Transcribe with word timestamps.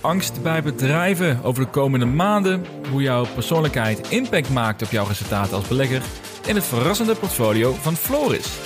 angst 0.00 0.42
bij 0.42 0.62
bedrijven 0.62 1.42
over 1.42 1.64
de 1.64 1.70
komende 1.70 2.06
maanden, 2.06 2.64
hoe 2.90 3.02
jouw 3.02 3.26
persoonlijkheid 3.34 4.08
impact 4.08 4.50
maakt 4.50 4.82
op 4.82 4.90
jouw 4.90 5.06
resultaten 5.06 5.56
als 5.56 5.68
belegger 5.68 6.02
en 6.46 6.54
het 6.54 6.64
verrassende 6.64 7.14
portfolio 7.14 7.72
van 7.72 7.96
Floris. 7.96 8.56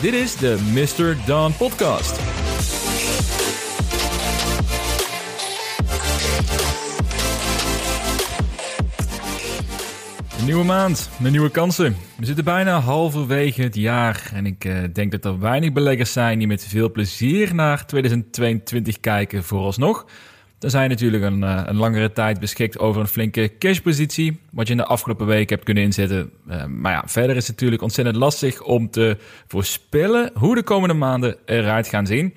Dit 0.00 0.14
is 0.14 0.36
de 0.36 0.58
Mr. 0.72 1.16
Don 1.26 1.56
Podcast. 1.56 2.20
Een 10.38 10.48
nieuwe 10.48 10.64
maand, 10.64 11.10
met 11.18 11.32
nieuwe 11.32 11.50
kansen. 11.50 11.96
We 12.16 12.26
zitten 12.26 12.44
bijna 12.44 12.80
halverwege 12.80 13.62
het 13.62 13.74
jaar 13.74 14.30
en 14.34 14.46
ik 14.46 14.64
uh, 14.64 14.78
denk 14.92 15.10
dat 15.10 15.24
er 15.24 15.38
weinig 15.38 15.72
beleggers 15.72 16.12
zijn 16.12 16.38
die 16.38 16.46
met 16.46 16.64
veel 16.64 16.90
plezier 16.90 17.54
naar 17.54 17.86
2022 17.86 19.00
kijken 19.00 19.44
vooralsnog. 19.44 20.06
Dan 20.62 20.70
zijn 20.70 20.88
natuurlijk 20.88 21.22
een, 21.22 21.42
uh, 21.42 21.62
een, 21.64 21.76
langere 21.76 22.12
tijd 22.12 22.40
beschikt 22.40 22.78
over 22.78 23.00
een 23.00 23.06
flinke 23.06 23.58
cashpositie, 23.58 24.40
wat 24.50 24.66
je 24.66 24.72
in 24.72 24.78
de 24.78 24.86
afgelopen 24.86 25.26
week 25.26 25.50
hebt 25.50 25.64
kunnen 25.64 25.82
inzetten. 25.82 26.30
Uh, 26.48 26.64
maar 26.64 26.92
ja, 26.92 27.02
verder 27.06 27.36
is 27.36 27.46
het 27.46 27.56
natuurlijk 27.56 27.82
ontzettend 27.82 28.16
lastig 28.16 28.62
om 28.62 28.90
te 28.90 29.16
voorspellen 29.46 30.30
hoe 30.34 30.54
de 30.54 30.62
komende 30.62 30.94
maanden 30.94 31.36
eruit 31.44 31.88
gaan 31.88 32.06
zien. 32.06 32.34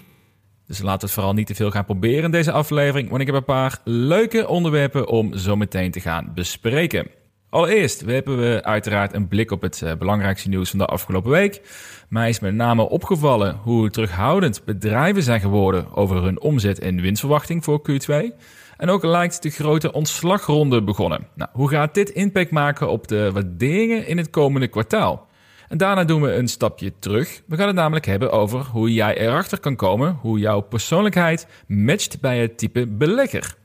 Dus 0.67 0.79
laten 0.79 0.99
we 0.99 1.05
het 1.05 1.13
vooral 1.13 1.33
niet 1.33 1.47
te 1.47 1.55
veel 1.55 1.71
gaan 1.71 1.85
proberen 1.85 2.23
in 2.23 2.31
deze 2.31 2.51
aflevering, 2.51 3.09
want 3.09 3.21
ik 3.21 3.27
heb 3.27 3.35
een 3.35 3.43
paar 3.43 3.79
leuke 3.83 4.47
onderwerpen 4.47 5.07
om 5.07 5.37
zo 5.37 5.55
meteen 5.55 5.91
te 5.91 5.99
gaan 5.99 6.31
bespreken. 6.33 7.07
Allereerst 7.49 8.01
hebben 8.01 8.37
we 8.37 8.63
uiteraard 8.63 9.13
een 9.13 9.27
blik 9.27 9.51
op 9.51 9.61
het 9.61 9.81
uh, 9.83 9.91
belangrijkste 9.93 10.49
nieuws 10.49 10.69
van 10.69 10.79
de 10.79 10.85
afgelopen 10.85 11.31
week. 11.31 11.61
Mij 12.09 12.29
is 12.29 12.39
met 12.39 12.53
name 12.53 12.89
opgevallen 12.89 13.55
hoe 13.55 13.89
terughoudend 13.89 14.63
bedrijven 14.65 15.23
zijn 15.23 15.39
geworden 15.39 15.95
over 15.95 16.23
hun 16.23 16.41
omzet 16.41 16.79
en 16.79 17.01
winstverwachting 17.01 17.63
voor 17.63 17.81
Q2. 17.89 18.13
En 18.77 18.89
ook 18.89 19.03
lijkt 19.03 19.43
de 19.43 19.49
grote 19.49 19.91
ontslagronde 19.91 20.83
begonnen. 20.83 21.27
Nou, 21.35 21.49
hoe 21.53 21.69
gaat 21.69 21.93
dit 21.93 22.09
impact 22.09 22.51
maken 22.51 22.89
op 22.89 23.07
de 23.07 23.31
waarderingen 23.31 24.07
in 24.07 24.17
het 24.17 24.29
komende 24.29 24.67
kwartaal? 24.67 25.27
En 25.67 25.77
daarna 25.77 26.03
doen 26.03 26.21
we 26.21 26.33
een 26.33 26.47
stapje 26.47 26.93
terug. 26.99 27.41
We 27.45 27.55
gaan 27.55 27.67
het 27.67 27.75
namelijk 27.75 28.05
hebben 28.05 28.31
over 28.31 28.65
hoe 28.65 28.93
jij 28.93 29.17
erachter 29.17 29.59
kan 29.59 29.75
komen 29.75 30.17
hoe 30.21 30.39
jouw 30.39 30.59
persoonlijkheid 30.59 31.47
matcht 31.67 32.21
bij 32.21 32.39
het 32.39 32.57
type 32.57 32.87
belegger. 32.87 33.55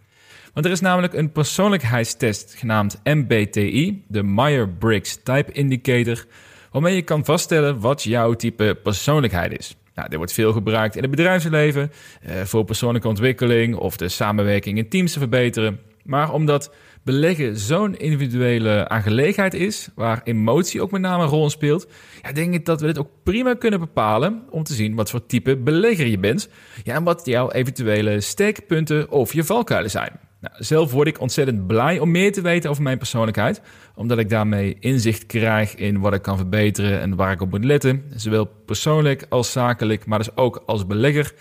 Want 0.54 0.66
er 0.66 0.72
is 0.72 0.80
namelijk 0.80 1.12
een 1.12 1.32
persoonlijkheidstest 1.32 2.54
genaamd 2.54 3.00
MBTI, 3.04 4.04
de 4.08 4.22
Myers-Briggs 4.22 5.22
Type 5.22 5.52
Indicator, 5.52 6.24
waarmee 6.70 6.94
je 6.94 7.02
kan 7.02 7.24
vaststellen 7.24 7.80
wat 7.80 8.02
jouw 8.02 8.34
type 8.34 8.78
persoonlijkheid 8.82 9.58
is. 9.58 9.76
Nou, 9.94 10.08
dit 10.08 10.18
wordt 10.18 10.32
veel 10.32 10.52
gebruikt 10.52 10.96
in 10.96 11.02
het 11.02 11.10
bedrijfsleven, 11.10 11.92
eh, 12.22 12.40
voor 12.40 12.64
persoonlijke 12.64 13.08
ontwikkeling 13.08 13.76
of 13.76 13.96
de 13.96 14.08
samenwerking 14.08 14.78
in 14.78 14.88
teams 14.88 15.12
te 15.12 15.18
verbeteren. 15.18 15.80
Maar 16.04 16.32
omdat 16.32 16.74
beleggen 17.02 17.56
zo'n 17.56 17.96
individuele 17.96 18.88
aangelegenheid 18.88 19.54
is, 19.54 19.88
waar 19.94 20.20
emotie 20.24 20.82
ook 20.82 20.90
met 20.90 21.00
name 21.00 21.22
een 21.22 21.28
rol 21.28 21.50
speelt, 21.50 21.88
ja, 22.22 22.32
denk 22.32 22.54
ik 22.54 22.64
dat 22.64 22.80
we 22.80 22.86
dit 22.86 22.98
ook 22.98 23.10
prima 23.22 23.54
kunnen 23.54 23.80
bepalen 23.80 24.42
om 24.50 24.62
te 24.62 24.74
zien 24.74 24.94
wat 24.94 25.10
voor 25.10 25.26
type 25.26 25.56
belegger 25.56 26.06
je 26.06 26.18
bent 26.18 26.48
ja, 26.82 26.94
en 26.94 27.04
wat 27.04 27.26
jouw 27.26 27.50
eventuele 27.50 28.20
steekpunten 28.20 29.10
of 29.10 29.32
je 29.32 29.44
valkuilen 29.44 29.90
zijn. 29.90 30.28
Nou, 30.40 30.54
zelf 30.58 30.92
word 30.92 31.08
ik 31.08 31.20
ontzettend 31.20 31.66
blij 31.66 31.98
om 31.98 32.10
meer 32.10 32.32
te 32.32 32.40
weten 32.40 32.70
over 32.70 32.82
mijn 32.82 32.98
persoonlijkheid, 32.98 33.60
omdat 33.94 34.18
ik 34.18 34.28
daarmee 34.28 34.76
inzicht 34.80 35.26
krijg 35.26 35.74
in 35.74 36.00
wat 36.00 36.14
ik 36.14 36.22
kan 36.22 36.36
verbeteren 36.36 37.00
en 37.00 37.16
waar 37.16 37.32
ik 37.32 37.40
op 37.40 37.50
moet 37.50 37.64
letten, 37.64 38.04
zowel 38.14 38.44
persoonlijk 38.44 39.26
als 39.28 39.52
zakelijk, 39.52 40.06
maar 40.06 40.18
dus 40.18 40.36
ook 40.36 40.62
als 40.66 40.86
belegger. 40.86 41.32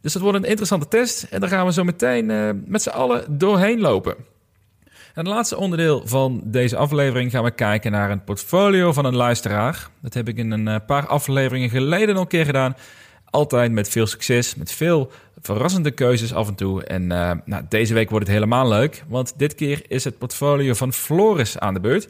Dus 0.00 0.12
dat 0.12 0.22
wordt 0.22 0.38
een 0.38 0.44
interessante 0.44 0.88
test 0.88 1.22
en 1.22 1.40
daar 1.40 1.48
gaan 1.48 1.66
we 1.66 1.72
zo 1.72 1.84
meteen 1.84 2.30
uh, 2.30 2.50
met 2.64 2.82
z'n 2.82 2.88
allen 2.88 3.38
doorheen 3.38 3.80
lopen. 3.80 4.14
En 5.14 5.24
het 5.24 5.34
laatste 5.34 5.56
onderdeel 5.56 6.02
van 6.04 6.42
deze 6.44 6.76
aflevering 6.76 7.30
gaan 7.30 7.44
we 7.44 7.50
kijken 7.50 7.92
naar 7.92 8.10
een 8.10 8.24
portfolio 8.24 8.92
van 8.92 9.04
een 9.04 9.16
luisteraar. 9.16 9.88
Dat 10.02 10.14
heb 10.14 10.28
ik 10.28 10.36
in 10.36 10.50
een 10.50 10.68
eh, 10.68 10.76
paar 10.86 11.06
afleveringen 11.06 11.70
geleden 11.70 12.14
al 12.14 12.20
een 12.20 12.26
keer 12.26 12.44
gedaan. 12.44 12.76
Altijd 13.32 13.72
met 13.72 13.88
veel 13.88 14.06
succes, 14.06 14.54
met 14.54 14.72
veel 14.72 15.10
verrassende 15.40 15.90
keuzes 15.90 16.34
af 16.34 16.48
en 16.48 16.54
toe. 16.54 16.84
En 16.84 17.02
uh, 17.02 17.30
nou, 17.44 17.64
deze 17.68 17.94
week 17.94 18.10
wordt 18.10 18.26
het 18.26 18.34
helemaal 18.34 18.68
leuk, 18.68 19.04
want 19.08 19.32
dit 19.36 19.54
keer 19.54 19.82
is 19.88 20.04
het 20.04 20.18
portfolio 20.18 20.74
van 20.74 20.92
Floris 20.92 21.58
aan 21.58 21.74
de 21.74 21.80
beurt. 21.80 22.08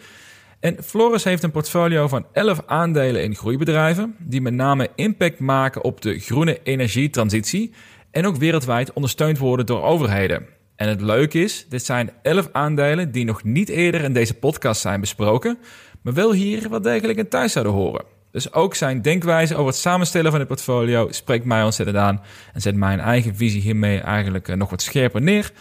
En 0.61 0.77
Floris 0.85 1.25
heeft 1.25 1.43
een 1.43 1.51
portfolio 1.51 2.09
van 2.09 2.27
11 2.33 2.63
aandelen 2.67 3.23
in 3.23 3.35
groeibedrijven, 3.35 4.17
die 4.19 4.41
met 4.41 4.53
name 4.53 4.89
impact 4.95 5.39
maken 5.39 5.85
op 5.85 6.01
de 6.01 6.19
groene 6.19 6.61
energietransitie 6.63 7.73
en 8.11 8.27
ook 8.27 8.37
wereldwijd 8.37 8.93
ondersteund 8.93 9.39
worden 9.39 9.67
door 9.67 9.83
overheden. 9.83 10.47
En 10.77 10.89
het 10.89 11.01
leuke 11.01 11.43
is, 11.43 11.67
dit 11.69 11.85
zijn 11.85 12.11
11 12.23 12.49
aandelen 12.53 13.13
die 13.13 13.25
nog 13.25 13.45
niet 13.45 13.69
eerder 13.69 14.03
in 14.03 14.13
deze 14.13 14.35
podcast 14.35 14.81
zijn 14.81 15.01
besproken, 15.01 15.59
maar 16.03 16.15
wel 16.15 16.33
hier 16.33 16.69
wat 16.69 16.83
degelijk 16.83 17.19
in 17.19 17.29
thuis 17.29 17.53
zouden 17.53 17.73
horen. 17.73 18.05
Dus 18.33 18.53
ook 18.53 18.75
zijn 18.75 19.03
denkwijze 19.03 19.55
over 19.55 19.67
het 19.67 19.77
samenstellen 19.77 20.31
van 20.31 20.41
het 20.41 20.49
portfolio 20.49 21.09
spreekt 21.11 21.45
mij 21.45 21.63
ontzettend 21.65 21.99
aan 21.99 22.23
en 22.53 22.61
zet 22.61 22.75
mijn 22.75 23.01
eigen 23.01 23.37
visie 23.37 23.61
hiermee 23.61 24.01
eigenlijk 24.01 24.49
eh, 24.49 24.57
nog 24.57 24.71
wat 24.71 24.83
scherper 24.83 25.23
neer. 25.23 25.53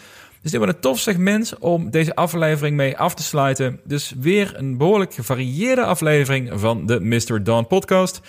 Dus 0.42 0.50
dit 0.50 0.60
wordt 0.60 0.74
een 0.74 0.80
tof 0.80 0.98
segment 0.98 1.58
om 1.58 1.90
deze 1.90 2.14
aflevering 2.14 2.76
mee 2.76 2.98
af 2.98 3.14
te 3.14 3.22
sluiten. 3.22 3.80
Dus 3.84 4.14
weer 4.18 4.54
een 4.56 4.76
behoorlijk 4.76 5.14
gevarieerde 5.14 5.84
aflevering 5.84 6.50
van 6.54 6.86
de 6.86 7.00
Mr. 7.00 7.44
Dawn 7.44 7.66
podcast. 7.66 8.20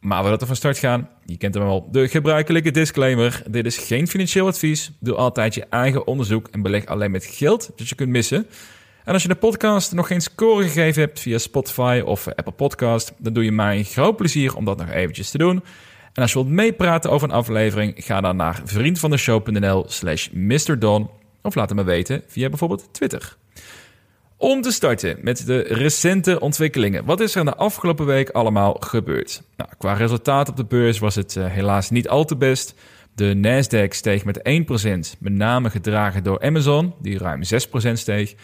Maar 0.00 0.20
voordat 0.20 0.40
we 0.40 0.46
van 0.46 0.56
start 0.56 0.78
gaan, 0.78 1.08
je 1.24 1.36
kent 1.36 1.54
hem 1.54 1.62
al, 1.62 1.88
de 1.90 2.08
gebruikelijke 2.08 2.70
disclaimer. 2.70 3.42
Dit 3.46 3.66
is 3.66 3.78
geen 3.78 4.08
financieel 4.08 4.46
advies. 4.46 4.90
Doe 5.00 5.14
altijd 5.14 5.54
je 5.54 5.66
eigen 5.70 6.06
onderzoek 6.06 6.48
en 6.50 6.62
beleg 6.62 6.86
alleen 6.86 7.10
met 7.10 7.24
geld 7.24 7.70
dat 7.76 7.88
je 7.88 7.94
kunt 7.94 8.10
missen. 8.10 8.46
En 9.04 9.12
als 9.12 9.22
je 9.22 9.28
de 9.28 9.34
podcast 9.34 9.92
nog 9.92 10.06
geen 10.06 10.20
score 10.20 10.62
gegeven 10.62 11.02
hebt 11.02 11.20
via 11.20 11.38
Spotify 11.38 12.02
of 12.04 12.28
Apple 12.28 12.52
Podcast, 12.52 13.12
dan 13.18 13.32
doe 13.32 13.44
je 13.44 13.52
mij 13.52 13.78
een 13.78 13.84
groot 13.84 14.16
plezier 14.16 14.56
om 14.56 14.64
dat 14.64 14.78
nog 14.78 14.90
eventjes 14.90 15.30
te 15.30 15.38
doen. 15.38 15.64
En 16.12 16.22
als 16.22 16.32
je 16.32 16.38
wilt 16.38 16.50
meepraten 16.50 17.10
over 17.10 17.28
een 17.28 17.34
aflevering, 17.34 17.94
ga 17.96 18.20
dan 18.20 18.36
naar 18.36 18.60
vriendvandeshow.nl 18.64 19.84
slash 19.88 20.28
mrdon 20.32 21.10
of 21.42 21.54
laat 21.54 21.68
het 21.68 21.78
me 21.78 21.84
weten 21.84 22.22
via 22.26 22.48
bijvoorbeeld 22.48 22.88
Twitter. 22.92 23.36
Om 24.36 24.62
te 24.62 24.70
starten 24.70 25.18
met 25.22 25.46
de 25.46 25.58
recente 25.60 26.40
ontwikkelingen. 26.40 27.04
Wat 27.04 27.20
is 27.20 27.34
er 27.34 27.40
in 27.40 27.46
de 27.46 27.56
afgelopen 27.56 28.06
week 28.06 28.30
allemaal 28.30 28.76
gebeurd? 28.80 29.42
Nou, 29.56 29.70
qua 29.78 29.92
resultaat 29.92 30.48
op 30.48 30.56
de 30.56 30.64
beurs 30.64 30.98
was 30.98 31.14
het 31.14 31.34
uh, 31.34 31.46
helaas 31.46 31.90
niet 31.90 32.08
al 32.08 32.24
te 32.24 32.36
best. 32.36 32.74
De 33.14 33.34
Nasdaq 33.34 33.88
steeg 33.88 34.24
met 34.24 34.38
1%, 34.38 35.18
met 35.18 35.32
name 35.32 35.70
gedragen 35.70 36.22
door 36.22 36.42
Amazon, 36.42 36.94
die 37.00 37.18
ruim 37.18 37.42
6% 37.42 37.92
steeg. 37.92 38.34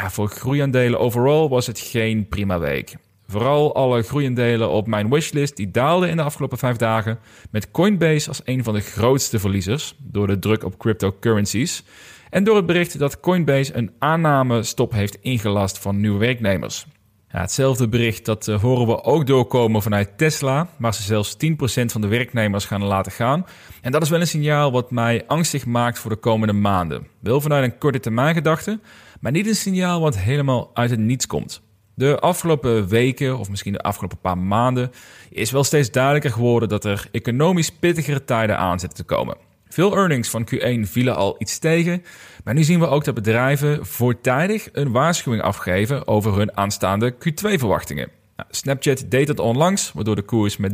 Maar 0.00 0.12
voor 0.12 0.28
groeiaandelen 0.28 1.00
overal 1.00 1.48
was 1.48 1.66
het 1.66 1.78
geen 1.78 2.28
prima 2.28 2.58
week. 2.58 2.94
Vooral 3.26 3.74
alle 3.74 4.02
groeiaandelen 4.02 4.70
op 4.70 4.86
mijn 4.86 5.10
wishlist 5.10 5.56
die 5.56 5.70
daalden 5.70 6.08
in 6.08 6.16
de 6.16 6.22
afgelopen 6.22 6.58
vijf 6.58 6.76
dagen, 6.76 7.18
met 7.50 7.70
Coinbase 7.70 8.28
als 8.28 8.40
een 8.44 8.64
van 8.64 8.74
de 8.74 8.80
grootste 8.80 9.38
verliezers 9.38 9.94
door 9.98 10.26
de 10.26 10.38
druk 10.38 10.64
op 10.64 10.78
cryptocurrencies 10.78 11.84
en 12.30 12.44
door 12.44 12.56
het 12.56 12.66
bericht 12.66 12.98
dat 12.98 13.20
Coinbase 13.20 13.76
een 13.76 13.90
aannamestop 13.98 14.92
heeft 14.92 15.18
ingelast 15.20 15.78
van 15.78 16.00
nieuwe 16.00 16.18
werknemers. 16.18 16.86
Hetzelfde 17.28 17.88
bericht 17.88 18.24
dat 18.24 18.46
uh, 18.46 18.60
horen 18.60 18.86
we 18.86 19.02
ook 19.02 19.26
doorkomen 19.26 19.82
vanuit 19.82 20.18
Tesla, 20.18 20.68
waar 20.76 20.94
ze 20.94 21.02
zelfs 21.02 21.36
10% 21.36 21.84
van 21.84 22.00
de 22.00 22.06
werknemers 22.06 22.64
gaan 22.64 22.84
laten 22.84 23.12
gaan. 23.12 23.46
En 23.80 23.92
dat 23.92 24.02
is 24.02 24.08
wel 24.08 24.20
een 24.20 24.26
signaal 24.26 24.72
wat 24.72 24.90
mij 24.90 25.24
angstig 25.26 25.66
maakt 25.66 25.98
voor 25.98 26.10
de 26.10 26.16
komende 26.16 26.52
maanden. 26.52 27.06
Wel 27.20 27.40
vanuit 27.40 27.64
een 27.64 27.78
korte 27.78 28.00
termijn 28.00 28.34
gedachte, 28.34 28.80
maar 29.24 29.32
niet 29.32 29.46
een 29.46 29.54
signaal 29.54 30.00
wat 30.00 30.18
helemaal 30.18 30.70
uit 30.74 30.90
het 30.90 30.98
niets 30.98 31.26
komt. 31.26 31.62
De 31.94 32.18
afgelopen 32.18 32.88
weken, 32.88 33.38
of 33.38 33.50
misschien 33.50 33.72
de 33.72 33.78
afgelopen 33.78 34.18
paar 34.18 34.38
maanden, 34.38 34.90
is 35.30 35.50
wel 35.50 35.64
steeds 35.64 35.90
duidelijker 35.90 36.30
geworden 36.30 36.68
dat 36.68 36.84
er 36.84 37.08
economisch 37.10 37.70
pittigere 37.70 38.24
tijden 38.24 38.58
aan 38.58 38.80
zitten 38.80 38.98
te 38.98 39.14
komen. 39.14 39.36
Veel 39.68 39.96
earnings 39.96 40.28
van 40.28 40.48
Q1 40.54 40.80
vielen 40.80 41.16
al 41.16 41.34
iets 41.38 41.58
tegen, 41.58 42.04
maar 42.44 42.54
nu 42.54 42.62
zien 42.62 42.80
we 42.80 42.86
ook 42.86 43.04
dat 43.04 43.14
bedrijven 43.14 43.86
voortijdig 43.86 44.68
een 44.72 44.92
waarschuwing 44.92 45.42
afgeven 45.42 46.06
over 46.06 46.36
hun 46.36 46.56
aanstaande 46.56 47.14
Q2-verwachtingen. 47.14 48.08
Nou, 48.36 48.48
Snapchat 48.50 49.04
deed 49.08 49.26
dat 49.26 49.38
onlangs, 49.38 49.92
waardoor 49.92 50.16
de 50.16 50.22
koers 50.22 50.56
met 50.56 50.72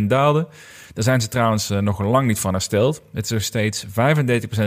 43% 0.00 0.02
daalde. 0.02 0.48
Daar 0.94 1.04
zijn 1.04 1.20
ze 1.20 1.28
trouwens 1.28 1.70
uh, 1.70 1.78
nog 1.78 2.00
lang 2.00 2.26
niet 2.26 2.40
van 2.40 2.52
hersteld. 2.52 3.02
Het 3.12 3.24
is 3.24 3.30
nog 3.30 3.42
steeds 3.42 3.86
35% 3.86 3.90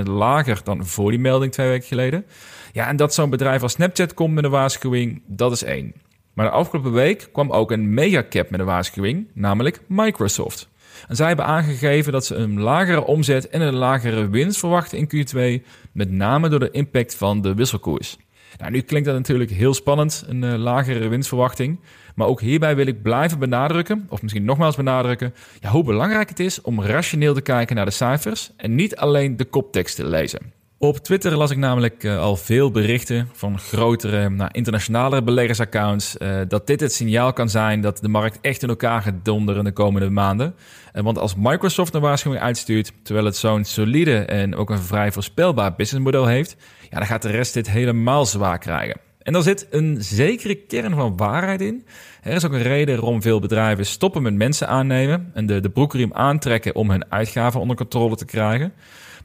lager 0.03 0.61
dan 0.63 0.85
voor 0.85 1.09
die 1.09 1.19
melding 1.19 1.51
twee 1.51 1.67
weken 1.67 1.87
geleden. 1.87 2.25
Ja, 2.75 2.87
en 2.87 2.95
dat 2.95 3.13
zo'n 3.13 3.29
bedrijf 3.29 3.61
als 3.61 3.71
Snapchat 3.71 4.13
komt 4.13 4.33
met 4.33 4.43
een 4.43 4.49
waarschuwing, 4.49 5.21
dat 5.27 5.51
is 5.51 5.63
één. 5.63 5.93
Maar 6.33 6.45
de 6.45 6.51
afgelopen 6.51 6.91
week 6.91 7.29
kwam 7.31 7.51
ook 7.51 7.71
een 7.71 7.93
megacap 7.93 8.49
met 8.49 8.59
een 8.59 8.65
waarschuwing, 8.65 9.27
namelijk 9.33 9.81
Microsoft. 9.87 10.69
En 11.07 11.15
zij 11.15 11.27
hebben 11.27 11.45
aangegeven 11.45 12.11
dat 12.11 12.25
ze 12.25 12.35
een 12.35 12.59
lagere 12.59 13.05
omzet 13.05 13.49
en 13.49 13.61
een 13.61 13.75
lagere 13.75 14.29
winst 14.29 14.59
verwachten 14.59 14.97
in 14.97 15.07
Q2, 15.07 15.65
met 15.91 16.11
name 16.11 16.49
door 16.49 16.59
de 16.59 16.71
impact 16.71 17.15
van 17.15 17.41
de 17.41 17.53
wisselkoers. 17.53 18.17
Nou, 18.57 18.71
nu 18.71 18.81
klinkt 18.81 19.07
dat 19.07 19.17
natuurlijk 19.17 19.51
heel 19.51 19.73
spannend, 19.73 20.23
een 20.27 20.43
uh, 20.43 20.55
lagere 20.55 21.07
winstverwachting. 21.07 21.79
Maar 22.15 22.27
ook 22.27 22.41
hierbij 22.41 22.75
wil 22.75 22.87
ik 22.87 23.01
blijven 23.01 23.39
benadrukken, 23.39 24.05
of 24.09 24.21
misschien 24.21 24.45
nogmaals 24.45 24.75
benadrukken, 24.75 25.33
ja, 25.59 25.69
hoe 25.69 25.83
belangrijk 25.83 26.29
het 26.29 26.39
is 26.39 26.61
om 26.61 26.81
rationeel 26.81 27.33
te 27.33 27.41
kijken 27.41 27.75
naar 27.75 27.85
de 27.85 27.91
cijfers 27.91 28.51
en 28.57 28.75
niet 28.75 28.95
alleen 28.95 29.37
de 29.37 29.45
koptekst 29.45 29.95
te 29.95 30.05
lezen. 30.05 30.54
Op 30.85 30.97
Twitter 30.97 31.37
las 31.37 31.51
ik 31.51 31.57
namelijk 31.57 32.03
uh, 32.03 32.19
al 32.19 32.35
veel 32.35 32.71
berichten 32.71 33.29
van 33.33 33.59
grotere, 33.59 34.29
nou, 34.29 34.49
internationale 34.51 35.23
beleggersaccounts. 35.23 36.15
Uh, 36.19 36.41
dat 36.47 36.67
dit 36.67 36.79
het 36.79 36.93
signaal 36.93 37.33
kan 37.33 37.49
zijn 37.49 37.81
dat 37.81 37.97
de 37.97 38.07
markt 38.07 38.37
echt 38.41 38.63
in 38.63 38.69
elkaar 38.69 39.01
gaat 39.01 39.13
donderen 39.23 39.63
de 39.63 39.71
komende 39.71 40.09
maanden. 40.09 40.55
Uh, 40.93 41.03
want 41.03 41.17
als 41.17 41.35
Microsoft 41.35 41.93
een 41.93 42.01
waarschuwing 42.01 42.43
uitstuurt, 42.43 42.91
terwijl 43.03 43.25
het 43.25 43.35
zo'n 43.35 43.63
solide 43.63 44.17
en 44.17 44.55
ook 44.55 44.69
een 44.69 44.79
vrij 44.79 45.11
voorspelbaar 45.11 45.75
businessmodel 45.75 46.25
heeft, 46.25 46.55
ja, 46.89 46.97
dan 46.97 47.07
gaat 47.07 47.21
de 47.21 47.31
rest 47.31 47.53
dit 47.53 47.69
helemaal 47.69 48.25
zwaar 48.25 48.59
krijgen. 48.59 48.99
En 49.21 49.33
daar 49.33 49.41
zit 49.41 49.67
een 49.69 49.97
zekere 49.99 50.55
kern 50.55 50.95
van 50.95 51.17
waarheid 51.17 51.61
in. 51.61 51.85
Er 52.21 52.33
is 52.33 52.45
ook 52.45 52.53
een 52.53 52.61
reden 52.61 52.95
waarom 52.95 53.21
veel 53.21 53.39
bedrijven 53.39 53.85
stoppen 53.85 54.21
met 54.21 54.33
mensen 54.33 54.67
aannemen 54.67 55.31
en 55.33 55.45
de, 55.45 55.59
de 55.59 55.69
broekriem 55.69 56.13
aantrekken 56.13 56.75
om 56.75 56.89
hun 56.89 57.11
uitgaven 57.11 57.59
onder 57.59 57.75
controle 57.75 58.15
te 58.15 58.25
krijgen. 58.25 58.73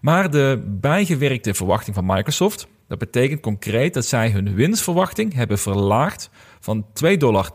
Maar 0.01 0.31
de 0.31 0.63
bijgewerkte 0.67 1.55
verwachting 1.55 1.97
van 1.97 2.07
Microsoft, 2.07 2.69
dat 2.89 2.99
betekent 2.99 3.41
concreet 3.41 3.95
dat 3.95 4.07
zij 4.07 4.31
hun 4.31 4.55
winstverwachting 4.55 5.35
hebben 5.35 5.59
verlaagd 5.59 6.31
van 6.61 6.87
2,32 7.05 7.17
dollar 7.19 7.53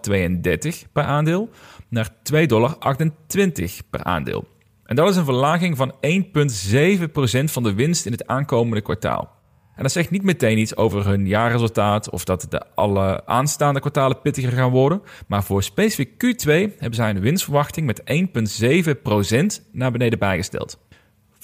per 0.92 1.04
aandeel 1.04 1.50
naar 1.90 2.10
2,28 2.34 2.46
dollar 2.46 2.78
per 3.90 4.04
aandeel. 4.04 4.48
En 4.84 4.96
dat 4.96 5.10
is 5.10 5.16
een 5.16 5.26
verlaging 5.26 5.78
van 5.78 5.94
1,7% 5.94 5.98
van 7.44 7.64
de 7.64 7.74
winst 7.74 8.06
in 8.06 8.12
het 8.12 8.28
aankomende 8.28 8.82
kwartaal. 8.82 9.34
En 9.76 9.84
dat 9.84 9.92
zegt 9.92 10.10
niet 10.10 10.24
meteen 10.24 10.58
iets 10.58 10.76
over 10.76 11.06
hun 11.06 11.28
jaarresultaat 11.28 12.10
of 12.10 12.24
dat 12.24 12.46
de 12.50 12.62
alle 12.76 13.26
aanstaande 13.26 13.80
kwartalen 13.80 14.22
pittiger 14.22 14.52
gaan 14.52 14.70
worden. 14.70 15.02
Maar 15.28 15.44
voor 15.44 15.64
specifiek 15.64 16.10
Q2 16.10 16.50
hebben 16.52 16.94
zij 16.94 17.10
een 17.10 17.20
winstverwachting 17.20 17.86
met 17.86 18.02
1,7% 19.62 19.72
naar 19.72 19.92
beneden 19.92 20.20
bijgesteld. 20.20 20.80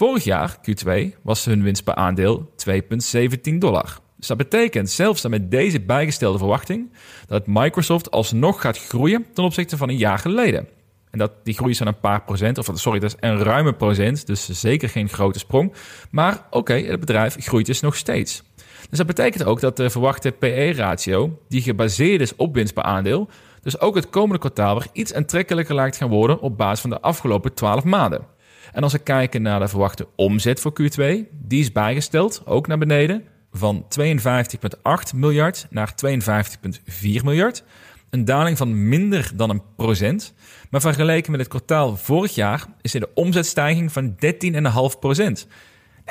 Vorig 0.02 0.24
jaar, 0.24 0.58
Q2, 0.58 0.92
was 1.22 1.46
hun 1.46 1.64
winst 1.64 1.84
per 1.84 1.96
aandeel 1.96 2.50
2,17 2.70 3.58
dollar. 3.58 4.00
Dus 4.18 4.28
dat 4.28 4.38
betekent 4.38 4.90
zelfs 4.90 5.22
dat 5.22 5.32
met 5.32 5.52
deze 5.52 5.80
bijgestelde 5.80 6.38
verwachting 6.38 6.92
dat 7.28 7.48
Microsoft 7.48 8.12
alsnog 8.12 8.62
gaat 8.62 8.78
groeien 8.78 9.26
ten 9.34 9.44
opzichte 9.44 9.78
van 9.78 9.90
een 9.90 9.98
jaar 9.98 10.20
geleden. 10.20 10.68
En 11.10 11.20
dat, 11.20 11.32
die 11.44 11.54
groei 11.54 11.72
is 11.72 11.78
dan 11.78 11.88
een 11.88 12.00
paar 12.00 12.24
procent, 12.24 12.58
of 12.58 12.70
sorry, 12.74 13.00
dat 13.00 13.10
is 13.10 13.30
een 13.30 13.44
ruime 13.44 13.74
procent, 13.74 14.28
dus 14.28 14.50
zeker 14.50 14.90
geen 14.90 15.10
grote 15.10 15.40
sprong. 15.40 15.74
Maar 16.12 16.46
oké, 16.50 16.74
het 16.74 17.00
bedrijf 17.00 17.36
groeit 17.40 17.66
dus 17.66 17.80
nog 17.80 17.96
steeds. 17.96 18.44
Dus 18.90 18.98
dat 18.98 19.08
betekent 19.08 19.44
ook 19.44 19.60
dat 19.60 19.78
de 19.78 19.90
verwachte 19.90 20.32
PE-ratio, 20.32 21.40
die 21.48 21.62
gebaseerd 21.62 22.22
is 22.22 22.36
op 22.36 22.54
winst 22.54 22.74
per 22.74 22.84
aandeel, 22.84 23.30
dus 23.62 23.80
ook 23.80 23.96
het 23.96 24.10
komende 24.10 24.40
kwartaal 24.40 24.74
weer 24.74 24.88
iets 24.94 25.14
aantrekkelijker 25.14 25.76
lijkt 25.76 25.98
gaan 25.98 26.10
worden 26.10 26.40
op 26.40 26.58
basis 26.58 26.82
van 26.82 26.90
de 26.90 27.02
afgelopen 27.02 27.54
12 27.54 27.84
maanden. 27.84 28.40
En 28.72 28.84
als 28.84 28.92
we 28.92 29.00
kijken 29.00 29.42
naar 29.42 29.60
de 29.60 29.68
verwachte 29.68 30.08
omzet 30.16 30.60
voor 30.60 30.74
Q2, 30.82 30.98
die 31.32 31.60
is 31.60 31.72
bijgesteld, 31.72 32.42
ook 32.46 32.68
naar 32.68 32.78
beneden, 32.78 33.24
van 33.52 33.86
52,8 34.00 35.16
miljard 35.16 35.68
naar 35.70 35.94
52,4 36.06 37.24
miljard. 37.24 37.64
Een 38.10 38.26
daling 38.26 38.58
van 38.58 38.88
minder 38.88 39.32
dan 39.36 39.50
een 39.50 39.62
procent. 39.76 40.34
Maar 40.70 40.82
vergeleken 40.82 41.32
met 41.32 41.40
het 41.40 41.50
kwartaal 41.50 41.98
vorig 41.98 42.36
jaar 42.36 42.66
is 42.82 42.94
er 42.94 43.00
de 43.00 43.10
omzetstijging 43.14 43.92
van 43.92 44.16
13,5 44.94 45.00
procent. 45.00 45.48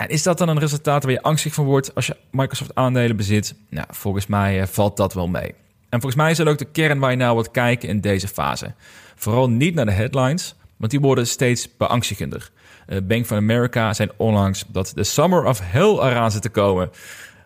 is 0.07 0.23
dat 0.23 0.39
dan 0.39 0.49
een 0.49 0.59
resultaat 0.59 1.03
waar 1.03 1.13
je 1.13 1.23
angstig 1.23 1.55
van 1.55 1.65
wordt 1.65 1.95
als 1.95 2.07
je 2.07 2.17
Microsoft 2.31 2.75
aandelen 2.75 3.17
bezit? 3.17 3.55
Nou, 3.71 3.87
volgens 3.91 4.27
mij 4.27 4.61
eh, 4.61 4.67
valt 4.67 4.97
dat 4.97 5.15
wel 5.15 5.29
mee. 5.29 5.55
En 5.89 6.01
volgens 6.01 6.15
mij 6.15 6.31
is 6.31 6.37
dat 6.37 6.47
ook 6.47 6.59
de 6.59 6.71
kern 6.73 6.99
waar 6.99 7.11
je 7.11 7.17
naar 7.17 7.35
wilt 7.35 7.51
kijken 7.51 7.89
in 7.89 8.01
deze 8.01 8.29
fase. 8.29 8.75
Vooral 9.15 9.51
niet 9.51 9.75
naar 9.75 9.87
de 9.87 9.93
headlines, 9.93 10.55
want 10.81 10.91
die 10.91 11.01
worden 11.01 11.27
steeds 11.27 11.77
beangstigender. 11.77 12.51
Uh, 12.89 12.99
Bank 13.03 13.23
of 13.23 13.33
America 13.33 13.93
zijn 13.93 14.11
onlangs 14.17 14.65
dat 14.69 14.93
de 14.95 15.05
Summer 15.05 15.45
of 15.45 15.61
Hell 15.63 15.93
eraan 15.93 16.31
zit 16.31 16.43
te 16.43 16.49
komen. 16.49 16.91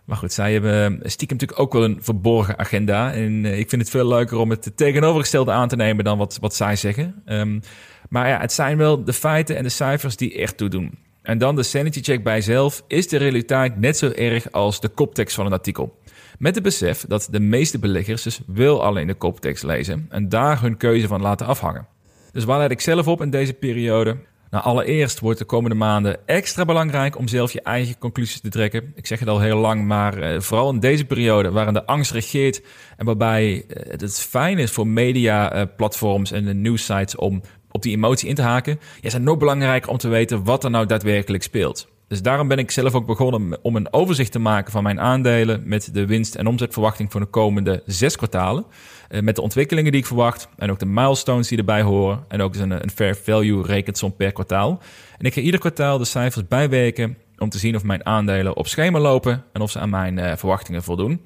Maar 0.04 0.16
goed, 0.16 0.32
zij 0.32 0.52
hebben 0.52 1.00
stiekem 1.02 1.36
natuurlijk 1.36 1.60
ook 1.60 1.72
wel 1.72 1.84
een 1.84 1.98
verborgen 2.00 2.58
agenda. 2.58 3.12
En 3.12 3.44
uh, 3.44 3.58
ik 3.58 3.68
vind 3.68 3.82
het 3.82 3.90
veel 3.90 4.06
leuker 4.06 4.38
om 4.38 4.50
het 4.50 4.72
tegenovergestelde 4.76 5.52
aan 5.52 5.68
te 5.68 5.76
nemen 5.76 6.04
dan 6.04 6.18
wat, 6.18 6.38
wat 6.40 6.54
zij 6.54 6.76
zeggen. 6.76 7.22
Um, 7.26 7.60
maar 8.08 8.28
ja, 8.28 8.40
het 8.40 8.52
zijn 8.52 8.76
wel 8.76 9.04
de 9.04 9.12
feiten 9.12 9.56
en 9.56 9.62
de 9.62 9.68
cijfers 9.68 10.16
die 10.16 10.38
echt 10.38 10.56
toe 10.56 10.68
doen. 10.68 10.98
En 11.22 11.38
dan 11.38 11.56
de 11.56 11.62
sanity 11.62 12.02
check 12.02 12.22
bij 12.22 12.40
zelf. 12.40 12.84
Is 12.86 13.08
de 13.08 13.16
realiteit 13.16 13.80
net 13.80 13.96
zo 13.96 14.10
erg 14.10 14.52
als 14.52 14.80
de 14.80 14.88
koptekst 14.88 15.34
van 15.34 15.46
een 15.46 15.52
artikel? 15.52 15.98
Met 16.38 16.54
het 16.54 16.64
besef 16.64 17.04
dat 17.08 17.28
de 17.30 17.40
meeste 17.40 17.78
beleggers 17.78 18.22
dus 18.22 18.40
wel 18.46 18.84
alleen 18.84 19.06
de 19.06 19.14
koptekst 19.14 19.62
lezen 19.62 20.06
en 20.08 20.28
daar 20.28 20.60
hun 20.60 20.76
keuze 20.76 21.06
van 21.06 21.20
laten 21.20 21.46
afhangen. 21.46 21.86
Dus 22.34 22.44
waar 22.44 22.58
let 22.58 22.70
ik 22.70 22.80
zelf 22.80 23.08
op 23.08 23.22
in 23.22 23.30
deze 23.30 23.52
periode? 23.52 24.16
Nou, 24.50 24.64
allereerst 24.64 25.20
wordt 25.20 25.38
de 25.38 25.44
komende 25.44 25.76
maanden 25.76 26.26
extra 26.26 26.64
belangrijk 26.64 27.18
om 27.18 27.28
zelf 27.28 27.52
je 27.52 27.62
eigen 27.62 27.98
conclusies 27.98 28.40
te 28.40 28.48
trekken. 28.48 28.92
Ik 28.94 29.06
zeg 29.06 29.18
het 29.18 29.28
al 29.28 29.40
heel 29.40 29.56
lang, 29.56 29.84
maar 29.84 30.34
uh, 30.34 30.40
vooral 30.40 30.70
in 30.70 30.80
deze 30.80 31.04
periode 31.04 31.50
waarin 31.50 31.74
de 31.74 31.86
angst 31.86 32.10
regeert 32.10 32.62
en 32.96 33.06
waarbij 33.06 33.54
uh, 33.54 33.62
het 33.90 34.20
fijn 34.20 34.58
is 34.58 34.70
voor 34.70 34.86
media-platforms 34.86 36.32
uh, 36.32 36.38
en 36.38 36.44
de 36.44 36.54
nieuwsites 36.54 37.16
om 37.16 37.42
op 37.70 37.82
die 37.82 37.96
emotie 37.96 38.28
in 38.28 38.34
te 38.34 38.42
haken, 38.42 38.80
ja, 39.00 39.10
zijn 39.10 39.22
nog 39.22 39.38
belangrijker 39.38 39.90
om 39.90 39.98
te 39.98 40.08
weten 40.08 40.44
wat 40.44 40.64
er 40.64 40.70
nou 40.70 40.86
daadwerkelijk 40.86 41.42
speelt. 41.42 41.88
Dus 42.08 42.22
daarom 42.22 42.48
ben 42.48 42.58
ik 42.58 42.70
zelf 42.70 42.94
ook 42.94 43.06
begonnen 43.06 43.58
om 43.62 43.76
een 43.76 43.92
overzicht 43.92 44.32
te 44.32 44.38
maken 44.38 44.72
van 44.72 44.82
mijn 44.82 45.00
aandelen 45.00 45.62
met 45.64 45.88
de 45.92 46.06
winst- 46.06 46.34
en 46.34 46.46
omzetverwachting 46.46 47.12
voor 47.12 47.20
de 47.20 47.26
komende 47.26 47.82
zes 47.86 48.16
kwartalen. 48.16 48.64
Uh, 49.10 49.20
met 49.20 49.36
de 49.36 49.42
ontwikkelingen 49.42 49.92
die 49.92 50.00
ik 50.00 50.06
verwacht 50.06 50.48
en 50.56 50.70
ook 50.70 50.78
de 50.78 50.86
milestones 50.86 51.48
die 51.48 51.58
erbij 51.58 51.82
horen. 51.82 52.24
En 52.28 52.40
ook 52.40 52.54
een, 52.54 52.70
een 52.70 52.90
fair 52.90 53.16
value 53.16 53.62
rekensom 53.62 54.16
per 54.16 54.32
kwartaal. 54.32 54.82
En 55.18 55.26
ik 55.26 55.34
ga 55.34 55.40
ieder 55.40 55.60
kwartaal 55.60 55.98
de 55.98 56.04
cijfers 56.04 56.48
bijwerken 56.48 57.16
om 57.38 57.48
te 57.48 57.58
zien 57.58 57.76
of 57.76 57.82
mijn 57.82 58.06
aandelen 58.06 58.56
op 58.56 58.66
schema 58.66 58.98
lopen 58.98 59.44
en 59.52 59.60
of 59.60 59.70
ze 59.70 59.78
aan 59.78 59.90
mijn 59.90 60.18
uh, 60.18 60.32
verwachtingen 60.36 60.82
voldoen. 60.82 61.20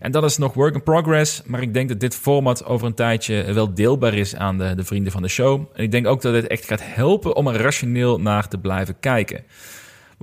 En 0.00 0.12
dat 0.12 0.24
is 0.24 0.38
nog 0.38 0.54
work 0.54 0.74
in 0.74 0.82
progress, 0.82 1.42
maar 1.46 1.62
ik 1.62 1.74
denk 1.74 1.88
dat 1.88 2.00
dit 2.00 2.14
format 2.14 2.64
over 2.64 2.86
een 2.86 2.94
tijdje 2.94 3.52
wel 3.52 3.74
deelbaar 3.74 4.14
is 4.14 4.36
aan 4.36 4.58
de, 4.58 4.74
de 4.74 4.84
vrienden 4.84 5.12
van 5.12 5.22
de 5.22 5.28
show. 5.28 5.64
En 5.74 5.82
ik 5.82 5.90
denk 5.90 6.06
ook 6.06 6.22
dat 6.22 6.32
dit 6.32 6.46
echt 6.46 6.64
gaat 6.64 6.80
helpen 6.82 7.36
om 7.36 7.48
er 7.48 7.60
rationeel 7.60 8.20
naar 8.20 8.48
te 8.48 8.58
blijven 8.58 9.00
kijken. 9.00 9.44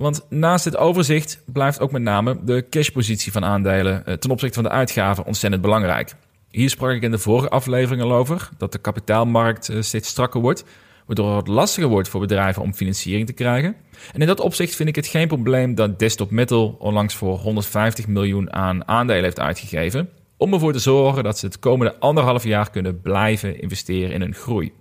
Want 0.00 0.26
naast 0.28 0.64
het 0.64 0.76
overzicht 0.76 1.42
blijft 1.46 1.80
ook 1.80 1.92
met 1.92 2.02
name 2.02 2.38
de 2.44 2.66
cashpositie 2.70 3.32
van 3.32 3.44
aandelen 3.44 4.06
eh, 4.06 4.14
ten 4.14 4.30
opzichte 4.30 4.54
van 4.54 4.62
de 4.62 4.70
uitgaven 4.70 5.24
ontzettend 5.26 5.62
belangrijk. 5.62 6.14
Hier 6.50 6.70
sprak 6.70 6.90
ik 6.90 7.02
in 7.02 7.10
de 7.10 7.18
vorige 7.18 7.48
aflevering 7.48 8.02
al 8.02 8.12
over 8.12 8.48
dat 8.58 8.72
de 8.72 8.78
kapitaalmarkt 8.78 9.68
eh, 9.68 9.80
steeds 9.80 10.08
strakker 10.08 10.40
wordt, 10.40 10.64
waardoor 11.06 11.36
het 11.36 11.46
lastiger 11.46 11.88
wordt 11.88 12.08
voor 12.08 12.20
bedrijven 12.20 12.62
om 12.62 12.74
financiering 12.74 13.26
te 13.26 13.32
krijgen. 13.32 13.76
En 14.12 14.20
in 14.20 14.26
dat 14.26 14.40
opzicht 14.40 14.74
vind 14.74 14.88
ik 14.88 14.96
het 14.96 15.06
geen 15.06 15.28
probleem 15.28 15.74
dat 15.74 15.98
Desktop 15.98 16.30
Metal 16.30 16.76
onlangs 16.78 17.14
voor 17.14 17.38
150 17.38 18.06
miljoen 18.06 18.52
aan 18.52 18.88
aandelen 18.88 19.24
heeft 19.24 19.40
uitgegeven, 19.40 20.08
om 20.36 20.52
ervoor 20.52 20.72
te 20.72 20.78
zorgen 20.78 21.24
dat 21.24 21.38
ze 21.38 21.46
het 21.46 21.58
komende 21.58 21.98
anderhalf 21.98 22.44
jaar 22.44 22.70
kunnen 22.70 23.00
blijven 23.00 23.60
investeren 23.60 24.12
in 24.12 24.20
hun 24.20 24.34
groei. 24.34 24.72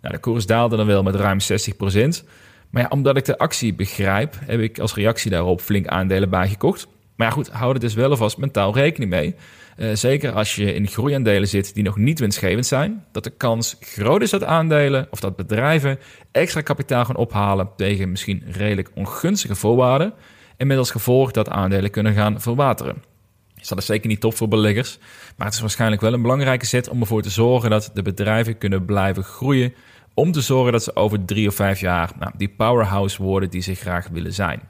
Nou, 0.00 0.14
de 0.14 0.20
koers 0.20 0.46
daalde 0.46 0.76
dan 0.76 0.86
wel 0.86 1.02
met 1.02 1.14
ruim 1.14 1.40
60 1.40 1.76
maar 2.70 2.82
ja, 2.82 2.88
omdat 2.88 3.16
ik 3.16 3.24
de 3.24 3.38
actie 3.38 3.74
begrijp, 3.74 4.36
heb 4.44 4.60
ik 4.60 4.78
als 4.78 4.94
reactie 4.94 5.30
daarop 5.30 5.60
flink 5.60 5.86
aandelen 5.86 6.30
bijgekocht. 6.30 6.86
Maar 7.16 7.26
ja, 7.26 7.32
goed, 7.32 7.50
hou 7.50 7.74
er 7.74 7.80
dus 7.80 7.94
wel 7.94 8.10
alvast 8.10 8.38
mentaal 8.38 8.74
rekening 8.74 9.10
mee. 9.10 9.34
Uh, 9.76 9.94
zeker 9.94 10.32
als 10.32 10.54
je 10.54 10.74
in 10.74 10.86
groeiaandelen 10.86 11.48
zit 11.48 11.74
die 11.74 11.82
nog 11.82 11.96
niet 11.96 12.18
winstgevend 12.18 12.66
zijn, 12.66 13.04
dat 13.12 13.24
de 13.24 13.30
kans 13.30 13.76
groot 13.80 14.22
is 14.22 14.30
dat 14.30 14.44
aandelen 14.44 15.06
of 15.10 15.20
dat 15.20 15.36
bedrijven 15.36 15.98
extra 16.32 16.60
kapitaal 16.60 17.04
gaan 17.04 17.16
ophalen 17.16 17.70
tegen 17.76 18.10
misschien 18.10 18.42
redelijk 18.50 18.90
ongunstige 18.94 19.54
voorwaarden. 19.54 20.12
En 20.56 20.66
met 20.66 20.78
als 20.78 20.90
gevolg 20.90 21.30
dat 21.30 21.48
aandelen 21.48 21.90
kunnen 21.90 22.14
gaan 22.14 22.40
verwateren. 22.40 23.02
Dus 23.54 23.68
dat 23.68 23.78
is 23.78 23.86
zeker 23.86 24.08
niet 24.08 24.20
top 24.20 24.36
voor 24.36 24.48
beleggers, 24.48 24.98
maar 25.36 25.46
het 25.46 25.54
is 25.54 25.60
waarschijnlijk 25.60 26.00
wel 26.00 26.12
een 26.12 26.22
belangrijke 26.22 26.66
zet 26.66 26.88
om 26.88 27.00
ervoor 27.00 27.22
te 27.22 27.30
zorgen 27.30 27.70
dat 27.70 27.90
de 27.94 28.02
bedrijven 28.02 28.58
kunnen 28.58 28.84
blijven 28.84 29.22
groeien 29.22 29.74
om 30.18 30.32
te 30.32 30.40
zorgen 30.40 30.72
dat 30.72 30.82
ze 30.82 30.96
over 30.96 31.24
drie 31.24 31.48
of 31.48 31.54
vijf 31.54 31.80
jaar 31.80 32.10
nou, 32.18 32.32
die 32.36 32.48
powerhouse 32.48 33.22
worden 33.22 33.50
die 33.50 33.62
ze 33.62 33.74
graag 33.74 34.08
willen 34.08 34.32
zijn. 34.32 34.60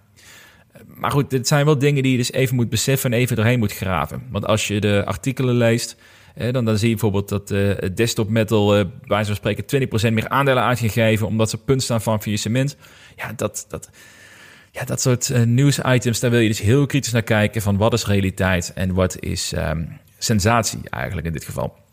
Maar 0.86 1.10
goed, 1.10 1.30
dit 1.30 1.48
zijn 1.48 1.64
wel 1.64 1.78
dingen 1.78 2.02
die 2.02 2.12
je 2.12 2.18
dus 2.18 2.32
even 2.32 2.56
moet 2.56 2.68
beseffen 2.68 3.12
en 3.12 3.18
even 3.18 3.36
doorheen 3.36 3.58
moet 3.58 3.72
graven. 3.72 4.22
Want 4.30 4.46
als 4.46 4.68
je 4.68 4.80
de 4.80 5.02
artikelen 5.04 5.54
leest, 5.54 5.96
dan, 6.50 6.64
dan 6.64 6.78
zie 6.78 6.88
je 6.88 6.94
bijvoorbeeld 6.94 7.28
dat 7.28 7.50
uh, 7.50 7.74
Desktop 7.94 8.28
Metal 8.28 8.78
uh, 8.78 8.84
bij 9.04 9.24
zo'n 9.24 9.34
spreken 9.34 9.88
20% 10.10 10.12
meer 10.12 10.28
aandelen 10.28 10.62
uitgegeven 10.62 11.26
omdat 11.26 11.50
ze 11.50 11.58
punt 11.58 11.82
staan 11.82 12.02
van 12.02 12.22
faillissement. 12.22 12.76
Ja, 13.16 13.32
dat, 13.36 13.64
dat, 13.68 13.90
ja, 14.70 14.84
dat 14.84 15.00
soort 15.00 15.28
uh, 15.28 15.42
nieuwsitems, 15.42 16.20
daar 16.20 16.30
wil 16.30 16.40
je 16.40 16.48
dus 16.48 16.60
heel 16.60 16.86
kritisch 16.86 17.12
naar 17.12 17.22
kijken 17.22 17.62
van 17.62 17.76
wat 17.76 17.92
is 17.92 18.06
realiteit 18.06 18.72
en 18.74 18.94
wat 18.94 19.20
is 19.20 19.52
um, 19.56 19.98
sensatie 20.18 20.80
eigenlijk 20.90 21.26
in 21.26 21.32
dit 21.32 21.44
geval. 21.44 21.87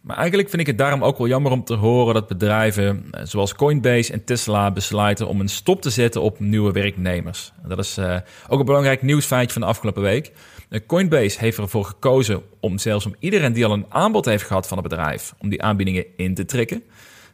Maar 0.00 0.16
eigenlijk 0.16 0.48
vind 0.48 0.60
ik 0.60 0.66
het 0.66 0.78
daarom 0.78 1.04
ook 1.04 1.18
wel 1.18 1.28
jammer 1.28 1.52
om 1.52 1.64
te 1.64 1.74
horen 1.74 2.14
dat 2.14 2.26
bedrijven 2.26 3.04
eh, 3.10 3.20
zoals 3.24 3.54
Coinbase 3.54 4.12
en 4.12 4.24
Tesla 4.24 4.70
besluiten 4.70 5.28
om 5.28 5.40
een 5.40 5.48
stop 5.48 5.82
te 5.82 5.90
zetten 5.90 6.22
op 6.22 6.40
nieuwe 6.40 6.72
werknemers. 6.72 7.52
Dat 7.66 7.78
is 7.78 7.98
uh, 7.98 8.16
ook 8.48 8.58
een 8.58 8.64
belangrijk 8.64 9.02
nieuwsfeitje 9.02 9.52
van 9.52 9.62
de 9.62 9.68
afgelopen 9.68 10.02
week. 10.02 10.32
Uh, 10.70 10.80
Coinbase 10.86 11.38
heeft 11.38 11.58
ervoor 11.58 11.84
gekozen 11.84 12.42
om 12.60 12.78
zelfs 12.78 13.06
om 13.06 13.14
iedereen 13.18 13.52
die 13.52 13.64
al 13.64 13.72
een 13.72 13.86
aanbod 13.88 14.24
heeft 14.24 14.44
gehad 14.44 14.68
van 14.68 14.78
het 14.78 14.88
bedrijf, 14.88 15.34
om 15.38 15.48
die 15.48 15.62
aanbiedingen 15.62 16.04
in 16.16 16.34
te 16.34 16.44
trekken. 16.44 16.82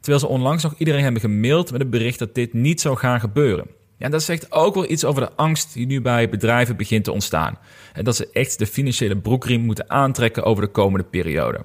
Terwijl 0.00 0.18
ze 0.18 0.28
onlangs 0.28 0.62
nog 0.62 0.74
iedereen 0.78 1.02
hebben 1.02 1.20
gemaild 1.20 1.70
met 1.70 1.80
het 1.80 1.90
bericht 1.90 2.18
dat 2.18 2.34
dit 2.34 2.52
niet 2.52 2.80
zou 2.80 2.96
gaan 2.96 3.20
gebeuren. 3.20 3.66
Ja, 3.96 4.08
dat 4.08 4.22
zegt 4.22 4.52
ook 4.52 4.74
wel 4.74 4.90
iets 4.90 5.04
over 5.04 5.22
de 5.22 5.32
angst 5.36 5.74
die 5.74 5.86
nu 5.86 6.00
bij 6.00 6.28
bedrijven 6.28 6.76
begint 6.76 7.04
te 7.04 7.12
ontstaan. 7.12 7.58
En 7.92 8.04
dat 8.04 8.16
ze 8.16 8.28
echt 8.32 8.58
de 8.58 8.66
financiële 8.66 9.16
broekriem 9.16 9.60
moeten 9.60 9.90
aantrekken 9.90 10.44
over 10.44 10.62
de 10.62 10.70
komende 10.70 11.06
periode. 11.06 11.64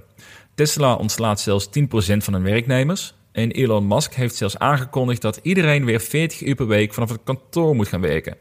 Tesla 0.60 0.94
ontslaat 0.94 1.39
zelfs 1.39 1.68
10% 1.68 1.72
van 2.18 2.34
hun 2.34 2.44
werknemers. 2.44 3.13
En 3.32 3.51
Elon 3.51 3.88
Musk 3.88 4.13
heeft 4.13 4.36
zelfs 4.36 4.58
aangekondigd 4.58 5.22
dat 5.22 5.39
iedereen 5.42 5.86
weer 5.86 6.00
40 6.00 6.42
uur 6.42 6.56
per 6.56 6.68
week 6.68 6.94
vanaf 6.94 7.10
het 7.10 7.24
kantoor 7.24 7.75
moet 7.75 7.88
gaan 7.88 8.01
werken. 8.01 8.36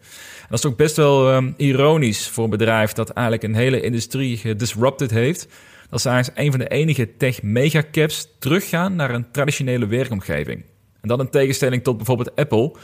dat 0.48 0.58
is 0.58 0.66
ook 0.66 0.76
best 0.76 0.96
wel 0.96 1.34
um, 1.34 1.54
ironisch 1.56 2.28
voor 2.28 2.44
een 2.44 2.50
bedrijf 2.50 2.92
dat 2.92 3.10
eigenlijk 3.10 3.46
een 3.46 3.54
hele 3.54 3.80
industrie 3.80 4.36
gedisrupted 4.36 5.10
heeft. 5.10 5.48
Dat 5.90 6.00
ze 6.00 6.08
eigenlijk 6.08 6.38
een 6.40 6.50
van 6.50 6.60
de 6.60 6.68
enige 6.68 7.16
tech 7.16 7.42
megacaps 7.42 8.28
teruggaan 8.38 8.96
naar 8.96 9.14
een 9.14 9.30
traditionele 9.30 9.86
werkomgeving. 9.86 10.64
En 11.00 11.08
dat 11.08 11.20
in 11.20 11.30
tegenstelling 11.30 11.82
tot 11.82 11.96
bijvoorbeeld 11.96 12.36
Apple, 12.36 12.74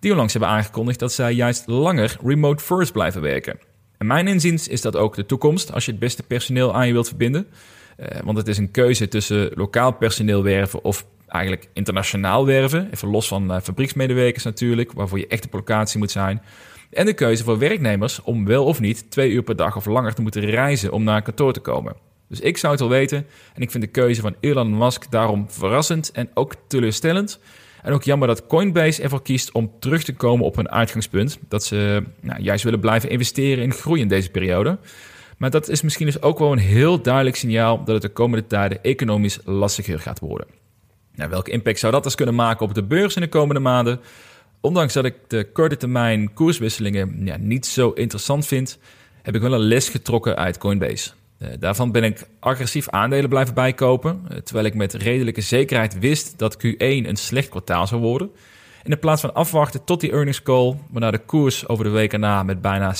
die 0.00 0.10
onlangs 0.10 0.32
hebben 0.32 0.50
aangekondigd 0.50 0.98
dat 0.98 1.12
zij 1.12 1.32
juist 1.32 1.66
langer 1.66 2.16
remote 2.24 2.64
first 2.64 2.92
blijven 2.92 3.20
werken. 3.20 3.58
En 3.98 4.06
mijn 4.06 4.28
inziens 4.28 4.68
is 4.68 4.80
dat 4.80 4.96
ook 4.96 5.14
de 5.14 5.26
toekomst 5.26 5.72
als 5.72 5.84
je 5.84 5.90
het 5.90 6.00
beste 6.00 6.22
personeel 6.22 6.74
aan 6.74 6.86
je 6.86 6.92
wilt 6.92 7.08
verbinden. 7.08 7.46
Uh, 8.00 8.06
want 8.24 8.38
het 8.38 8.48
is 8.48 8.58
een 8.58 8.70
keuze 8.70 9.08
tussen 9.08 9.50
lokaal 9.54 9.92
personeel 9.92 10.42
werven 10.42 10.84
of 10.84 11.06
eigenlijk 11.26 11.68
internationaal 11.72 12.46
werven. 12.46 12.88
Even 12.92 13.08
los 13.08 13.28
van 13.28 13.50
uh, 13.50 13.60
fabrieksmedewerkers 13.62 14.44
natuurlijk, 14.44 14.92
waarvoor 14.92 15.18
je 15.18 15.26
echt 15.26 15.44
op 15.44 15.52
locatie 15.52 15.98
moet 15.98 16.10
zijn. 16.10 16.42
En 16.90 17.06
de 17.06 17.14
keuze 17.14 17.44
voor 17.44 17.58
werknemers 17.58 18.22
om 18.22 18.44
wel 18.44 18.64
of 18.64 18.80
niet 18.80 19.10
twee 19.10 19.30
uur 19.30 19.42
per 19.42 19.56
dag 19.56 19.76
of 19.76 19.86
langer 19.86 20.14
te 20.14 20.22
moeten 20.22 20.44
reizen 20.44 20.92
om 20.92 21.04
naar 21.04 21.16
een 21.16 21.22
kantoor 21.22 21.52
te 21.52 21.60
komen. 21.60 21.96
Dus 22.28 22.40
ik 22.40 22.56
zou 22.56 22.72
het 22.72 22.80
wel 22.80 22.90
weten 22.90 23.26
en 23.54 23.62
ik 23.62 23.70
vind 23.70 23.82
de 23.82 23.90
keuze 23.90 24.20
van 24.20 24.36
Elon 24.40 24.78
Musk 24.78 25.10
daarom 25.10 25.46
verrassend 25.48 26.10
en 26.12 26.30
ook 26.34 26.54
teleurstellend. 26.68 27.40
En 27.82 27.92
ook 27.92 28.02
jammer 28.02 28.28
dat 28.28 28.46
Coinbase 28.46 29.02
ervoor 29.02 29.22
kiest 29.22 29.52
om 29.52 29.70
terug 29.78 30.04
te 30.04 30.12
komen 30.12 30.46
op 30.46 30.56
hun 30.56 30.70
uitgangspunt. 30.70 31.38
Dat 31.48 31.64
ze 31.64 32.02
nou, 32.20 32.42
juist 32.42 32.64
willen 32.64 32.80
blijven 32.80 33.10
investeren 33.10 33.64
in 33.64 33.72
groei 33.72 34.00
in 34.00 34.08
deze 34.08 34.30
periode. 34.30 34.78
Maar 35.44 35.52
dat 35.52 35.68
is 35.68 35.82
misschien 35.82 36.06
dus 36.06 36.22
ook 36.22 36.38
wel 36.38 36.52
een 36.52 36.58
heel 36.58 37.02
duidelijk 37.02 37.36
signaal 37.36 37.84
dat 37.84 37.94
het 37.94 38.02
de 38.02 38.08
komende 38.08 38.46
tijden 38.46 38.82
economisch 38.82 39.38
lastiger 39.44 40.00
gaat 40.00 40.18
worden. 40.18 40.46
Nou, 41.14 41.30
welke 41.30 41.50
impact 41.50 41.78
zou 41.78 41.92
dat 41.92 42.02
dus 42.02 42.14
kunnen 42.14 42.34
maken 42.34 42.66
op 42.66 42.74
de 42.74 42.82
beurs 42.82 43.14
in 43.14 43.22
de 43.22 43.28
komende 43.28 43.60
maanden? 43.60 44.00
Ondanks 44.60 44.92
dat 44.92 45.04
ik 45.04 45.14
de 45.28 45.50
korte 45.52 45.76
termijn 45.76 46.32
koerswisselingen 46.32 47.20
ja, 47.24 47.36
niet 47.36 47.66
zo 47.66 47.90
interessant 47.90 48.46
vind, 48.46 48.78
heb 49.22 49.34
ik 49.34 49.40
wel 49.40 49.52
een 49.52 49.60
les 49.60 49.88
getrokken 49.88 50.36
uit 50.36 50.58
Coinbase. 50.58 51.10
Uh, 51.38 51.48
daarvan 51.58 51.92
ben 51.92 52.04
ik 52.04 52.26
agressief 52.40 52.88
aandelen 52.88 53.28
blijven 53.28 53.54
bijkopen, 53.54 54.20
uh, 54.30 54.38
terwijl 54.38 54.66
ik 54.66 54.74
met 54.74 54.94
redelijke 54.94 55.40
zekerheid 55.40 55.98
wist 55.98 56.38
dat 56.38 56.56
Q1 56.56 56.76
een 56.78 57.16
slecht 57.16 57.48
kwartaal 57.48 57.86
zou 57.86 58.00
worden. 58.00 58.30
En 58.84 58.90
in 58.90 58.98
plaats 58.98 59.20
van 59.20 59.34
afwachten 59.34 59.84
tot 59.84 60.00
die 60.00 60.12
earnings 60.12 60.42
call, 60.42 60.76
waarna 60.90 61.10
de 61.10 61.18
koers 61.18 61.68
over 61.68 61.84
de 61.84 61.90
week 61.90 62.12
erna 62.12 62.42
met 62.42 62.60
bijna 62.60 62.94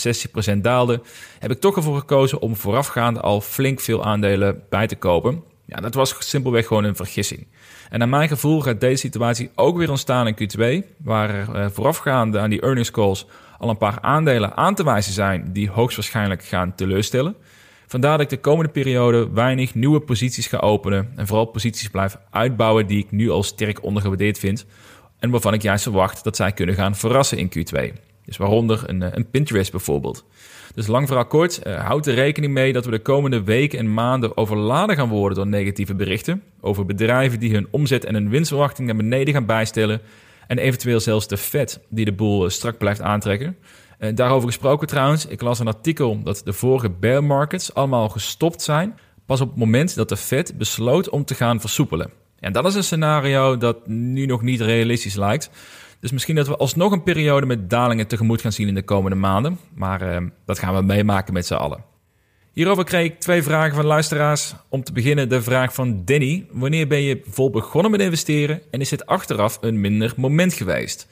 60% 0.54 0.56
daalde, 0.56 1.00
heb 1.38 1.50
ik 1.50 1.60
toch 1.60 1.76
ervoor 1.76 1.98
gekozen 1.98 2.40
om 2.40 2.56
voorafgaand 2.56 3.22
al 3.22 3.40
flink 3.40 3.80
veel 3.80 4.04
aandelen 4.04 4.62
bij 4.68 4.86
te 4.86 4.96
kopen. 4.96 5.42
Ja, 5.66 5.76
dat 5.76 5.94
was 5.94 6.16
simpelweg 6.18 6.66
gewoon 6.66 6.84
een 6.84 6.96
vergissing. 6.96 7.46
En 7.90 7.98
naar 7.98 8.08
mijn 8.08 8.28
gevoel 8.28 8.60
gaat 8.60 8.80
deze 8.80 8.96
situatie 8.96 9.50
ook 9.54 9.76
weer 9.76 9.90
ontstaan 9.90 10.26
in 10.26 10.34
Q2, 10.34 10.86
waar 10.96 11.30
er 11.30 11.48
uh, 11.54 11.66
voorafgaande 11.70 12.38
aan 12.38 12.50
die 12.50 12.60
earnings 12.60 12.90
calls 12.90 13.26
al 13.58 13.68
een 13.68 13.76
paar 13.76 13.98
aandelen 14.00 14.56
aan 14.56 14.74
te 14.74 14.84
wijzen 14.84 15.12
zijn 15.12 15.52
die 15.52 15.70
hoogstwaarschijnlijk 15.70 16.44
gaan 16.44 16.74
teleurstellen. 16.74 17.36
Vandaar 17.86 18.12
dat 18.12 18.20
ik 18.20 18.28
de 18.28 18.48
komende 18.50 18.72
periode 18.72 19.30
weinig 19.32 19.74
nieuwe 19.74 20.00
posities 20.00 20.46
ga 20.46 20.58
openen 20.58 21.12
en 21.16 21.26
vooral 21.26 21.44
posities 21.44 21.88
blijf 21.88 22.16
uitbouwen 22.30 22.86
die 22.86 23.04
ik 23.04 23.10
nu 23.10 23.30
al 23.30 23.42
sterk 23.42 23.82
ondergewaardeerd 23.82 24.38
vind 24.38 24.66
en 25.24 25.30
waarvan 25.30 25.54
ik 25.54 25.62
juist 25.62 25.82
verwacht 25.82 26.24
dat 26.24 26.36
zij 26.36 26.52
kunnen 26.52 26.74
gaan 26.74 26.96
verrassen 26.96 27.38
in 27.38 27.48
Q2. 27.48 27.92
Dus 28.24 28.36
waaronder 28.36 28.82
een, 28.86 29.02
eh, 29.02 29.08
een 29.12 29.30
Pinterest 29.30 29.70
bijvoorbeeld. 29.70 30.24
Dus 30.74 30.86
lang 30.86 31.06
verhaal 31.06 31.26
kort, 31.26 31.60
uh, 31.66 31.84
houd 31.86 32.06
er 32.06 32.14
rekening 32.14 32.52
mee 32.52 32.72
dat 32.72 32.84
we 32.84 32.90
de 32.90 32.98
komende 32.98 33.42
weken 33.42 33.78
en 33.78 33.94
maanden 33.94 34.36
overladen 34.36 34.96
gaan 34.96 35.08
worden 35.08 35.36
door 35.36 35.46
negatieve 35.46 35.94
berichten 35.94 36.42
over 36.60 36.86
bedrijven 36.86 37.40
die 37.40 37.54
hun 37.54 37.66
omzet 37.70 38.04
en 38.04 38.14
hun 38.14 38.28
winstverwachting 38.28 38.86
naar 38.86 38.96
beneden 38.96 39.34
gaan 39.34 39.46
bijstellen 39.46 40.00
en 40.46 40.58
eventueel 40.58 41.00
zelfs 41.00 41.28
de 41.28 41.36
Fed 41.36 41.80
die 41.88 42.04
de 42.04 42.12
boel 42.12 42.44
eh, 42.44 42.50
strak 42.50 42.78
blijft 42.78 43.00
aantrekken. 43.00 43.56
Daarover 44.14 44.48
gesproken 44.48 44.86
trouwens, 44.86 45.26
ik 45.26 45.40
las 45.40 45.58
een 45.58 45.66
artikel 45.66 46.22
dat 46.22 46.42
de 46.44 46.52
vorige 46.52 46.90
bear 46.90 47.24
markets 47.24 47.74
allemaal 47.74 48.08
gestopt 48.08 48.62
zijn, 48.62 48.98
pas 49.26 49.40
op 49.40 49.48
het 49.48 49.58
moment 49.58 49.94
dat 49.94 50.08
de 50.08 50.16
Fed 50.16 50.58
besloot 50.58 51.08
om 51.08 51.24
te 51.24 51.34
gaan 51.34 51.60
versoepelen. 51.60 52.10
En 52.44 52.52
dat 52.52 52.66
is 52.66 52.74
een 52.74 52.84
scenario 52.84 53.56
dat 53.56 53.86
nu 53.86 54.26
nog 54.26 54.42
niet 54.42 54.60
realistisch 54.60 55.14
lijkt. 55.14 55.50
Dus 56.00 56.12
misschien 56.12 56.34
dat 56.34 56.46
we 56.46 56.56
alsnog 56.56 56.92
een 56.92 57.02
periode 57.02 57.46
met 57.46 57.70
dalingen 57.70 58.06
tegemoet 58.06 58.40
gaan 58.40 58.52
zien 58.52 58.68
in 58.68 58.74
de 58.74 58.82
komende 58.82 59.16
maanden. 59.16 59.58
Maar 59.74 60.02
uh, 60.02 60.28
dat 60.44 60.58
gaan 60.58 60.74
we 60.74 60.82
meemaken 60.82 61.32
met 61.32 61.46
z'n 61.46 61.54
allen. 61.54 61.84
Hierover 62.52 62.84
kreeg 62.84 63.04
ik 63.04 63.20
twee 63.20 63.42
vragen 63.42 63.74
van 63.74 63.84
luisteraars. 63.84 64.54
Om 64.68 64.84
te 64.84 64.92
beginnen 64.92 65.28
de 65.28 65.42
vraag 65.42 65.74
van 65.74 66.02
Danny. 66.04 66.46
Wanneer 66.50 66.86
ben 66.86 67.02
je 67.02 67.22
vol 67.26 67.50
begonnen 67.50 67.90
met 67.90 68.00
investeren 68.00 68.60
en 68.70 68.80
is 68.80 68.88
dit 68.88 69.06
achteraf 69.06 69.58
een 69.60 69.80
minder 69.80 70.12
moment 70.16 70.52
geweest? 70.52 71.08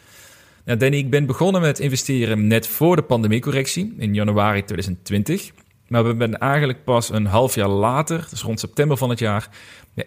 Nou 0.64 0.78
Danny, 0.78 0.96
ik 0.96 1.10
ben 1.10 1.26
begonnen 1.26 1.60
met 1.60 1.78
investeren 1.78 2.46
net 2.46 2.66
voor 2.66 2.96
de 2.96 3.02
pandemiecorrectie 3.02 3.94
in 3.98 4.14
januari 4.14 4.64
2020. 4.64 5.50
Maar 5.92 6.04
we 6.04 6.14
zijn 6.18 6.38
eigenlijk 6.38 6.84
pas 6.84 7.10
een 7.10 7.26
half 7.26 7.54
jaar 7.54 7.68
later, 7.68 8.26
dus 8.30 8.42
rond 8.42 8.60
september 8.60 8.96
van 8.96 9.10
het 9.10 9.18
jaar, 9.18 9.48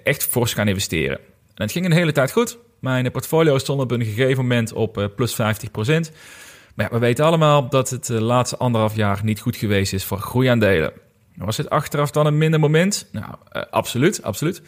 echt 0.04 0.24
fors 0.24 0.54
gaan 0.54 0.68
investeren. 0.68 1.18
En 1.18 1.64
het 1.64 1.72
ging 1.72 1.86
een 1.86 1.92
hele 1.92 2.12
tijd 2.12 2.32
goed. 2.32 2.58
Mijn 2.80 3.12
portfolio 3.12 3.58
stond 3.58 3.82
op 3.82 3.92
een 3.92 4.04
gegeven 4.06 4.44
moment 4.44 4.74
op 4.74 4.98
uh, 4.98 5.06
plus 5.16 5.34
50%. 5.34 5.36
Maar 6.76 6.86
ja, 6.86 6.90
we 6.90 7.00
weten 7.00 7.26
allemaal 7.26 7.70
dat 7.70 7.90
het 7.90 8.06
de 8.06 8.22
laatste 8.22 8.58
anderhalf 8.58 8.96
jaar 8.96 9.20
niet 9.24 9.40
goed 9.40 9.56
geweest 9.56 9.94
is 9.94 10.04
voor 10.04 10.20
groeiaandelen. 10.20 10.92
Was 11.36 11.58
het 11.58 11.70
achteraf 11.70 12.12
dan 12.12 12.26
een 12.26 12.38
minder 12.38 12.60
moment? 12.60 13.10
Nou, 13.12 13.36
uh, 13.54 13.62
absoluut, 13.70 14.24
absoluut. 14.24 14.62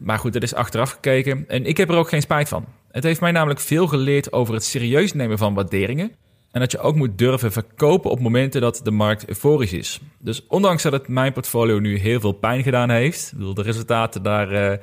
Maar 0.00 0.18
goed, 0.18 0.32
dat 0.32 0.42
is 0.42 0.54
achteraf 0.54 0.90
gekeken 0.90 1.44
en 1.48 1.66
ik 1.66 1.76
heb 1.76 1.88
er 1.88 1.96
ook 1.96 2.08
geen 2.08 2.22
spijt 2.22 2.48
van. 2.48 2.64
Het 2.90 3.04
heeft 3.04 3.20
mij 3.20 3.32
namelijk 3.32 3.60
veel 3.60 3.86
geleerd 3.86 4.32
over 4.32 4.54
het 4.54 4.64
serieus 4.64 5.12
nemen 5.12 5.38
van 5.38 5.54
waarderingen. 5.54 6.12
En 6.52 6.60
dat 6.60 6.72
je 6.72 6.78
ook 6.78 6.94
moet 6.94 7.18
durven 7.18 7.52
verkopen 7.52 8.10
op 8.10 8.20
momenten 8.20 8.60
dat 8.60 8.80
de 8.84 8.90
markt 8.90 9.28
euforisch 9.28 9.72
is. 9.72 10.00
Dus 10.18 10.46
ondanks 10.46 10.82
dat 10.82 10.92
het 10.92 11.08
mijn 11.08 11.32
portfolio 11.32 11.78
nu 11.78 11.98
heel 11.98 12.20
veel 12.20 12.32
pijn 12.32 12.62
gedaan 12.62 12.90
heeft, 12.90 13.32
de 13.54 13.62
resultaten 13.62 14.22
daar, 14.22 14.46
uh, 14.46 14.58
daar 14.58 14.78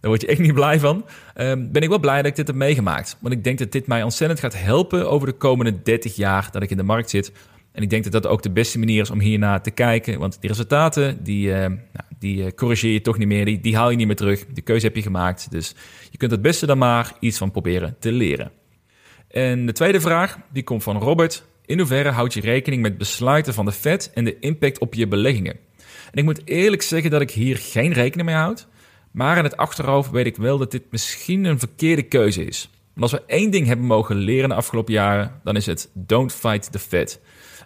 word 0.00 0.20
je 0.20 0.26
echt 0.26 0.40
niet 0.40 0.54
blij 0.54 0.80
van, 0.80 0.96
uh, 0.96 1.52
ben 1.58 1.82
ik 1.82 1.88
wel 1.88 1.98
blij 1.98 2.16
dat 2.16 2.26
ik 2.26 2.36
dit 2.36 2.46
heb 2.46 2.56
meegemaakt. 2.56 3.16
Want 3.20 3.34
ik 3.34 3.44
denk 3.44 3.58
dat 3.58 3.72
dit 3.72 3.86
mij 3.86 4.02
ontzettend 4.02 4.40
gaat 4.40 4.62
helpen 4.62 5.10
over 5.10 5.26
de 5.26 5.34
komende 5.34 5.82
30 5.82 6.16
jaar 6.16 6.48
dat 6.50 6.62
ik 6.62 6.70
in 6.70 6.76
de 6.76 6.82
markt 6.82 7.10
zit. 7.10 7.32
En 7.72 7.82
ik 7.82 7.90
denk 7.90 8.04
dat 8.04 8.12
dat 8.12 8.26
ook 8.26 8.42
de 8.42 8.50
beste 8.50 8.78
manier 8.78 9.00
is 9.00 9.10
om 9.10 9.20
hiernaar 9.20 9.62
te 9.62 9.70
kijken. 9.70 10.18
Want 10.18 10.40
die 10.40 10.50
resultaten, 10.50 11.24
die, 11.24 11.48
uh, 11.48 11.56
nou, 11.56 11.78
die 12.18 12.54
corrigeer 12.54 12.92
je 12.92 13.00
toch 13.00 13.18
niet 13.18 13.28
meer. 13.28 13.44
Die, 13.44 13.60
die 13.60 13.76
haal 13.76 13.90
je 13.90 13.96
niet 13.96 14.06
meer 14.06 14.16
terug. 14.16 14.46
Die 14.46 14.62
keuze 14.62 14.86
heb 14.86 14.96
je 14.96 15.02
gemaakt. 15.02 15.50
Dus 15.50 15.74
je 16.10 16.16
kunt 16.16 16.30
het 16.30 16.42
beste 16.42 16.66
dan 16.66 16.78
maar 16.78 17.12
iets 17.20 17.38
van 17.38 17.50
proberen 17.50 17.96
te 17.98 18.12
leren. 18.12 18.50
En 19.34 19.66
de 19.66 19.72
tweede 19.72 20.00
vraag, 20.00 20.38
die 20.52 20.62
komt 20.62 20.82
van 20.82 20.98
Robert. 20.98 21.44
In 21.66 21.78
hoeverre 21.78 22.10
houd 22.10 22.34
je 22.34 22.40
rekening 22.40 22.82
met 22.82 22.98
besluiten 22.98 23.54
van 23.54 23.64
de 23.64 23.72
Fed 23.72 24.10
en 24.14 24.24
de 24.24 24.38
impact 24.38 24.78
op 24.78 24.94
je 24.94 25.08
beleggingen? 25.08 25.56
En 26.10 26.18
ik 26.18 26.24
moet 26.24 26.42
eerlijk 26.44 26.82
zeggen 26.82 27.10
dat 27.10 27.20
ik 27.20 27.30
hier 27.30 27.56
geen 27.56 27.92
rekening 27.92 28.28
mee 28.28 28.38
houd. 28.38 28.66
Maar 29.10 29.38
in 29.38 29.44
het 29.44 29.56
achterhoofd 29.56 30.10
weet 30.10 30.26
ik 30.26 30.36
wel 30.36 30.58
dat 30.58 30.70
dit 30.70 30.82
misschien 30.90 31.44
een 31.44 31.58
verkeerde 31.58 32.02
keuze 32.02 32.44
is. 32.44 32.70
Want 32.92 33.12
als 33.12 33.20
we 33.20 33.26
één 33.26 33.50
ding 33.50 33.66
hebben 33.66 33.86
mogen 33.86 34.16
leren 34.16 34.48
de 34.48 34.54
afgelopen 34.54 34.92
jaren, 34.92 35.40
dan 35.44 35.56
is 35.56 35.66
het 35.66 35.90
don't 35.94 36.32
fight 36.32 36.72
the 36.72 36.78
Fed. 36.78 37.20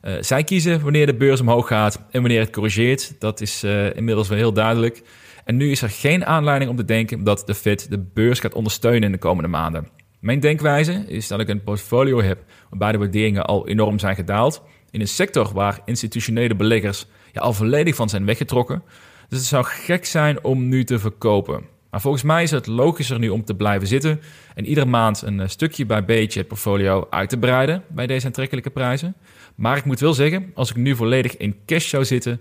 Uh, 0.05 0.15
zij 0.21 0.45
kiezen 0.45 0.83
wanneer 0.83 1.07
de 1.07 1.15
beurs 1.15 1.41
omhoog 1.41 1.67
gaat 1.67 2.01
en 2.11 2.21
wanneer 2.21 2.41
het 2.41 2.51
corrigeert. 2.51 3.15
Dat 3.19 3.41
is 3.41 3.65
uh, 3.65 3.97
inmiddels 3.97 4.29
wel 4.29 4.39
heel 4.39 4.53
duidelijk. 4.53 5.03
En 5.45 5.57
nu 5.57 5.71
is 5.71 5.83
er 5.83 5.91
geen 5.91 6.27
aanleiding 6.27 6.71
om 6.71 6.77
te 6.77 6.85
denken 6.85 7.25
dat 7.25 7.47
de 7.47 7.55
Fed 7.55 7.91
de 7.91 7.99
beurs 7.99 8.41
gaat 8.41 8.55
ondersteunen 8.55 9.03
in 9.03 9.13
de 9.13 9.19
komende 9.19 9.49
maanden. 9.49 9.98
Mijn 10.19 10.41
denkwijze 10.41 11.05
is 11.07 11.29
dat 11.29 11.41
ik 11.41 11.49
een 11.49 11.63
portfolio 11.63 12.23
heb 12.23 12.45
waarbij 12.71 12.93
de 12.93 12.99
waarderingen 12.99 13.45
al 13.45 13.69
enorm 13.69 13.99
zijn 13.99 14.15
gedaald. 14.15 14.63
In 14.91 15.01
een 15.01 15.09
sector 15.09 15.53
waar 15.53 15.81
institutionele 15.85 16.57
beleggers 16.57 17.07
ja, 17.33 17.41
al 17.41 17.53
volledig 17.53 17.95
van 17.95 18.09
zijn 18.09 18.25
weggetrokken. 18.25 18.83
Dus 19.29 19.39
het 19.39 19.49
zou 19.49 19.65
gek 19.65 20.05
zijn 20.05 20.45
om 20.45 20.69
nu 20.69 20.85
te 20.85 20.99
verkopen. 20.99 21.65
Maar 21.91 22.01
volgens 22.01 22.23
mij 22.23 22.43
is 22.43 22.51
het 22.51 22.67
logischer 22.67 23.19
nu 23.19 23.29
om 23.29 23.45
te 23.45 23.55
blijven 23.55 23.89
zitten 23.89 24.21
en 24.55 24.67
iedere 24.67 24.87
maand 24.87 25.23
een 25.23 25.41
eh, 25.41 25.49
stukje 25.49 25.87
bij 25.87 26.05
beetje 26.05 26.39
het 26.39 26.49
portfolio 26.49 27.07
uit 27.11 27.29
te 27.29 27.39
breiden 27.39 27.83
bij 27.89 28.07
deze 28.07 28.27
aantrekkelijke 28.27 28.71
prijzen. 28.71 29.15
Maar 29.55 29.77
ik 29.77 29.85
moet 29.85 30.01
wel 30.01 30.15
zeggen, 30.15 30.51
als 30.55 30.71
ik 30.71 30.77
nu 30.77 30.97
volledig 30.97 31.37
in 31.37 31.57
cash 31.67 31.89
zou 31.89 32.05
zitten, 32.05 32.41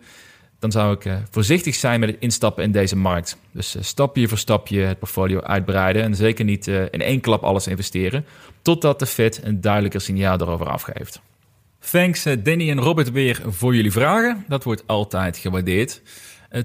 dan 0.59 0.71
zou 0.71 0.93
ik 0.93 1.05
uh, 1.05 1.15
voorzichtig 1.31 1.75
zijn 1.75 1.99
met 1.99 2.09
het 2.09 2.19
instappen 2.19 2.63
in 2.63 2.71
deze 2.71 2.95
markt. 2.95 3.37
Dus 3.51 3.75
uh, 3.75 3.81
stapje 3.81 4.27
voor 4.27 4.37
stapje 4.37 4.79
het 4.79 4.99
portfolio 4.99 5.41
uitbreiden 5.41 6.03
en 6.03 6.15
zeker 6.15 6.45
niet 6.45 6.67
uh, 6.67 6.81
in 6.81 7.01
één 7.01 7.21
klap 7.21 7.43
alles 7.43 7.67
investeren, 7.67 8.25
totdat 8.61 8.99
de 8.99 9.05
Fed 9.05 9.39
een 9.43 9.61
duidelijker 9.61 10.01
signaal 10.01 10.41
erover 10.41 10.69
afgeeft. 10.69 11.21
Thanks 11.91 12.23
Danny 12.23 12.69
en 12.69 12.79
Robert 12.79 13.11
weer 13.11 13.41
voor 13.45 13.75
jullie 13.75 13.91
vragen. 13.91 14.45
Dat 14.47 14.63
wordt 14.63 14.83
altijd 14.85 15.37
gewaardeerd. 15.37 16.01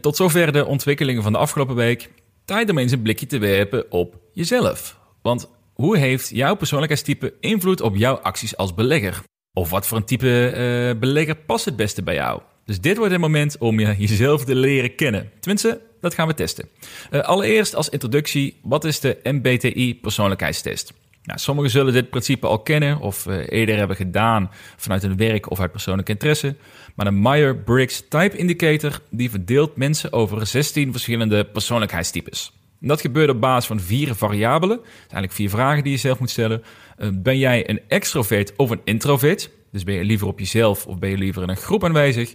tot 0.01 0.17
zover 0.17 0.53
de 0.53 0.67
ontwikkelingen 0.67 1.23
van 1.23 1.33
de 1.33 1.39
afgelopen 1.39 1.75
week. 1.75 2.11
Tijd 2.45 2.71
om 2.71 2.79
eens 2.79 2.93
een 2.93 3.03
blikje 3.03 3.27
te 3.27 3.39
werpen 3.39 3.91
op 3.91 4.19
jezelf. 4.33 4.99
Want 5.23 5.51
hoe 5.73 5.97
heeft 5.97 6.29
jouw 6.29 6.55
persoonlijkheidstype 6.55 7.35
invloed 7.41 7.81
op 7.81 7.97
jouw 7.97 8.15
acties 8.15 8.57
als 8.57 8.75
belegger? 8.75 9.23
Of 9.53 9.71
wat 9.71 9.87
voor 9.87 9.97
een 9.97 10.05
type 10.05 10.97
belegger 11.01 11.37
past 11.37 11.65
het 11.65 11.77
beste 11.77 12.03
bij 12.03 12.15
jou? 12.15 12.41
Dus 12.65 12.81
dit 12.81 12.97
wordt 12.97 13.13
het 13.13 13.21
moment 13.21 13.59
om 13.59 13.81
je, 13.81 13.95
jezelf 13.99 14.45
te 14.45 14.55
leren 14.55 14.95
kennen. 14.95 15.31
Tenminste, 15.41 15.81
dat 16.01 16.15
gaan 16.15 16.27
we 16.27 16.35
testen. 16.35 16.69
Uh, 17.11 17.21
allereerst 17.21 17.75
als 17.75 17.89
introductie, 17.89 18.57
wat 18.63 18.85
is 18.85 19.01
de 19.01 19.19
MBTI 19.23 19.99
persoonlijkheidstest? 20.01 20.93
Nou, 21.23 21.39
sommigen 21.39 21.71
zullen 21.71 21.93
dit 21.93 22.11
principe 22.11 22.47
al 22.47 22.59
kennen 22.59 22.99
of 23.01 23.27
uh, 23.27 23.37
eerder 23.49 23.77
hebben 23.77 23.97
gedaan 23.97 24.51
vanuit 24.77 25.03
hun 25.03 25.17
werk 25.17 25.51
of 25.51 25.61
uit 25.61 25.73
persoonlijke 25.73 26.13
interesse. 26.13 26.57
Maar 26.95 27.07
de 27.07 27.13
Meyer-Briggs 27.13 28.03
Type 28.09 28.37
Indicator 28.37 29.01
die 29.11 29.31
verdeelt 29.31 29.77
mensen 29.77 30.13
over 30.13 30.47
16 30.47 30.93
verschillende 30.93 31.45
persoonlijkheidstypes. 31.45 32.53
dat 32.79 33.01
gebeurt 33.01 33.31
op 33.31 33.41
basis 33.41 33.67
van 33.67 33.81
vier 33.81 34.15
variabelen. 34.15 34.81
Eigenlijk 35.01 35.33
vier 35.33 35.51
vragen 35.51 35.83
die 35.83 35.93
je 35.93 35.99
zelf 35.99 36.19
moet 36.19 36.31
stellen. 36.31 36.63
Uh, 36.99 37.09
ben 37.13 37.39
jij 37.39 37.71
een 37.71 37.81
extrovert 37.89 38.53
of 38.57 38.71
een 38.71 38.81
introvert? 38.85 39.51
Dus 39.73 39.85
ben 39.85 39.95
je 39.95 40.05
liever 40.05 40.27
op 40.27 40.39
jezelf 40.39 40.87
of 40.87 40.99
ben 40.99 41.11
je 41.11 41.19
liever 41.19 41.43
in 41.43 41.49
een 41.49 41.57
groep 41.57 41.85
aanwezig? 41.85 42.35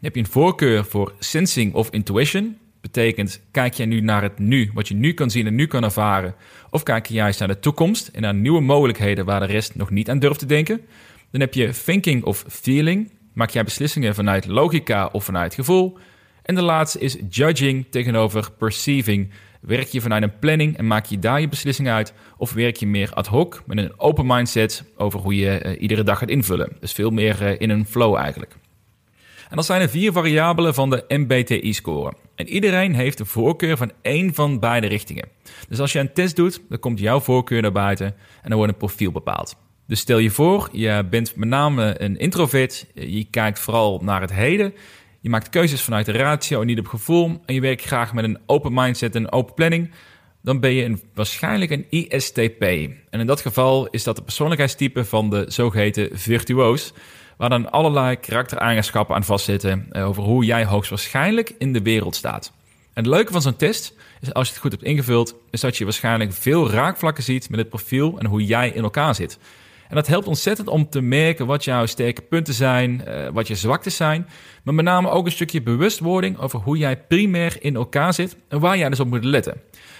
Heb 0.00 0.14
je 0.14 0.20
een 0.20 0.26
voorkeur 0.26 0.84
voor 0.84 1.14
sensing 1.18 1.74
of 1.74 1.90
intuition? 1.90 2.56
Betekent, 2.80 3.42
kijk 3.50 3.74
jij 3.74 3.86
nu 3.86 4.00
naar 4.00 4.22
het 4.22 4.38
nu, 4.38 4.70
wat 4.74 4.88
je 4.88 4.94
nu 4.94 5.12
kan 5.12 5.30
zien 5.30 5.46
en 5.46 5.54
nu 5.54 5.66
kan 5.66 5.84
ervaren? 5.84 6.34
Of 6.70 6.82
kijk 6.82 7.06
je 7.06 7.14
juist 7.14 7.38
naar 7.38 7.48
de 7.48 7.58
toekomst 7.58 8.08
en 8.08 8.22
naar 8.22 8.34
nieuwe 8.34 8.60
mogelijkheden 8.60 9.24
waar 9.24 9.40
de 9.40 9.46
rest 9.46 9.74
nog 9.74 9.90
niet 9.90 10.10
aan 10.10 10.18
durft 10.18 10.38
te 10.38 10.46
denken? 10.46 10.80
Dan 11.30 11.40
heb 11.40 11.54
je 11.54 11.82
thinking 11.84 12.24
of 12.24 12.44
feeling. 12.48 13.10
Maak 13.32 13.50
jij 13.50 13.64
beslissingen 13.64 14.14
vanuit 14.14 14.46
logica 14.46 15.08
of 15.12 15.24
vanuit 15.24 15.54
gevoel? 15.54 15.98
En 16.42 16.54
de 16.54 16.62
laatste 16.62 16.98
is 16.98 17.16
judging 17.28 17.86
tegenover 17.90 18.52
perceiving. 18.58 19.30
Werk 19.62 19.88
je 19.88 20.00
vanuit 20.00 20.22
een 20.22 20.38
planning 20.38 20.76
en 20.76 20.86
maak 20.86 21.06
je 21.06 21.18
daar 21.18 21.40
je 21.40 21.48
beslissingen 21.48 21.92
uit? 21.92 22.12
Of 22.36 22.52
werk 22.52 22.76
je 22.76 22.86
meer 22.86 23.12
ad 23.12 23.26
hoc 23.26 23.62
met 23.66 23.78
een 23.78 24.00
open 24.00 24.26
mindset 24.26 24.84
over 24.96 25.20
hoe 25.20 25.36
je 25.36 25.64
uh, 25.64 25.80
iedere 25.82 26.02
dag 26.02 26.18
gaat 26.18 26.28
invullen? 26.28 26.76
Dus 26.80 26.92
veel 26.92 27.10
meer 27.10 27.42
uh, 27.42 27.60
in 27.60 27.70
een 27.70 27.86
flow 27.86 28.16
eigenlijk. 28.16 28.56
En 29.48 29.56
dat 29.56 29.66
zijn 29.66 29.80
er 29.80 29.88
vier 29.88 30.12
variabelen 30.12 30.74
van 30.74 30.90
de 30.90 31.04
MBTI-score. 31.08 32.12
En 32.34 32.48
iedereen 32.48 32.94
heeft 32.94 33.18
de 33.18 33.24
voorkeur 33.24 33.76
van 33.76 33.92
één 34.02 34.34
van 34.34 34.58
beide 34.58 34.86
richtingen. 34.86 35.28
Dus 35.68 35.80
als 35.80 35.92
je 35.92 35.98
een 35.98 36.12
test 36.12 36.36
doet, 36.36 36.60
dan 36.68 36.78
komt 36.78 36.98
jouw 36.98 37.20
voorkeur 37.20 37.62
naar 37.62 37.72
buiten 37.72 38.06
en 38.06 38.48
dan 38.48 38.56
wordt 38.56 38.72
een 38.72 38.78
profiel 38.78 39.12
bepaald. 39.12 39.56
Dus 39.86 40.00
stel 40.00 40.18
je 40.18 40.30
voor, 40.30 40.68
je 40.72 41.06
bent 41.10 41.36
met 41.36 41.48
name 41.48 42.00
een 42.02 42.18
introvert, 42.18 42.86
je 42.94 43.26
kijkt 43.30 43.58
vooral 43.58 44.00
naar 44.02 44.20
het 44.20 44.32
heden, 44.32 44.74
je 45.22 45.28
maakt 45.28 45.48
keuzes 45.48 45.82
vanuit 45.82 46.06
de 46.06 46.12
ratio 46.12 46.60
en 46.60 46.66
niet 46.66 46.78
op 46.78 46.86
gevoel 46.86 47.42
en 47.46 47.54
je 47.54 47.60
werkt 47.60 47.84
graag 47.84 48.12
met 48.12 48.24
een 48.24 48.38
open 48.46 48.72
mindset 48.74 49.14
en 49.14 49.32
open 49.32 49.54
planning, 49.54 49.90
dan 50.42 50.60
ben 50.60 50.72
je 50.72 50.84
een, 50.84 51.02
waarschijnlijk 51.14 51.70
een 51.70 51.86
ISTP. 51.90 52.62
En 53.10 53.20
in 53.20 53.26
dat 53.26 53.40
geval 53.40 53.88
is 53.88 54.04
dat 54.04 54.16
de 54.16 54.22
persoonlijkheidstype 54.22 55.04
van 55.04 55.30
de 55.30 55.44
zogeheten 55.48 56.08
virtuoos 56.12 56.92
waar 57.36 57.48
dan 57.48 57.70
allerlei 57.70 58.16
karaktereigenschappen 58.16 59.14
aan 59.14 59.24
vastzitten 59.24 59.88
uh, 59.92 60.08
over 60.08 60.22
hoe 60.22 60.44
jij 60.44 60.64
hoogstwaarschijnlijk 60.64 61.54
in 61.58 61.72
de 61.72 61.82
wereld 61.82 62.16
staat. 62.16 62.52
En 62.92 63.02
het 63.02 63.12
leuke 63.12 63.32
van 63.32 63.42
zo'n 63.42 63.56
test 63.56 63.94
is 64.20 64.34
als 64.34 64.46
je 64.46 64.52
het 64.52 64.62
goed 64.62 64.72
hebt 64.72 64.84
ingevuld, 64.84 65.34
is 65.50 65.60
dat 65.60 65.76
je 65.76 65.84
waarschijnlijk 65.84 66.32
veel 66.32 66.70
raakvlakken 66.70 67.24
ziet 67.24 67.50
met 67.50 67.58
het 67.58 67.68
profiel 67.68 68.18
en 68.18 68.26
hoe 68.26 68.44
jij 68.44 68.70
in 68.70 68.82
elkaar 68.82 69.14
zit. 69.14 69.38
En 69.92 69.98
dat 69.98 70.06
helpt 70.06 70.26
ontzettend 70.26 70.68
om 70.68 70.88
te 70.88 71.00
merken 71.00 71.46
wat 71.46 71.64
jouw 71.64 71.86
sterke 71.86 72.22
punten 72.22 72.54
zijn, 72.54 73.02
uh, 73.08 73.28
wat 73.32 73.48
je 73.48 73.54
zwaktes 73.54 73.96
zijn, 73.96 74.26
maar 74.62 74.74
met 74.74 74.84
name 74.84 75.10
ook 75.10 75.26
een 75.26 75.32
stukje 75.32 75.62
bewustwording 75.62 76.38
over 76.38 76.58
hoe 76.58 76.76
jij 76.76 76.96
primair 76.96 77.56
in 77.60 77.74
elkaar 77.74 78.14
zit 78.14 78.36
en 78.48 78.60
waar 78.60 78.78
jij 78.78 78.88
dus 78.88 79.00
op 79.00 79.08
moet 79.08 79.24
letten. 79.24 79.52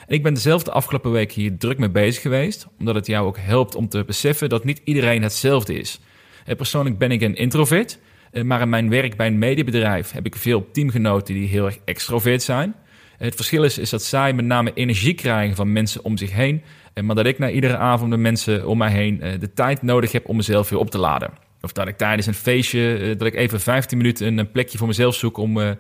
En 0.07 0.15
ik 0.15 0.23
ben 0.23 0.35
dezelfde 0.35 0.71
afgelopen 0.71 1.13
week 1.13 1.33
hier 1.33 1.59
druk 1.59 1.79
mee 1.79 1.91
bezig 1.91 2.23
geweest, 2.23 2.67
omdat 2.79 2.95
het 2.95 3.07
jou 3.07 3.27
ook 3.27 3.39
helpt 3.39 3.75
om 3.75 3.89
te 3.89 4.05
beseffen 4.05 4.49
dat 4.49 4.65
niet 4.65 4.81
iedereen 4.85 5.23
hetzelfde 5.23 5.75
is. 5.75 6.01
Eh, 6.45 6.57
persoonlijk 6.57 6.99
ben 6.99 7.11
ik 7.11 7.23
een 7.23 7.37
introvert. 7.37 7.99
Eh, 8.31 8.43
maar 8.43 8.61
in 8.61 8.69
mijn 8.69 8.91
werk 8.91 9.17
bij 9.17 9.27
een 9.27 9.39
mediabedrijf 9.39 10.11
heb 10.11 10.27
ik 10.27 10.37
veel 10.37 10.71
teamgenoten 10.71 11.35
die 11.35 11.49
heel 11.49 11.65
erg 11.65 11.79
extrovert 11.85 12.43
zijn. 12.43 12.75
Het 13.17 13.35
verschil 13.35 13.65
is, 13.65 13.79
is 13.79 13.91
dat 13.91 14.03
zij 14.03 14.33
met 14.33 14.45
name 14.45 14.71
energie 14.75 15.15
krijgen 15.15 15.57
van 15.57 15.73
mensen 15.73 16.05
om 16.05 16.17
zich 16.17 16.33
heen. 16.33 16.63
Eh, 16.95 17.05
maar 17.05 17.15
dat 17.15 17.27
ik 17.27 17.39
na 17.39 17.51
iedere 17.51 17.77
avond 17.77 18.11
de 18.11 18.17
mensen 18.17 18.67
om 18.67 18.79
mij 18.79 18.91
heen 18.91 19.23
de 19.39 19.53
tijd 19.55 19.83
nodig 19.83 20.13
heb 20.13 20.29
om 20.29 20.37
mezelf 20.37 20.69
weer 20.69 20.79
op 20.79 20.91
te 20.91 20.99
laden. 20.99 21.31
Of 21.61 21.73
dat 21.73 21.89
ik 21.89 21.97
tijdens 21.97 22.27
een 22.27 22.35
feestje, 22.35 23.15
dat 23.19 23.27
ik 23.27 23.35
even 23.35 23.61
15 23.61 23.99
minuten 23.99 24.39
een 24.39 24.51
plekje 24.51 24.79
voor 24.79 24.87
mezelf 24.87 25.15
zoek 25.15 25.37
om 25.37 25.77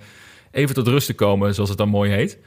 even 0.51 0.75
tot 0.75 0.87
rust 0.87 1.07
te 1.07 1.15
komen, 1.15 1.55
zoals 1.55 1.69
het 1.69 1.79
dan 1.79 1.89
mooi 1.89 2.11
heet. 2.11 2.39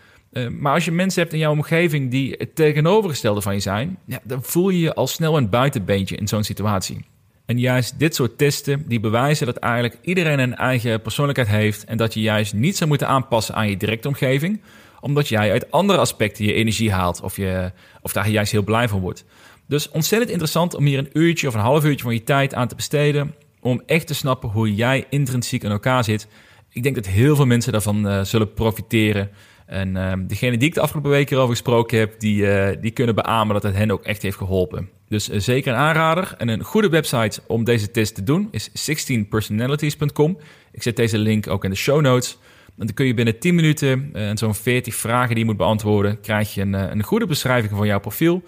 maar 0.60 0.74
als 0.74 0.86
je 0.86 0.92
mensen 0.92 1.22
hebt 1.22 1.34
in 1.34 1.40
jouw 1.40 1.52
omgeving 1.52 2.12
die 2.12 2.36
het 2.38 2.56
tegenovergestelde 2.56 3.42
van 3.42 3.54
je 3.54 3.60
zijn, 3.60 3.98
ja, 4.06 4.20
dan 4.24 4.44
voel 4.44 4.70
je 4.70 4.80
je 4.80 4.94
al 4.94 5.08
snel 5.08 5.38
een 5.38 5.50
buitenbeentje 5.50 6.16
in 6.16 6.28
zo'n 6.28 6.44
situatie. 6.44 7.06
En 7.46 7.60
juist 7.60 8.00
dit 8.00 8.16
soort 8.16 8.38
testen 8.38 8.84
die 8.88 9.00
bewijzen 9.00 9.46
dat 9.46 9.56
eigenlijk 9.56 9.98
iedereen 10.02 10.40
een 10.40 10.56
eigen 10.56 11.02
persoonlijkheid 11.02 11.50
heeft 11.50 11.84
en 11.84 11.98
dat 11.98 12.14
je 12.14 12.22
juist 12.22 12.54
niet 12.54 12.78
zou 12.78 12.90
moeten 12.90 13.08
aanpassen 13.08 13.56
aan 13.56 13.70
je 13.70 13.78
directe 13.78 14.08
omgeving, 14.08 14.62
omdat 15.06 15.28
jij 15.28 15.52
uit 15.52 15.72
andere 15.72 16.00
aspecten 16.00 16.46
je 16.46 16.54
energie 16.54 16.92
haalt 16.92 17.22
of, 17.22 17.36
je, 17.36 17.72
of 18.02 18.14
daar 18.14 18.30
juist 18.30 18.52
heel 18.52 18.64
blij 18.64 18.88
van 18.88 19.00
wordt. 19.00 19.26
Dus 19.68 19.90
ontzettend 19.90 20.32
interessant 20.32 20.76
om 20.76 20.86
hier 20.86 20.98
een 20.98 21.10
uurtje 21.14 21.48
of 21.48 21.54
een 21.54 21.60
half 21.60 21.86
uurtje 21.86 22.04
van 22.04 22.14
je 22.14 22.24
tijd 22.24 22.54
aan 22.54 22.68
te 22.68 22.76
besteden 22.76 23.36
om 23.60 23.82
echt 23.86 24.08
te 24.08 24.14
snappen 24.14 24.50
hoe 24.50 24.76
jij 24.76 25.06
intrinsiek 25.10 25.64
in 25.64 25.72
elkaar 25.72 26.04
zit. 26.04 26.28
Ik 26.70 26.84
denk 26.84 26.96
dat 26.96 27.06
heel 27.06 27.36
veel 27.36 27.46
mensen 27.46 27.72
daarvan 27.72 28.08
uh, 28.08 28.24
zullen 28.24 28.54
profiteren. 28.54 29.30
En 29.66 29.96
uh, 29.96 30.14
degene 30.28 30.58
die 30.58 30.68
ik 30.68 30.74
de 30.74 30.82
afgelopen 30.82 31.12
weken 31.12 31.38
over 31.38 31.50
gesproken 31.50 32.00
heb, 32.00 32.20
die, 32.20 32.42
uh, 32.42 32.68
die 32.82 32.92
kunnen 32.92 33.16
beamen 33.16 33.54
dat 33.54 33.64
het 33.64 33.76
hen 33.76 33.92
ook 33.92 34.04
echt 34.04 34.22
heeft 34.22 34.38
geholpen. 34.38 34.90
Dus 35.08 35.30
uh, 35.30 35.40
zeker 35.40 35.74
een 35.74 35.80
aanrader. 35.80 36.36
En 36.38 36.48
een 36.48 36.64
goede 36.64 36.90
website 36.90 37.42
om 37.48 37.64
deze 37.64 37.92
test 37.92 38.16
te 38.16 38.24
doen 38.24 38.48
is 38.52 38.70
16personalities.com. 38.70 40.38
Ik 40.72 40.84
zet 40.84 40.96
deze 40.96 41.18
link 41.18 41.48
ook 41.48 41.64
in 41.64 41.70
de 41.70 41.76
show 41.76 42.02
notes. 42.02 42.38
Dan 42.78 42.94
kun 42.94 43.06
je 43.06 43.14
binnen 43.14 43.40
10 43.40 43.56
minuten 43.56 44.10
en 44.14 44.38
zo'n 44.38 44.56
40 44.56 44.96
vragen 44.96 45.30
die 45.30 45.38
je 45.38 45.46
moet 45.46 45.58
beantwoorden, 45.58 46.22
krijg 46.22 46.54
je 46.54 46.62
een, 46.62 46.74
een 46.74 47.04
goede 47.04 47.26
beschrijving 47.26 47.74
van 47.76 47.88
jouw 47.88 48.00
profiel. 48.00 48.44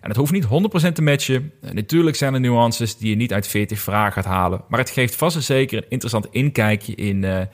En 0.00 0.08
het 0.08 0.16
hoeft 0.16 0.32
niet 0.32 0.44
100% 0.88 0.92
te 0.92 1.02
matchen. 1.02 1.52
natuurlijk 1.72 2.16
zijn 2.16 2.34
er 2.34 2.40
nuances 2.40 2.96
die 2.96 3.10
je 3.10 3.16
niet 3.16 3.32
uit 3.32 3.46
40 3.46 3.78
vragen 3.78 4.12
gaat 4.12 4.24
halen. 4.24 4.64
Maar 4.68 4.78
het 4.78 4.90
geeft 4.90 5.16
vast 5.16 5.36
en 5.36 5.42
zeker 5.42 5.78
een 5.78 5.90
interessant 5.90 6.26
inkijkje 6.30 6.94
in 6.94 7.48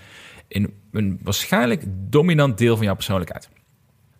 in 0.48 0.74
een 0.92 1.18
waarschijnlijk 1.22 1.84
dominant 1.88 2.58
deel 2.58 2.76
van 2.76 2.84
jouw 2.84 2.94
persoonlijkheid. 2.94 3.48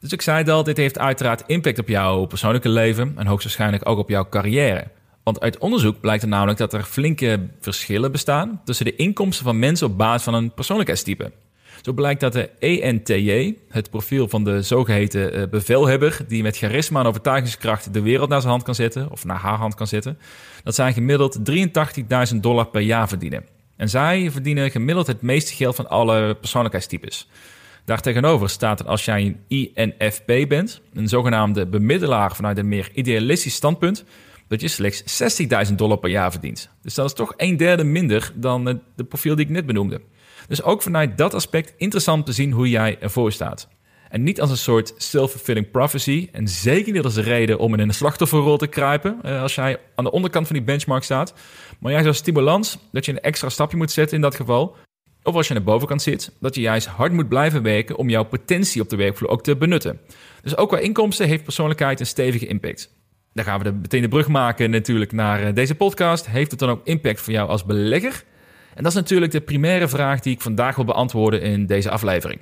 Dus 0.01 0.12
ik 0.12 0.23
zei 0.23 0.51
al, 0.51 0.64
dit 0.64 0.77
heeft 0.77 0.99
uiteraard 0.99 1.42
impact 1.47 1.79
op 1.79 1.88
jouw 1.88 2.25
persoonlijke 2.25 2.68
leven 2.68 3.12
en 3.16 3.27
hoogstwaarschijnlijk 3.27 3.88
ook 3.88 3.99
op 3.99 4.09
jouw 4.09 4.29
carrière. 4.29 4.90
Want 5.23 5.40
uit 5.40 5.59
onderzoek 5.59 6.01
blijkt 6.01 6.23
er 6.23 6.29
namelijk 6.29 6.59
dat 6.59 6.73
er 6.73 6.83
flinke 6.83 7.49
verschillen 7.61 8.12
bestaan 8.12 8.61
tussen 8.64 8.85
de 8.85 8.97
inkomsten 8.97 9.44
van 9.44 9.59
mensen 9.59 9.87
op 9.87 9.99
basis 9.99 10.23
van 10.23 10.35
een 10.35 10.55
persoonlijkheidstype. 10.55 11.33
Zo 11.83 11.93
blijkt 11.93 12.21
dat 12.21 12.33
de 12.33 12.51
ENTJ, 12.59 13.55
het 13.69 13.91
profiel 13.91 14.29
van 14.29 14.45
de 14.45 14.62
zogeheten 14.62 15.33
eh, 15.33 15.49
bevelhebber, 15.49 16.19
die 16.29 16.43
met 16.43 16.57
charisma 16.57 17.01
en 17.01 17.07
overtuigingskracht 17.07 17.93
de 17.93 18.01
wereld 18.01 18.29
naar 18.29 18.41
zijn 18.41 18.53
hand 18.53 18.64
kan 18.64 18.75
zetten, 18.75 19.11
of 19.11 19.25
naar 19.25 19.38
haar 19.38 19.57
hand 19.59 19.75
kan 19.75 19.87
zetten, 19.87 20.19
dat 20.64 20.75
zij 20.75 20.93
gemiddeld 20.93 21.38
83.000 22.33 22.37
dollar 22.41 22.67
per 22.67 22.81
jaar 22.81 23.09
verdienen. 23.09 23.45
En 23.77 23.88
zij 23.88 24.31
verdienen 24.31 24.71
gemiddeld 24.71 25.07
het 25.07 25.23
meeste 25.23 25.55
geld 25.55 25.75
van 25.75 25.88
alle 25.88 26.35
persoonlijkheidstypes. 26.35 27.29
Daartegenover 27.85 28.49
staat 28.49 28.79
dat 28.79 28.87
als 28.87 29.05
jij 29.05 29.37
een 29.49 29.73
INFP 29.75 30.49
bent, 30.49 30.81
een 30.95 31.09
zogenaamde 31.09 31.67
bemiddelaar 31.67 32.37
vanuit 32.37 32.59
een 32.59 32.69
meer 32.69 32.91
idealistisch 32.95 33.55
standpunt, 33.55 34.05
dat 34.49 34.61
je 34.61 34.69
slechts 34.69 35.38
60.000 35.69 35.75
dollar 35.75 35.99
per 35.99 36.11
jaar 36.11 36.31
verdient. 36.31 36.71
Dus 36.83 36.95
dat 36.95 37.07
is 37.07 37.12
toch 37.12 37.33
een 37.37 37.57
derde 37.57 37.85
minder 37.85 38.33
dan 38.35 38.81
de 38.97 39.05
profiel 39.05 39.35
die 39.35 39.45
ik 39.45 39.51
net 39.51 39.67
benoemde. 39.67 40.01
Dus 40.48 40.62
ook 40.62 40.82
vanuit 40.82 41.18
dat 41.18 41.34
aspect 41.34 41.74
interessant 41.76 42.26
te 42.26 42.32
zien 42.32 42.52
hoe 42.52 42.68
jij 42.68 42.96
ervoor 43.00 43.32
staat. 43.32 43.68
En 44.08 44.22
niet 44.22 44.40
als 44.40 44.50
een 44.50 44.56
soort 44.56 44.94
self-fulfilling 44.96 45.70
prophecy. 45.70 46.28
En 46.32 46.48
zeker 46.48 46.92
niet 46.92 47.04
als 47.04 47.16
een 47.16 47.22
reden 47.22 47.58
om 47.58 47.74
in 47.74 47.80
een 47.80 47.94
slachtofferrol 47.94 48.56
te 48.56 48.66
kruipen. 48.66 49.18
Eh, 49.22 49.42
als 49.42 49.54
jij 49.54 49.78
aan 49.94 50.04
de 50.04 50.11
onderkant 50.11 50.46
van 50.46 50.56
die 50.56 50.64
benchmark 50.64 51.02
staat. 51.02 51.34
Maar 51.80 51.92
juist 51.92 52.06
als 52.06 52.16
stimulans 52.16 52.78
dat 52.92 53.04
je 53.04 53.12
een 53.12 53.20
extra 53.20 53.48
stapje 53.48 53.76
moet 53.76 53.90
zetten 53.90 54.16
in 54.16 54.22
dat 54.22 54.34
geval. 54.34 54.76
Of 55.22 55.34
als 55.34 55.48
je 55.48 55.54
aan 55.54 55.61
de 55.61 55.66
bovenkant 55.66 56.02
zit, 56.02 56.32
dat 56.40 56.54
je 56.54 56.61
juist 56.61 56.87
hard 56.87 57.12
moet 57.12 57.28
blijven 57.28 57.62
werken 57.62 57.96
om 57.96 58.08
jouw 58.08 58.24
potentie 58.24 58.82
op 58.82 58.88
de 58.88 58.96
werkvloer 58.96 59.30
ook 59.30 59.42
te 59.42 59.56
benutten. 59.56 60.00
Dus 60.42 60.56
ook 60.56 60.68
qua 60.68 60.78
inkomsten 60.78 61.28
heeft 61.28 61.44
persoonlijkheid 61.44 62.00
een 62.00 62.06
stevige 62.06 62.46
impact. 62.46 62.96
Dan 63.32 63.44
gaan 63.44 63.62
we 63.62 63.70
meteen 63.70 64.02
de 64.02 64.08
brug 64.08 64.28
maken 64.28 64.70
natuurlijk 64.70 65.12
naar 65.12 65.42
eh, 65.42 65.54
deze 65.54 65.74
podcast. 65.74 66.26
Heeft 66.26 66.50
het 66.50 66.61
dan 66.61 66.68
ook 66.68 66.80
impact 66.84 67.20
voor 67.20 67.32
jou 67.32 67.48
als 67.48 67.64
belegger? 67.64 68.24
En 68.79 68.85
dat 68.85 68.93
is 68.93 68.99
natuurlijk 68.99 69.33
de 69.33 69.41
primaire 69.41 69.88
vraag 69.88 70.21
die 70.21 70.35
ik 70.35 70.41
vandaag 70.41 70.77
wil 70.77 70.85
beantwoorden 70.85 71.43
in 71.43 71.67
deze 71.67 71.91
aflevering. 71.91 72.41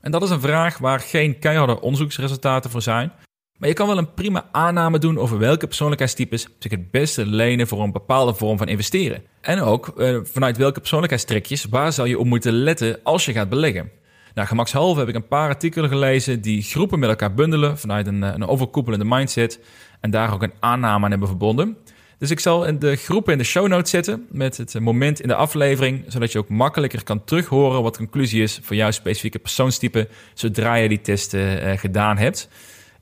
En 0.00 0.10
dat 0.10 0.22
is 0.22 0.30
een 0.30 0.40
vraag 0.40 0.78
waar 0.78 1.00
geen 1.00 1.38
keiharde 1.38 1.80
onderzoeksresultaten 1.80 2.70
voor 2.70 2.82
zijn. 2.82 3.12
Maar 3.58 3.68
je 3.68 3.74
kan 3.74 3.86
wel 3.86 3.98
een 3.98 4.14
prima 4.14 4.48
aanname 4.52 4.98
doen 4.98 5.18
over 5.18 5.38
welke 5.38 5.66
persoonlijkheidstypes 5.66 6.48
zich 6.58 6.70
het 6.70 6.90
beste 6.90 7.26
lenen 7.26 7.66
voor 7.66 7.82
een 7.82 7.92
bepaalde 7.92 8.34
vorm 8.34 8.58
van 8.58 8.68
investeren. 8.68 9.22
En 9.40 9.60
ook 9.60 9.88
eh, 9.88 10.18
vanuit 10.22 10.56
welke 10.56 10.80
persoonlijkheidstrekjes 10.80 11.64
waar 11.64 11.92
zal 11.92 12.04
je 12.04 12.18
op 12.18 12.26
moeten 12.26 12.52
letten 12.52 12.98
als 13.02 13.24
je 13.24 13.32
gaat 13.32 13.48
beleggen. 13.48 13.90
Nou, 14.34 14.48
gemakshalve 14.48 14.98
heb 14.98 15.08
ik 15.08 15.14
een 15.14 15.28
paar 15.28 15.48
artikelen 15.48 15.88
gelezen 15.88 16.40
die 16.40 16.62
groepen 16.62 16.98
met 16.98 17.08
elkaar 17.08 17.34
bundelen 17.34 17.78
vanuit 17.78 18.06
een, 18.06 18.22
een 18.22 18.46
overkoepelende 18.46 19.04
mindset 19.04 19.60
en 20.00 20.10
daar 20.10 20.32
ook 20.32 20.42
een 20.42 20.54
aanname 20.60 21.04
aan 21.04 21.10
hebben 21.10 21.28
verbonden. 21.28 21.76
Dus 22.24 22.32
ik 22.32 22.40
zal 22.40 22.78
de 22.78 22.96
groepen 22.96 23.32
in 23.32 23.38
de 23.38 23.44
show 23.44 23.68
notes 23.68 23.90
zetten 23.90 24.26
met 24.30 24.56
het 24.56 24.80
moment 24.80 25.20
in 25.20 25.28
de 25.28 25.34
aflevering, 25.34 26.04
zodat 26.08 26.32
je 26.32 26.38
ook 26.38 26.48
makkelijker 26.48 27.04
kan 27.04 27.24
terughoren 27.24 27.82
wat 27.82 27.92
de 27.92 27.98
conclusie 27.98 28.42
is 28.42 28.58
voor 28.62 28.76
jouw 28.76 28.90
specifieke 28.90 29.38
persoonstype, 29.38 30.08
zodra 30.34 30.74
je 30.74 30.88
die 30.88 31.00
test 31.00 31.34
uh, 31.34 31.70
gedaan 31.76 32.16
hebt. 32.16 32.48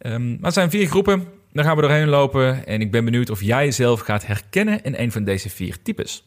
Um, 0.01 0.29
maar 0.31 0.39
het 0.43 0.55
zijn 0.55 0.71
vier 0.71 0.87
groepen, 0.87 1.25
daar 1.53 1.65
gaan 1.65 1.77
we 1.77 1.83
doorheen 1.83 2.09
lopen 2.09 2.67
en 2.67 2.81
ik 2.81 2.91
ben 2.91 3.05
benieuwd 3.05 3.31
of 3.31 3.43
jij 3.43 3.65
jezelf 3.65 4.01
gaat 4.01 4.27
herkennen 4.27 4.83
in 4.83 4.95
een 4.97 5.13
van 5.13 5.25
deze 5.25 5.51
vier 5.51 5.83
types. 5.83 6.25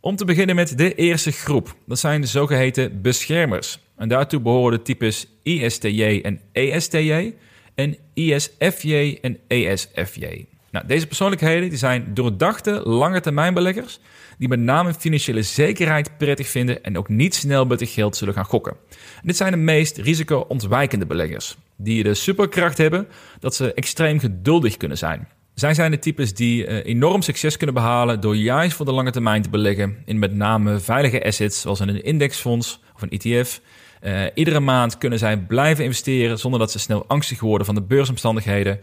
Om 0.00 0.16
te 0.16 0.24
beginnen 0.24 0.56
met 0.56 0.78
de 0.78 0.94
eerste 0.94 1.32
groep, 1.32 1.74
dat 1.86 1.98
zijn 1.98 2.20
de 2.20 2.26
zogeheten 2.26 3.02
beschermers. 3.02 3.78
En 3.96 4.08
daartoe 4.08 4.40
behoren 4.40 4.78
de 4.78 4.84
types 4.84 5.26
ISTJ 5.42 6.20
en 6.22 6.40
ESTJ 6.52 7.34
en 7.74 7.96
ISFJ 8.14 9.18
en 9.20 9.38
ESFJ. 9.48 10.49
Nou, 10.70 10.86
deze 10.86 11.06
persoonlijkheden 11.06 11.68
die 11.68 11.78
zijn 11.78 12.14
doordachte 12.14 12.80
lange 12.84 13.20
termijnbeleggers 13.20 14.00
die 14.38 14.48
met 14.48 14.60
name 14.60 14.94
financiële 14.94 15.42
zekerheid 15.42 16.18
prettig 16.18 16.48
vinden 16.48 16.82
en 16.82 16.98
ook 16.98 17.08
niet 17.08 17.34
snel 17.34 17.66
met 17.66 17.80
het 17.80 17.88
geld 17.88 18.16
zullen 18.16 18.34
gaan 18.34 18.44
gokken. 18.44 18.76
dit 19.22 19.36
zijn 19.36 19.52
de 19.52 19.58
meest 19.58 19.96
risico-ontwijkende 19.96 21.06
beleggers, 21.06 21.56
die 21.76 22.02
de 22.02 22.14
superkracht 22.14 22.78
hebben 22.78 23.08
dat 23.40 23.54
ze 23.54 23.74
extreem 23.74 24.18
geduldig 24.18 24.76
kunnen 24.76 24.98
zijn. 24.98 25.28
Zij 25.54 25.74
zijn 25.74 25.90
de 25.90 25.98
types 25.98 26.34
die 26.34 26.66
uh, 26.66 26.84
enorm 26.84 27.22
succes 27.22 27.56
kunnen 27.56 27.74
behalen 27.74 28.20
door 28.20 28.36
juist 28.36 28.76
voor 28.76 28.86
de 28.86 28.92
lange 28.92 29.10
termijn 29.10 29.42
te 29.42 29.50
beleggen 29.50 29.96
in 30.04 30.18
met 30.18 30.34
name 30.34 30.78
veilige 30.78 31.24
assets 31.24 31.60
zoals 31.60 31.80
een 31.80 32.04
indexfonds 32.04 32.80
of 32.94 33.02
een 33.02 33.10
ETF. 33.10 33.60
Eh, 34.00 34.22
iedere 34.34 34.60
maand 34.60 34.98
kunnen 34.98 35.18
zij 35.18 35.38
blijven 35.38 35.84
investeren 35.84 36.38
zonder 36.38 36.60
dat 36.60 36.70
ze 36.70 36.78
snel 36.78 37.04
angstig 37.06 37.40
worden 37.40 37.66
van 37.66 37.74
de 37.74 37.82
beursomstandigheden. 37.82 38.80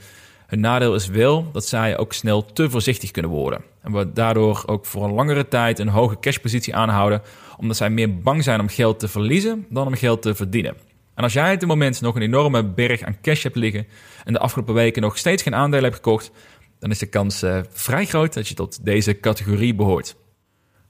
Hun 0.48 0.60
nadeel 0.60 0.96
is 0.96 1.08
wel 1.08 1.52
dat 1.52 1.66
zij 1.66 1.98
ook 1.98 2.14
snel 2.14 2.46
te 2.46 2.70
voorzichtig 2.70 3.12
kunnen 3.12 3.32
worden. 3.32 3.62
En 3.82 3.92
we 3.92 4.14
daardoor 4.14 4.64
ook 4.66 4.86
voor 4.86 5.04
een 5.04 5.14
langere 5.14 5.48
tijd 5.48 5.80
een 5.80 5.88
hoge 5.88 6.20
cashpositie 6.20 6.76
aanhouden, 6.76 7.22
omdat 7.58 7.78
zij 7.78 7.90
meer 7.90 8.20
bang 8.20 8.44
zijn 8.44 8.60
om 8.60 8.68
geld 8.68 9.00
te 9.00 9.08
verliezen 9.08 9.66
dan 9.70 9.88
om 9.88 9.96
geld 9.96 10.22
te 10.22 10.36
verdienen. 10.36 10.76
En 11.16 11.24
als 11.24 11.34
jij 11.34 11.54
op 11.54 11.60
dit 11.60 11.70
moment 11.70 12.02
nog 12.02 12.16
een 12.16 12.22
enorme 12.22 12.64
berg 12.64 13.02
aan 13.02 13.22
cash 13.22 13.44
hebt 13.44 13.56
liggen 13.56 13.88
en 14.24 14.34
de 14.34 14.40
afgelopen 14.40 14.74
weken 14.74 15.02
nog 15.02 15.18
steeds 15.18 15.44
geen 15.44 15.56
aandelen 15.56 15.84
hebt 15.84 15.96
gekocht, 15.96 16.32
dan 16.80 16.92
is 16.92 17.00
de 17.00 17.06
kans 17.06 17.44
uh, 17.44 17.60
vrij 17.70 18.06
groot 18.06 18.34
dat 18.34 18.48
je 18.48 18.54
tot 18.54 18.86
deze 18.86 19.20
categorie 19.20 19.76
behoort. 19.76 20.16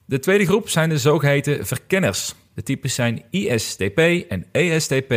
De 0.05 0.19
tweede 0.19 0.45
groep 0.45 0.69
zijn 0.69 0.89
de 0.89 0.97
zogeheten 0.97 1.65
verkenners. 1.65 2.35
De 2.53 2.63
types 2.63 2.95
zijn 2.95 3.23
ISTP 3.29 3.99
en 4.29 4.45
ESTP 4.51 5.11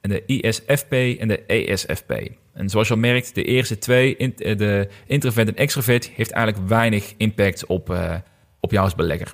en 0.00 0.10
de 0.10 0.22
ISFP 0.26 0.92
en 0.92 1.28
de 1.28 1.42
ESFP. 1.46 2.12
En 2.52 2.68
zoals 2.68 2.88
je 2.88 2.94
al 2.94 3.00
merkt, 3.00 3.34
de 3.34 3.44
eerste 3.44 3.78
twee, 3.78 4.16
eh, 4.16 4.56
de 4.58 4.88
introvert 5.06 5.48
en 5.48 5.56
extrovert, 5.56 6.10
heeft 6.14 6.30
eigenlijk 6.30 6.68
weinig 6.68 7.14
impact 7.16 7.66
op, 7.66 7.90
uh, 7.90 8.14
op 8.60 8.70
jou 8.70 8.84
als 8.84 8.94
belegger. 8.94 9.32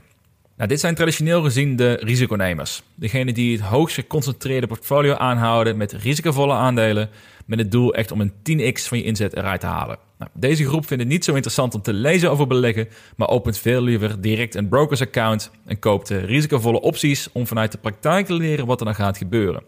Nou, 0.57 0.69
dit 0.69 0.81
zijn 0.81 0.95
traditioneel 0.95 1.43
gezien 1.43 1.77
de 1.77 1.99
risiconemers. 2.01 2.83
Degene 2.95 3.33
die 3.33 3.57
het 3.57 3.67
hoogst 3.67 3.95
geconcentreerde 3.95 4.67
portfolio 4.67 5.15
aanhouden 5.15 5.77
met 5.77 5.93
risicovolle 5.93 6.53
aandelen, 6.53 7.11
met 7.47 7.59
het 7.59 7.71
doel 7.71 7.95
echt 7.95 8.13
om 8.13 8.21
een 8.21 8.33
10x 8.33 8.89
van 8.89 8.99
je 8.99 9.05
inzet 9.05 9.37
eruit 9.37 9.61
te 9.61 9.67
halen. 9.67 9.99
Nou, 10.19 10.31
deze 10.35 10.65
groep 10.65 10.87
vindt 10.87 11.03
het 11.03 11.13
niet 11.13 11.25
zo 11.25 11.35
interessant 11.35 11.75
om 11.75 11.83
te 11.83 11.93
lezen 11.93 12.31
over 12.31 12.47
beleggen, 12.47 12.89
maar 13.17 13.29
opent 13.29 13.59
veel 13.59 13.83
liever 13.83 14.21
direct 14.21 14.55
een 14.55 14.69
brokers 14.69 15.01
account 15.01 15.51
en 15.67 15.79
koopt 15.79 16.09
risicovolle 16.09 16.81
opties 16.81 17.33
om 17.33 17.47
vanuit 17.47 17.73
de 17.73 17.79
praktijk 17.79 18.27
te 18.27 18.35
leren 18.35 18.67
wat 18.67 18.81
er 18.81 18.87
dan 18.87 18.95
gaat 18.95 19.19
gebeuren. 19.19 19.63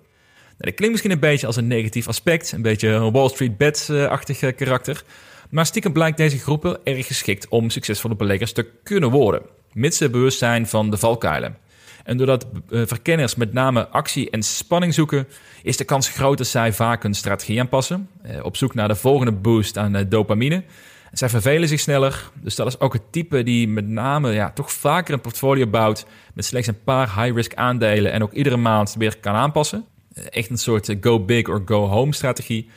Dat 0.58 0.74
klinkt 0.74 0.90
misschien 0.90 1.10
een 1.10 1.20
beetje 1.20 1.46
als 1.46 1.56
een 1.56 1.66
negatief 1.66 2.08
aspect, 2.08 2.52
een 2.52 2.62
beetje 2.62 2.88
een 2.88 3.12
Wall 3.12 3.28
Street 3.28 3.56
Bets-achtig 3.56 4.40
eh, 4.40 4.56
karakter. 4.56 5.02
Maar 5.50 5.66
stiekem 5.66 5.92
blijkt 5.92 6.16
deze 6.16 6.38
groepen 6.38 6.78
erg 6.84 7.06
geschikt 7.06 7.48
om 7.48 7.70
succesvolle 7.70 8.16
beleggers 8.16 8.52
te 8.52 8.70
kunnen 8.82 9.10
worden, 9.10 9.42
mits 9.72 9.96
ze 9.96 10.10
bewust 10.10 10.38
zijn 10.38 10.66
van 10.66 10.90
de 10.90 10.96
valkuilen. 10.96 11.56
En 12.04 12.16
doordat 12.16 12.46
eh, 12.70 12.82
verkenners 12.86 13.34
met 13.34 13.52
name 13.52 13.88
actie 13.88 14.30
en 14.30 14.42
spanning 14.42 14.94
zoeken, 14.94 15.28
is 15.62 15.76
de 15.76 15.84
kans 15.84 16.08
groot 16.08 16.38
dat 16.38 16.46
zij 16.46 16.72
vaak 16.72 17.02
hun 17.02 17.14
strategie 17.14 17.60
aanpassen, 17.60 18.08
eh, 18.22 18.44
op 18.44 18.56
zoek 18.56 18.74
naar 18.74 18.88
de 18.88 18.96
volgende 18.96 19.32
boost 19.32 19.78
aan 19.78 20.06
dopamine. 20.08 20.64
Zij 21.12 21.28
vervelen 21.28 21.68
zich 21.68 21.80
sneller, 21.80 22.30
dus 22.34 22.54
dat 22.54 22.66
is 22.66 22.80
ook 22.80 22.92
het 22.92 23.12
type 23.12 23.42
die 23.42 23.68
met 23.68 23.88
name 23.88 24.32
ja, 24.32 24.50
toch 24.50 24.72
vaker 24.72 25.14
een 25.14 25.20
portfolio 25.20 25.66
bouwt 25.66 26.06
met 26.34 26.44
slechts 26.44 26.68
een 26.68 26.82
paar 26.82 27.22
high-risk 27.22 27.54
aandelen 27.54 28.12
en 28.12 28.22
ook 28.22 28.32
iedere 28.32 28.56
maand 28.56 28.94
weer 28.98 29.18
kan 29.18 29.34
aanpassen 29.34 29.86
echt 30.30 30.50
een 30.50 30.58
soort 30.58 30.88
eh, 30.88 30.96
go 31.00 31.20
big 31.20 31.48
or 31.48 31.62
go 31.64 31.86
home 31.86 32.14
strategie. 32.14 32.68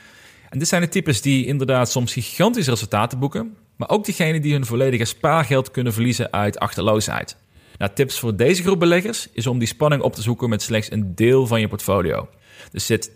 En 0.49 0.60
dit 0.60 0.67
zijn 0.67 0.82
de 0.82 0.89
types 0.89 1.21
die 1.21 1.45
inderdaad 1.45 1.91
soms 1.91 2.13
gigantische 2.13 2.71
resultaten 2.71 3.19
boeken, 3.19 3.56
maar 3.75 3.89
ook 3.89 4.06
diegenen 4.06 4.41
die 4.41 4.54
hun 4.54 4.65
volledige 4.65 5.06
spaargeld 5.06 5.71
kunnen 5.71 5.93
verliezen 5.93 6.32
uit 6.34 6.60
achterloosheid. 6.60 7.38
Nou, 7.77 7.91
tips 7.93 8.19
voor 8.19 8.36
deze 8.36 8.62
groep 8.62 8.80
beleggers 8.80 9.27
is 9.34 9.47
om 9.47 9.60
die 9.60 9.67
spanning 9.67 10.01
op 10.01 10.13
te 10.13 10.21
zoeken 10.21 10.49
met 10.49 10.62
slechts 10.62 10.91
een 10.91 11.15
deel 11.15 11.47
van 11.47 11.60
je 11.60 11.67
portfolio. 11.67 12.30
Dus 12.71 12.86
zet 12.86 13.10
80% 13.10 13.13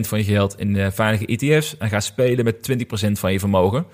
van 0.00 0.18
je 0.18 0.24
geld 0.24 0.58
in 0.58 0.74
uh, 0.74 0.86
veilige 0.90 1.26
ETF's 1.26 1.76
en 1.78 1.88
ga 1.88 2.00
spelen 2.00 2.44
met 2.44 2.70
20% 3.08 3.10
van 3.12 3.32
je 3.32 3.38
vermogen. 3.38 3.86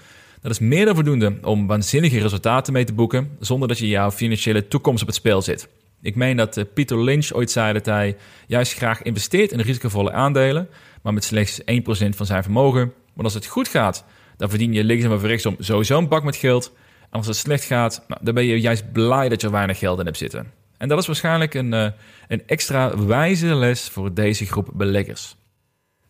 Dat 0.42 0.50
is 0.50 0.58
meer 0.58 0.84
dan 0.84 0.94
voldoende 0.94 1.38
om 1.42 1.66
waanzinnige 1.66 2.20
resultaten 2.20 2.72
mee 2.72 2.84
te 2.84 2.92
boeken 2.92 3.36
zonder 3.38 3.68
dat 3.68 3.78
je 3.78 3.88
jouw 3.88 4.10
financiële 4.10 4.68
toekomst 4.68 5.02
op 5.02 5.08
het 5.08 5.16
spel 5.16 5.42
zit. 5.42 5.68
Ik 6.02 6.16
meen 6.16 6.36
dat 6.36 6.56
uh, 6.56 6.64
Peter 6.74 7.04
Lynch 7.04 7.32
ooit 7.32 7.50
zei 7.50 7.72
dat 7.72 7.86
hij 7.86 8.16
juist 8.46 8.74
graag 8.74 9.02
investeert 9.02 9.52
in 9.52 9.60
risicovolle 9.60 10.12
aandelen, 10.12 10.68
maar 11.02 11.14
met 11.14 11.24
slechts 11.24 11.60
1% 11.60 11.64
van 12.08 12.26
zijn 12.26 12.42
vermogen. 12.42 12.92
Want 13.12 13.24
als 13.24 13.34
het 13.34 13.46
goed 13.46 13.68
gaat, 13.68 14.04
dan 14.36 14.48
verdien 14.48 14.72
je 14.72 14.84
linksom 14.84 15.12
of 15.12 15.22
rechtsom 15.22 15.56
sowieso 15.58 15.98
een 15.98 16.08
bak 16.08 16.24
met 16.24 16.36
geld. 16.36 16.72
En 17.00 17.16
als 17.18 17.26
het 17.26 17.36
slecht 17.36 17.64
gaat, 17.64 18.04
nou, 18.08 18.20
dan 18.24 18.34
ben 18.34 18.44
je 18.44 18.60
juist 18.60 18.92
blij 18.92 19.28
dat 19.28 19.40
je 19.40 19.46
er 19.46 19.52
weinig 19.52 19.78
geld 19.78 19.98
in 19.98 20.04
hebt 20.04 20.18
zitten. 20.18 20.52
En 20.78 20.88
dat 20.88 20.98
is 20.98 21.06
waarschijnlijk 21.06 21.54
een, 21.54 21.72
uh, 21.72 21.86
een 22.28 22.42
extra 22.46 22.98
wijze 23.06 23.54
les 23.54 23.88
voor 23.88 24.14
deze 24.14 24.46
groep 24.46 24.70
beleggers. 24.74 25.36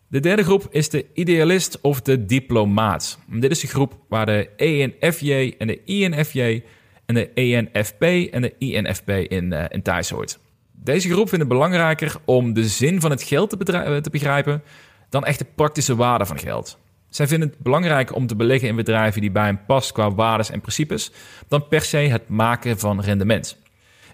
De 0.09 0.21
derde 0.21 0.43
groep 0.43 0.69
is 0.71 0.89
de 0.89 1.07
idealist 1.15 1.81
of 1.81 2.01
de 2.01 2.27
diplomaat. 2.27 3.19
Dit 3.27 3.51
is 3.51 3.61
de 3.61 3.67
groep 3.67 3.99
waar 4.09 4.27
de 4.27 4.49
ENFJ 4.57 5.55
en 5.59 5.67
de 5.67 5.85
INFJ 5.85 6.63
en 7.11 7.15
de 7.15 7.31
ENFP 7.35 8.03
en 8.33 8.43
de 8.43 8.55
INFP 8.59 9.11
in, 9.11 9.53
uh, 9.53 9.65
in 9.69 9.83
thuis 9.83 10.11
hoort. 10.11 10.39
Deze 10.73 11.09
groep 11.09 11.29
vindt 11.29 11.45
het 11.45 11.53
belangrijker 11.53 12.17
om 12.25 12.53
de 12.53 12.69
zin 12.69 13.01
van 13.01 13.11
het 13.11 13.23
geld 13.23 13.51
te, 13.51 13.73
eh, 13.73 13.97
te 13.97 14.11
begrijpen 14.11 14.63
dan 15.09 15.25
echt 15.25 15.39
de 15.39 15.47
praktische 15.55 15.97
waarde 15.97 16.27
van 16.27 16.39
geld. 16.39 16.79
Zij 17.09 17.27
vinden 17.27 17.49
het 17.49 17.59
belangrijk 17.59 18.15
om 18.15 18.27
te 18.27 18.37
beleggen 18.37 18.69
in 18.69 18.77
bedrijven 18.77 19.21
die 19.21 19.31
bij 19.31 19.45
hen 19.45 19.65
past 19.67 19.93
qua 19.93 20.15
waarden 20.15 20.53
en 20.53 20.61
principes, 20.61 21.13
dan 21.49 21.69
per 21.69 21.83
se 21.83 21.97
het 21.97 22.29
maken 22.29 22.79
van 22.79 23.01
rendement. 23.01 23.59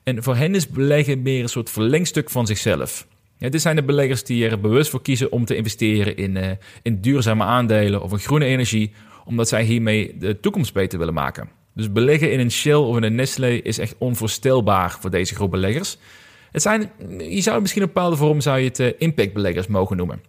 En 0.02 0.22
voor 0.22 0.37
hen 0.37 0.54
is 0.54 0.68
beleggen 0.68 1.22
meer 1.22 1.42
een 1.42 1.48
soort 1.48 1.70
verlengstuk 1.70 2.30
van 2.30 2.46
zichzelf. 2.46 3.06
Ja, 3.37 3.48
dit 3.48 3.61
zijn 3.61 3.76
de 3.76 3.82
beleggers 3.82 4.24
die 4.24 4.48
er 4.48 4.61
bewust 4.61 4.90
voor 4.90 5.02
kiezen 5.02 5.32
om 5.32 5.44
te 5.44 5.56
investeren 5.56 6.16
in, 6.16 6.37
uh, 6.37 6.50
in 6.82 7.00
duurzame 7.00 7.44
aandelen 7.44 8.02
of 8.02 8.12
in 8.12 8.18
groene 8.18 8.44
energie, 8.44 8.92
omdat 9.24 9.48
zij 9.48 9.62
hiermee 9.62 10.16
de 10.18 10.40
toekomst 10.40 10.72
beter 10.72 10.98
willen 10.98 11.14
maken. 11.14 11.48
Dus 11.76 11.92
beleggen 11.92 12.32
in 12.32 12.40
een 12.40 12.50
Shell 12.50 12.74
of 12.74 12.96
in 12.96 13.02
een 13.02 13.14
Nestlé 13.14 13.48
is 13.48 13.78
echt 13.78 13.94
onvoorstelbaar 13.98 14.96
voor 15.00 15.10
deze 15.10 15.34
groep 15.34 15.50
beleggers. 15.50 15.98
Het 16.52 16.62
zijn, 16.62 16.90
je 17.18 17.40
zou 17.40 17.60
misschien 17.60 17.82
een 17.82 17.88
bepaalde 17.88 18.16
vorm 18.16 18.40
zou 18.40 18.58
je 18.58 18.64
het 18.64 18.78
uh, 18.78 18.92
impactbeleggers 18.98 19.66
mogen 19.66 19.96
noemen. 19.96 20.20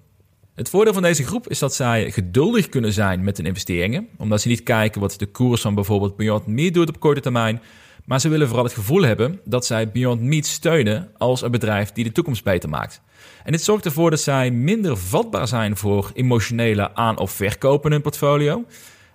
Het 0.55 0.69
voordeel 0.69 0.93
van 0.93 1.01
deze 1.01 1.23
groep 1.23 1.47
is 1.47 1.59
dat 1.59 1.75
zij 1.75 2.11
geduldig 2.11 2.69
kunnen 2.69 2.93
zijn 2.93 3.23
met 3.23 3.37
hun 3.37 3.45
investeringen, 3.45 4.07
omdat 4.17 4.41
ze 4.41 4.47
niet 4.47 4.63
kijken 4.63 5.01
wat 5.01 5.15
de 5.17 5.25
koers 5.25 5.61
van 5.61 5.75
bijvoorbeeld 5.75 6.15
Beyond 6.15 6.47
Meat 6.47 6.73
doet 6.73 6.89
op 6.89 6.99
korte 6.99 7.21
termijn, 7.21 7.61
maar 8.05 8.19
ze 8.19 8.29
willen 8.29 8.47
vooral 8.47 8.65
het 8.65 8.73
gevoel 8.73 9.01
hebben 9.01 9.39
dat 9.45 9.65
zij 9.65 9.91
Beyond 9.91 10.21
Meat 10.21 10.45
steunen 10.45 11.11
als 11.17 11.41
een 11.41 11.51
bedrijf 11.51 11.91
die 11.91 12.03
de 12.03 12.11
toekomst 12.11 12.43
beter 12.43 12.69
maakt. 12.69 13.01
En 13.43 13.51
dit 13.51 13.63
zorgt 13.63 13.85
ervoor 13.85 14.09
dat 14.09 14.19
zij 14.19 14.51
minder 14.51 14.97
vatbaar 14.97 15.47
zijn 15.47 15.77
voor 15.77 16.11
emotionele 16.13 16.95
aan- 16.95 17.19
of 17.19 17.31
verkopen 17.31 17.85
in 17.85 17.91
hun 17.91 18.01
portfolio. 18.01 18.65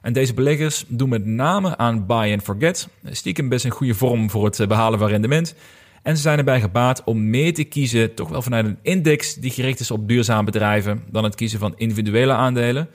En 0.02 0.12
deze 0.12 0.34
beleggers 0.34 0.84
doen 0.88 1.08
met 1.08 1.26
name 1.26 1.76
aan 1.76 2.06
buy 2.06 2.32
and 2.32 2.42
forget. 2.42 2.88
Stiekem 3.04 3.48
best 3.48 3.64
een 3.64 3.70
goede 3.70 3.94
vorm 3.94 4.30
voor 4.30 4.44
het 4.44 4.68
behalen 4.68 4.98
van 4.98 5.08
rendement. 5.08 5.54
En 6.02 6.16
ze 6.16 6.22
zijn 6.22 6.38
erbij 6.38 6.60
gebaat 6.60 7.04
om 7.04 7.30
meer 7.30 7.54
te 7.54 7.64
kiezen, 7.64 8.14
toch 8.14 8.28
wel 8.28 8.42
vanuit 8.42 8.66
een 8.66 8.78
index 8.82 9.34
die 9.34 9.50
gericht 9.50 9.80
is 9.80 9.90
op 9.90 10.08
duurzame 10.08 10.44
bedrijven, 10.44 11.02
dan 11.10 11.24
het 11.24 11.34
kiezen 11.34 11.58
van 11.58 11.74
individuele 11.76 12.32
aandelen. 12.32 12.88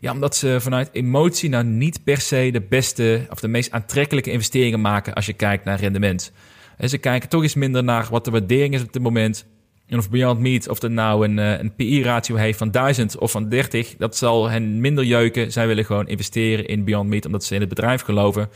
Ja, 0.00 0.12
omdat 0.12 0.36
ze 0.36 0.56
vanuit 0.60 0.88
emotie 0.92 1.48
nou 1.48 1.64
niet 1.64 2.04
per 2.04 2.20
se 2.20 2.48
de 2.52 2.60
beste 2.60 3.26
of 3.30 3.40
de 3.40 3.48
meest 3.48 3.70
aantrekkelijke 3.70 4.30
investeringen 4.30 4.80
maken 4.80 5.14
als 5.14 5.26
je 5.26 5.32
kijkt 5.32 5.64
naar 5.64 5.80
rendement. 5.80 6.32
En 6.76 6.88
ze 6.88 6.98
kijken 6.98 7.28
toch 7.28 7.42
eens 7.42 7.54
minder 7.54 7.84
naar 7.84 8.06
wat 8.10 8.24
de 8.24 8.30
waardering 8.30 8.74
is 8.74 8.82
op 8.82 8.92
dit 8.92 9.02
moment. 9.02 9.46
En 9.86 9.98
of 9.98 10.10
Beyond 10.10 10.40
Meat, 10.40 10.68
of 10.68 10.78
dat 10.78 10.90
nou 10.90 11.28
een, 11.28 11.38
eh, 11.38 11.58
een 11.58 11.74
PI-ratio 11.74 12.36
heeft 12.36 12.58
van 12.58 12.70
1000 12.70 13.18
of 13.18 13.30
van 13.30 13.48
30, 13.48 13.94
dat 13.96 14.16
zal 14.16 14.48
hen 14.48 14.80
minder 14.80 15.04
jeuken. 15.04 15.52
Zij 15.52 15.66
willen 15.66 15.84
gewoon 15.84 16.08
investeren 16.08 16.66
in 16.66 16.84
Beyond 16.84 17.08
Meat 17.08 17.26
omdat 17.26 17.44
ze 17.44 17.54
in 17.54 17.60
het 17.60 17.68
bedrijf 17.68 18.02
geloven. 18.02 18.48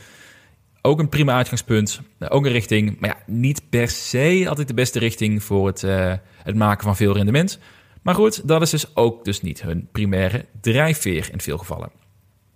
Ook 0.81 0.99
een 0.99 1.09
prima 1.09 1.33
uitgangspunt, 1.33 2.01
ook 2.19 2.45
een 2.45 2.51
richting, 2.51 2.99
maar 2.99 3.09
ja, 3.09 3.33
niet 3.33 3.61
per 3.69 3.89
se 3.89 4.45
altijd 4.47 4.67
de 4.67 4.73
beste 4.73 4.99
richting 4.99 5.43
voor 5.43 5.67
het, 5.67 5.83
uh, 5.83 6.13
het 6.43 6.55
maken 6.55 6.83
van 6.83 6.95
veel 6.95 7.13
rendement. 7.13 7.59
Maar 8.01 8.15
goed, 8.15 8.47
dat 8.47 8.61
is 8.61 8.69
dus 8.69 8.95
ook 8.95 9.25
dus 9.25 9.41
niet 9.41 9.61
hun 9.61 9.87
primaire 9.91 10.45
drijfveer 10.61 11.29
in 11.31 11.41
veel 11.41 11.57
gevallen. 11.57 11.91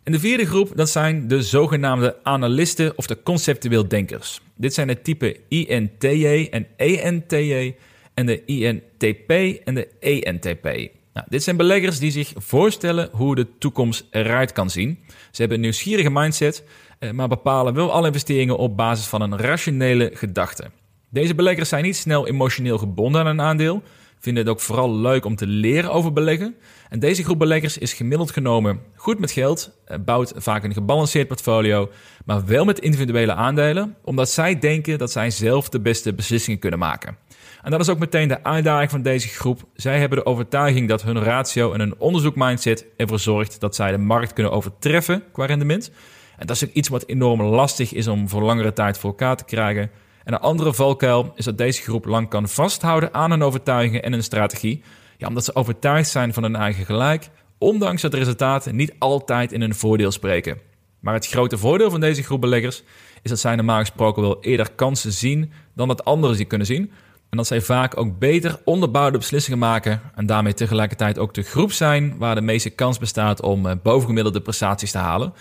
En 0.04 0.12
de 0.12 0.20
vierde 0.20 0.46
groep, 0.46 0.72
dat 0.76 0.90
zijn 0.90 1.28
de 1.28 1.42
zogenaamde 1.42 2.16
analisten 2.24 2.98
of 2.98 3.08
de 3.08 3.24
conceptueel 3.24 3.88
denkers. 3.88 4.42
Dit 4.56 4.74
zijn 4.74 4.88
de 4.88 5.02
type 5.02 5.40
INTJ 5.48 6.48
en 6.52 6.68
ENTJ 6.78 7.76
en 8.13 8.26
de 8.26 8.45
INTP 8.45 9.32
en 9.63 9.73
de 9.73 9.88
ENTP. 9.99 10.91
Nou, 11.13 11.28
dit 11.30 11.43
zijn 11.43 11.58
beleggers 11.58 11.99
die 11.99 12.12
zich 12.12 12.34
voorstellen 12.36 13.10
hoe 13.12 13.36
de 13.36 13.58
toekomst 13.58 14.06
eruit 14.12 14.52
kan 14.52 14.69
zien. 14.69 14.99
Ze 15.08 15.39
hebben 15.39 15.58
een 15.58 15.63
nieuwsgierige 15.63 16.10
mindset, 16.10 16.63
eh, 16.99 17.12
maar 17.12 17.28
bepalen 17.28 17.73
wel 17.73 17.91
alle 17.91 18.08
investeringen 18.08 18.58
op 18.58 18.78
basis 18.78 19.06
van 19.06 19.21
een 19.21 19.38
rationele 19.38 20.12
gedachte. 20.13 20.71
Deze 21.10 21.36
beleggers 21.36 21.69
zijn 21.69 21.84
niet 21.84 21.95
snel 21.95 22.28
emotioneel 22.28 22.78
gebonden 22.78 23.21
aan 23.21 23.28
een 23.28 23.41
aandeel, 23.41 23.84
vinden 24.19 24.43
het 24.43 24.52
ook 24.52 24.60
vooral 24.60 24.95
leuk 24.95 25.26
om 25.26 25.36
te 25.36 25.47
leren 25.47 25.91
over 25.91 26.13
beleggen. 26.13 26.56
En 26.89 26.99
deze 26.99 27.23
groep 27.23 27.39
beleggers 27.39 27.78
is 27.78 27.93
gemiddeld 27.93 28.32
genomen 28.32 28.80
goed 28.95 29.19
met 29.19 29.32
geld, 29.32 29.78
eh, 29.86 29.97
bouwt 30.06 30.34
vaak 30.36 30.63
een 30.63 30.73
gebalanceerd 30.73 31.28
portfolio, 31.28 31.89
maar 32.26 32.45
wel 32.45 32.65
met 32.65 32.80
individuele 32.80 33.34
aandelen, 33.34 33.95
omdat 34.04 34.30
zij 34.30 34.60
denken 34.60 34.97
dat 34.97 35.12
zij 35.12 35.30
zelf 35.30 35.69
de 35.69 35.80
beste 35.80 36.13
beslissingen 36.13 36.60
kunnen 36.60 36.80
maken. 36.80 37.17
En 37.63 37.71
dat 37.71 37.80
is 37.80 37.89
ook 37.89 37.99
meteen 37.99 38.28
de 38.28 38.43
uitdaging 38.43 38.89
van 38.91 39.02
deze 39.02 39.28
groep. 39.28 39.63
Zij 39.76 39.99
hebben 39.99 40.17
de 40.17 40.26
overtuiging 40.26 40.88
dat 40.88 41.02
hun 41.02 41.23
ratio 41.23 41.73
en 41.73 41.80
hun 41.80 41.95
onderzoekmindset 41.97 42.86
ervoor 42.97 43.19
zorgt 43.19 43.60
dat 43.60 43.76
zij 43.76 43.91
de 43.91 43.97
markt 43.97 44.34
kunnen 44.34 44.52
overtreffen 44.52 45.23
qua 45.32 45.45
rendement. 45.45 45.91
En 46.38 46.47
dat 46.47 46.56
is 46.56 46.71
iets 46.71 46.89
wat 46.89 47.08
enorm 47.08 47.41
lastig 47.41 47.93
is 47.93 48.08
om 48.08 48.30
voor 48.30 48.41
langere 48.41 48.73
tijd 48.73 48.97
voor 48.97 49.10
elkaar 49.10 49.36
te 49.36 49.43
krijgen. 49.43 49.91
En 50.23 50.34
een 50.34 50.39
andere 50.39 50.73
valkuil 50.73 51.32
is 51.36 51.45
dat 51.45 51.58
deze 51.58 51.82
groep 51.82 52.06
lang 52.06 52.30
kan 52.30 52.47
vasthouden 52.47 53.13
aan 53.13 53.32
hun 53.32 53.43
overtuigingen 53.43 54.04
en 54.04 54.12
hun 54.12 54.23
strategie. 54.23 54.84
Ja, 55.17 55.28
omdat 55.28 55.43
ze 55.43 55.56
overtuigd 55.56 56.10
zijn 56.10 56.34
van 56.34 56.43
hun 56.43 56.56
eigen 56.56 56.86
gelijk, 56.86 57.30
ondanks 57.58 58.02
dat 58.02 58.12
de 58.12 58.17
resultaten 58.17 58.76
niet 58.76 58.93
altijd 58.99 59.52
in 59.52 59.62
hun 59.62 59.76
voordeel 59.76 60.12
spreken. 60.12 60.58
Maar 60.99 61.13
het 61.13 61.28
grote 61.28 61.58
voordeel 61.58 61.89
van 61.89 61.99
deze 61.99 62.23
groep 62.23 62.41
beleggers 62.41 62.84
is 63.21 63.30
dat 63.30 63.39
zij 63.39 63.56
normaal 63.56 63.80
gesproken 63.80 64.21
wel 64.21 64.41
eerder 64.41 64.71
kansen 64.71 65.12
zien 65.12 65.52
dan 65.76 65.88
dat 65.88 66.06
anderen 66.06 66.36
ze 66.36 66.43
kunnen 66.43 66.67
zien. 66.67 66.91
En 67.34 67.39
dat 67.39 67.48
zij 67.48 67.62
vaak 67.62 67.98
ook 67.98 68.19
beter 68.19 68.60
onderbouwde 68.63 69.17
beslissingen 69.17 69.60
maken 69.60 70.02
en 70.15 70.26
daarmee 70.26 70.54
tegelijkertijd 70.54 71.17
ook 71.17 71.34
de 71.34 71.41
groep 71.41 71.72
zijn 71.72 72.17
waar 72.17 72.36
de 72.36 72.41
meeste 72.41 72.69
kans 72.69 72.98
bestaat 72.98 73.41
om 73.41 73.65
eh, 73.65 73.76
bovengemiddelde 73.84 74.41
prestaties 74.41 74.91
te 74.91 74.98
halen. 74.98 75.34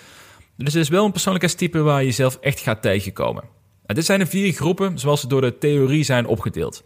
Dus 0.56 0.72
het 0.72 0.82
is 0.82 0.88
wel 0.88 1.04
een 1.04 1.12
persoonlijkheidstype 1.12 1.78
waar 1.78 2.04
je 2.04 2.10
zelf 2.10 2.36
echt 2.36 2.60
gaat 2.60 2.82
tegenkomen. 2.82 3.44
En 3.86 3.94
dit 3.94 4.04
zijn 4.04 4.18
de 4.18 4.26
vier 4.26 4.52
groepen 4.52 4.98
zoals 4.98 5.20
ze 5.20 5.26
door 5.26 5.40
de 5.40 5.58
theorie 5.58 6.04
zijn 6.04 6.26
opgedeeld. 6.26 6.84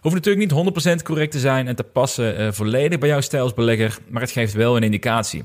Hoeft 0.00 0.14
natuurlijk 0.14 0.52
niet 0.52 1.00
100% 1.00 1.02
correct 1.02 1.32
te 1.32 1.38
zijn 1.38 1.68
en 1.68 1.76
te 1.76 1.84
passen 1.84 2.40
uh, 2.40 2.52
volledig 2.52 2.98
bij 2.98 3.08
jouw 3.08 3.20
stijl 3.20 3.42
als 3.42 3.54
belegger, 3.54 3.98
maar 4.08 4.22
het 4.22 4.30
geeft 4.30 4.52
wel 4.52 4.76
een 4.76 4.82
indicatie. 4.82 5.44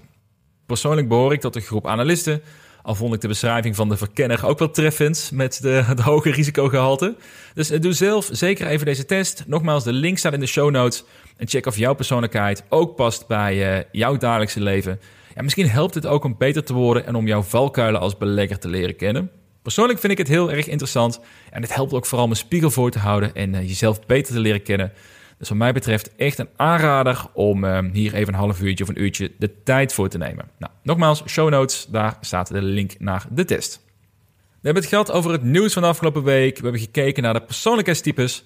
Persoonlijk 0.65 1.07
behoor 1.07 1.33
ik 1.33 1.41
tot 1.41 1.53
de 1.53 1.61
groep 1.61 1.87
analisten, 1.87 2.41
al 2.89 2.95
vond 2.95 3.13
ik 3.13 3.21
de 3.21 3.27
beschrijving 3.27 3.75
van 3.75 3.89
de 3.89 3.97
verkenner 3.97 4.45
ook 4.45 4.59
wel 4.59 4.71
treffend 4.71 5.29
met 5.33 5.61
de, 5.61 5.69
het 5.69 5.99
hoge 5.99 6.31
risicogehalte. 6.31 7.15
Dus 7.53 7.71
uh, 7.71 7.79
doe 7.79 7.93
zelf 7.93 8.29
zeker 8.31 8.67
even 8.67 8.85
deze 8.85 9.05
test. 9.05 9.43
Nogmaals, 9.47 9.83
de 9.83 9.93
link 9.93 10.17
staat 10.17 10.33
in 10.33 10.39
de 10.39 10.45
show 10.45 10.71
notes. 10.71 11.03
En 11.37 11.47
check 11.47 11.65
of 11.65 11.77
jouw 11.77 11.93
persoonlijkheid 11.93 12.63
ook 12.69 12.95
past 12.95 13.27
bij 13.27 13.77
uh, 13.77 13.83
jouw 13.91 14.17
dagelijkse 14.17 14.61
leven. 14.61 14.99
Ja, 15.35 15.41
misschien 15.41 15.69
helpt 15.69 15.93
het 15.93 16.05
ook 16.05 16.23
om 16.23 16.35
beter 16.37 16.63
te 16.63 16.73
worden 16.73 17.05
en 17.05 17.15
om 17.15 17.27
jouw 17.27 17.41
valkuilen 17.41 18.01
als 18.01 18.17
belegger 18.17 18.59
te 18.59 18.67
leren 18.67 18.95
kennen. 18.95 19.31
Persoonlijk 19.61 19.99
vind 19.99 20.11
ik 20.11 20.17
het 20.17 20.27
heel 20.27 20.51
erg 20.51 20.67
interessant 20.67 21.19
en 21.49 21.61
het 21.61 21.73
helpt 21.73 21.93
ook 21.93 22.05
vooral 22.05 22.27
mijn 22.27 22.39
spiegel 22.39 22.71
voor 22.71 22.91
te 22.91 22.99
houden 22.99 23.35
en 23.35 23.53
uh, 23.53 23.61
jezelf 23.61 24.05
beter 24.05 24.33
te 24.33 24.39
leren 24.39 24.63
kennen. 24.63 24.91
Dus 25.39 25.49
wat 25.49 25.57
mij 25.57 25.73
betreft 25.73 26.15
echt 26.15 26.39
een 26.39 26.49
aanrader 26.55 27.25
om 27.33 27.63
uh, 27.63 27.79
hier 27.91 28.13
even 28.13 28.33
een 28.33 28.39
half 28.39 28.61
uurtje 28.61 28.83
of 28.83 28.89
een 28.89 29.01
uurtje 29.01 29.31
de 29.37 29.63
tijd 29.63 29.93
voor 29.93 30.09
te 30.09 30.17
nemen. 30.17 30.49
Nou, 30.57 30.71
nogmaals, 30.83 31.23
show 31.25 31.49
notes, 31.49 31.85
daar 31.89 32.17
staat 32.21 32.47
de 32.47 32.61
link 32.61 32.99
naar 32.99 33.25
de 33.29 33.45
test. 33.45 33.81
We 34.61 34.65
hebben 34.65 34.81
het 34.83 34.91
gehad 34.91 35.11
over 35.11 35.31
het 35.31 35.43
nieuws 35.43 35.73
van 35.73 35.81
de 35.81 35.87
afgelopen 35.87 36.23
week. 36.23 36.57
We 36.57 36.63
hebben 36.63 36.81
gekeken 36.81 37.23
naar 37.23 37.33
de 37.33 37.41
persoonlijkheidstypes. 37.41 38.43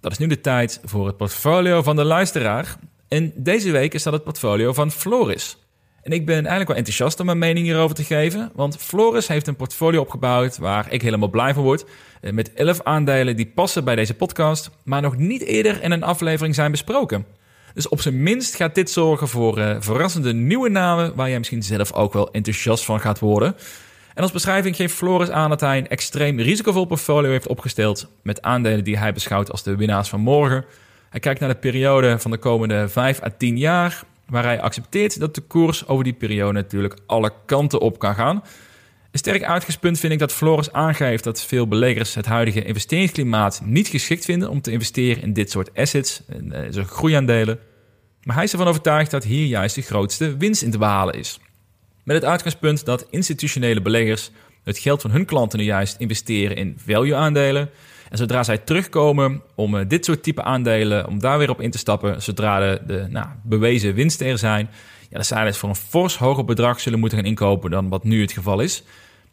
Dat 0.00 0.12
is 0.12 0.18
nu 0.18 0.26
de 0.26 0.40
tijd 0.40 0.80
voor 0.84 1.06
het 1.06 1.16
portfolio 1.16 1.82
van 1.82 1.96
de 1.96 2.04
luisteraar. 2.04 2.76
En 3.08 3.32
deze 3.34 3.70
week 3.70 3.94
is 3.94 4.02
dat 4.02 4.12
het 4.12 4.24
portfolio 4.24 4.72
van 4.72 4.90
Floris. 4.90 5.58
En 6.06 6.12
ik 6.12 6.26
ben 6.26 6.34
eigenlijk 6.34 6.68
wel 6.68 6.76
enthousiast 6.76 7.20
om 7.20 7.26
mijn 7.26 7.38
mening 7.38 7.66
hierover 7.66 7.96
te 7.96 8.04
geven. 8.04 8.50
Want 8.54 8.76
Floris 8.76 9.28
heeft 9.28 9.46
een 9.46 9.56
portfolio 9.56 10.00
opgebouwd 10.00 10.58
waar 10.58 10.92
ik 10.92 11.02
helemaal 11.02 11.28
blij 11.28 11.54
van 11.54 11.62
word. 11.62 11.84
Eh, 12.20 12.32
met 12.32 12.52
11 12.54 12.80
aandelen 12.82 13.36
die 13.36 13.46
passen 13.46 13.84
bij 13.84 13.94
deze 13.94 14.14
podcast, 14.14 14.70
maar 14.84 15.02
nog 15.02 15.16
niet 15.16 15.42
eerder 15.42 15.82
in 15.82 15.90
een 15.90 16.02
aflevering 16.02 16.54
zijn 16.54 16.70
besproken. 16.70 17.26
Dus 17.74 17.88
op 17.88 18.00
zijn 18.00 18.22
minst 18.22 18.54
gaat 18.54 18.74
dit 18.74 18.90
zorgen 18.90 19.28
voor 19.28 19.58
uh, 19.58 19.76
verrassende 19.78 20.32
nieuwe 20.32 20.68
namen 20.68 21.14
waar 21.14 21.28
jij 21.28 21.38
misschien 21.38 21.62
zelf 21.62 21.92
ook 21.92 22.12
wel 22.12 22.30
enthousiast 22.30 22.84
van 22.84 23.00
gaat 23.00 23.18
worden. 23.18 23.56
En 24.14 24.22
als 24.22 24.32
beschrijving 24.32 24.76
geeft 24.76 24.94
Floris 24.94 25.30
aan 25.30 25.50
dat 25.50 25.60
hij 25.60 25.78
een 25.78 25.88
extreem 25.88 26.40
risicovol 26.40 26.84
portfolio 26.84 27.30
heeft 27.30 27.46
opgesteld 27.46 28.08
met 28.22 28.42
aandelen 28.42 28.84
die 28.84 28.98
hij 28.98 29.12
beschouwt 29.12 29.50
als 29.50 29.62
de 29.62 29.76
winnaars 29.76 30.08
van 30.08 30.20
morgen. 30.20 30.64
Hij 31.10 31.20
kijkt 31.20 31.40
naar 31.40 31.48
de 31.48 31.54
periode 31.54 32.18
van 32.18 32.30
de 32.30 32.38
komende 32.38 32.88
5 32.88 33.22
à 33.22 33.30
10 33.38 33.58
jaar 33.58 34.04
waar 34.26 34.44
hij 34.44 34.60
accepteert 34.60 35.20
dat 35.20 35.34
de 35.34 35.40
koers 35.40 35.86
over 35.86 36.04
die 36.04 36.12
periode 36.12 36.52
natuurlijk 36.52 36.98
alle 37.06 37.32
kanten 37.46 37.80
op 37.80 37.98
kan 37.98 38.14
gaan. 38.14 38.42
Sterk 39.12 39.44
uitgangspunt 39.44 39.98
vind 39.98 40.12
ik 40.12 40.18
dat 40.18 40.32
Floris 40.32 40.72
aangeeft 40.72 41.24
dat 41.24 41.42
veel 41.42 41.68
beleggers 41.68 42.14
het 42.14 42.26
huidige 42.26 42.64
investeringsklimaat 42.64 43.60
niet 43.64 43.88
geschikt 43.88 44.24
vinden 44.24 44.50
om 44.50 44.60
te 44.60 44.70
investeren 44.70 45.22
in 45.22 45.32
dit 45.32 45.50
soort 45.50 45.74
assets, 45.74 46.22
en 46.28 46.52
uh, 46.74 46.84
groeiaandelen. 46.84 47.58
Maar 48.22 48.34
hij 48.34 48.44
is 48.44 48.52
ervan 48.52 48.66
overtuigd 48.66 49.10
dat 49.10 49.24
hier 49.24 49.46
juist 49.46 49.74
de 49.74 49.82
grootste 49.82 50.36
winst 50.36 50.62
in 50.62 50.70
te 50.70 50.78
behalen 50.78 51.14
is. 51.14 51.40
Met 52.04 52.16
het 52.16 52.24
uitgangspunt 52.24 52.84
dat 52.84 53.06
institutionele 53.10 53.82
beleggers 53.82 54.30
het 54.64 54.78
geld 54.78 55.00
van 55.00 55.10
hun 55.10 55.24
klanten 55.24 55.58
nu 55.58 55.64
juist 55.64 55.96
investeren 55.98 56.56
in 56.56 56.78
value-aandelen 56.84 57.70
en 58.10 58.16
zodra 58.16 58.42
zij 58.42 58.58
terugkomen 58.58 59.42
om 59.54 59.74
uh, 59.74 59.80
dit 59.88 60.04
soort 60.04 60.22
type 60.22 60.42
aandelen, 60.42 61.06
om 61.06 61.18
daar 61.18 61.38
weer 61.38 61.50
op 61.50 61.60
in 61.60 61.70
te 61.70 61.78
stappen, 61.78 62.22
zodra 62.22 62.58
de, 62.58 62.80
de 62.86 63.06
nou, 63.08 63.26
bewezen 63.42 63.94
winsten 63.94 64.26
er 64.26 64.38
zijn, 64.38 64.68
ja, 65.00 65.14
dan 65.14 65.24
zij 65.24 65.44
dus 65.44 65.58
voor 65.58 65.68
een 65.68 65.74
fors 65.74 66.18
hoger 66.18 66.44
bedrag 66.44 66.80
zullen 66.80 66.98
moeten 66.98 67.18
gaan 67.18 67.26
inkopen 67.26 67.70
dan 67.70 67.88
wat 67.88 68.04
nu 68.04 68.20
het 68.20 68.32
geval 68.32 68.60
is. 68.60 68.82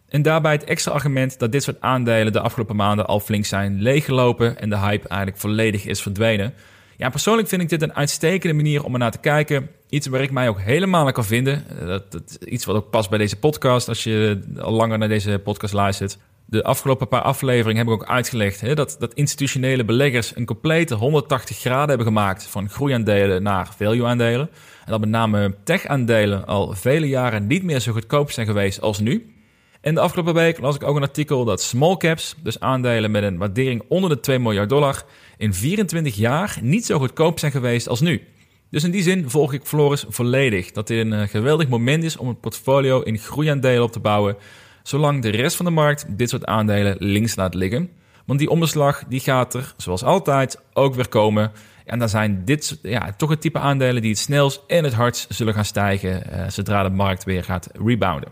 En 0.10 0.22
daarbij 0.22 0.52
het 0.52 0.64
extra 0.64 0.92
argument 0.92 1.40
dat 1.40 1.52
dit 1.52 1.64
soort 1.64 1.82
aandelen 1.82 2.34
de 2.34 2.40
afgelopen 2.40 2.76
maanden 2.76 3.06
al 3.06 3.20
flink 3.20 3.46
zijn 3.46 3.82
leeggelopen 3.82 4.60
en 4.60 4.70
de 4.70 4.78
hype 4.78 5.08
eigenlijk 5.08 5.42
volledig 5.42 5.86
is 5.86 6.02
verdwenen. 6.02 6.54
Ja, 6.98 7.10
persoonlijk 7.10 7.48
vind 7.48 7.62
ik 7.62 7.70
dit 7.70 7.82
een 7.82 7.96
uitstekende 7.96 8.56
manier 8.56 8.84
om 8.84 8.94
er 8.94 9.00
naar 9.00 9.12
te 9.12 9.18
kijken. 9.18 9.70
Iets 9.90 10.08
waar 10.08 10.22
ik 10.22 10.32
mij 10.32 10.50
ook 10.50 10.60
helemaal 10.60 11.06
aan 11.06 11.14
kan 11.14 11.26
vinden. 11.26 11.64
Dat, 11.86 12.12
dat, 12.12 12.38
iets 12.46 12.66
wat 12.66 12.76
ook 12.76 12.90
past 12.90 13.10
bij 13.10 13.18
deze 13.18 13.40
podcast 13.40 13.88
als 13.88 14.04
je 14.04 14.40
al 14.60 14.72
langer 14.72 14.98
naar 14.98 15.08
deze 15.08 15.42
podcast 15.44 15.74
luistert 15.74 16.18
de 16.46 16.64
afgelopen 16.64 17.08
paar 17.08 17.22
afleveringen 17.22 17.86
heb 17.86 17.96
ik 17.96 18.02
ook 18.02 18.10
uitgelegd 18.10 18.62
hè, 18.62 18.76
dat, 18.76 18.96
dat 19.00 19.14
institutionele 19.14 19.86
beleggers 19.86 20.36
een 20.36 20.46
complete 20.46 20.96
180 20.96 21.58
graden 21.58 21.88
hebben 21.88 22.08
gemaakt 22.08 22.44
van 22.44 22.70
groeiaandelen 22.70 23.44
naar 23.44 23.74
value-aandelen. 23.78 24.50
En 24.86 24.92
dat 24.92 25.00
met 25.00 25.10
name 25.10 25.56
tech-aandelen 25.64 26.46
al 26.46 26.74
vele 26.74 27.08
jaren 27.08 27.48
niet 27.48 27.64
meer 27.64 27.80
zo 27.80 27.92
goedkoop 27.92 28.32
zijn 28.32 28.48
geweest 28.48 28.82
als 28.82 29.00
nu. 29.00 29.34
En 29.82 29.94
de 29.94 30.00
afgelopen 30.00 30.34
week 30.34 30.60
las 30.60 30.76
ik 30.76 30.84
ook 30.84 30.96
een 30.96 31.02
artikel 31.02 31.46
dat 31.46 31.62
small 31.62 31.98
caps, 31.98 32.36
dus 32.44 32.60
aandelen 32.60 33.12
met 33.12 33.24
een 33.24 33.38
waardering 33.38 33.84
onder 33.88 34.10
de 34.10 34.20
2 34.20 34.40
miljard 34.40 34.70
dollar, 34.70 35.04
in 35.38 35.54
24 35.54 36.16
jaar 36.16 36.58
niet 36.62 36.86
zo 36.86 37.00
goedkoop 37.00 37.40
zijn 37.40 37.52
geweest 37.52 37.88
als 37.88 38.02
nu. 38.02 38.22
Dus 38.70 38.84
in 38.84 38.92
die 38.92 39.02
zin 39.02 39.30
volg 39.30 39.54
ik 39.54 39.66
Floris 39.66 40.06
volledig. 40.08 40.72
Dat 40.72 40.88
dit 40.88 41.06
een 41.06 41.14
eh, 41.14 41.28
geweldig 41.28 41.68
moment 41.68 42.04
is 42.04 42.18
om 42.18 42.28
een 42.28 42.40
portfolio 42.40 43.02
in 43.02 43.18
groeiaandelen 43.18 43.84
op 43.84 43.92
te 43.92 44.00
bouwen 44.00 44.38
zolang 44.84 45.22
de 45.22 45.30
rest 45.30 45.56
van 45.56 45.66
de 45.66 45.72
markt 45.72 46.18
dit 46.18 46.30
soort 46.30 46.46
aandelen 46.46 46.96
links 47.00 47.36
laat 47.36 47.54
liggen. 47.54 47.90
Want 48.26 48.40
die 48.40 48.50
omslag 48.50 49.04
die 49.08 49.20
gaat 49.20 49.54
er, 49.54 49.74
zoals 49.78 50.04
altijd, 50.04 50.62
ook 50.74 50.96
weer 50.96 51.08
komen. 51.08 51.52
En 51.86 52.00
dan 52.00 52.10
zijn 52.10 52.46
dit 52.46 52.80
ja, 52.82 53.14
toch 53.18 53.30
het 53.30 53.42
type 53.42 53.60
aandelen 53.60 54.02
die 54.02 54.12
het 54.12 54.20
snelst 54.20 54.62
en 54.68 54.84
het 54.84 54.94
hardst 54.94 55.34
zullen 55.34 55.54
gaan 55.54 55.66
stijgen 55.66 56.32
eh, 56.32 56.50
zodra 56.50 56.84
de 56.84 56.90
markt 56.90 57.24
weer 57.24 57.44
gaat 57.44 57.70
rebounden. 57.86 58.32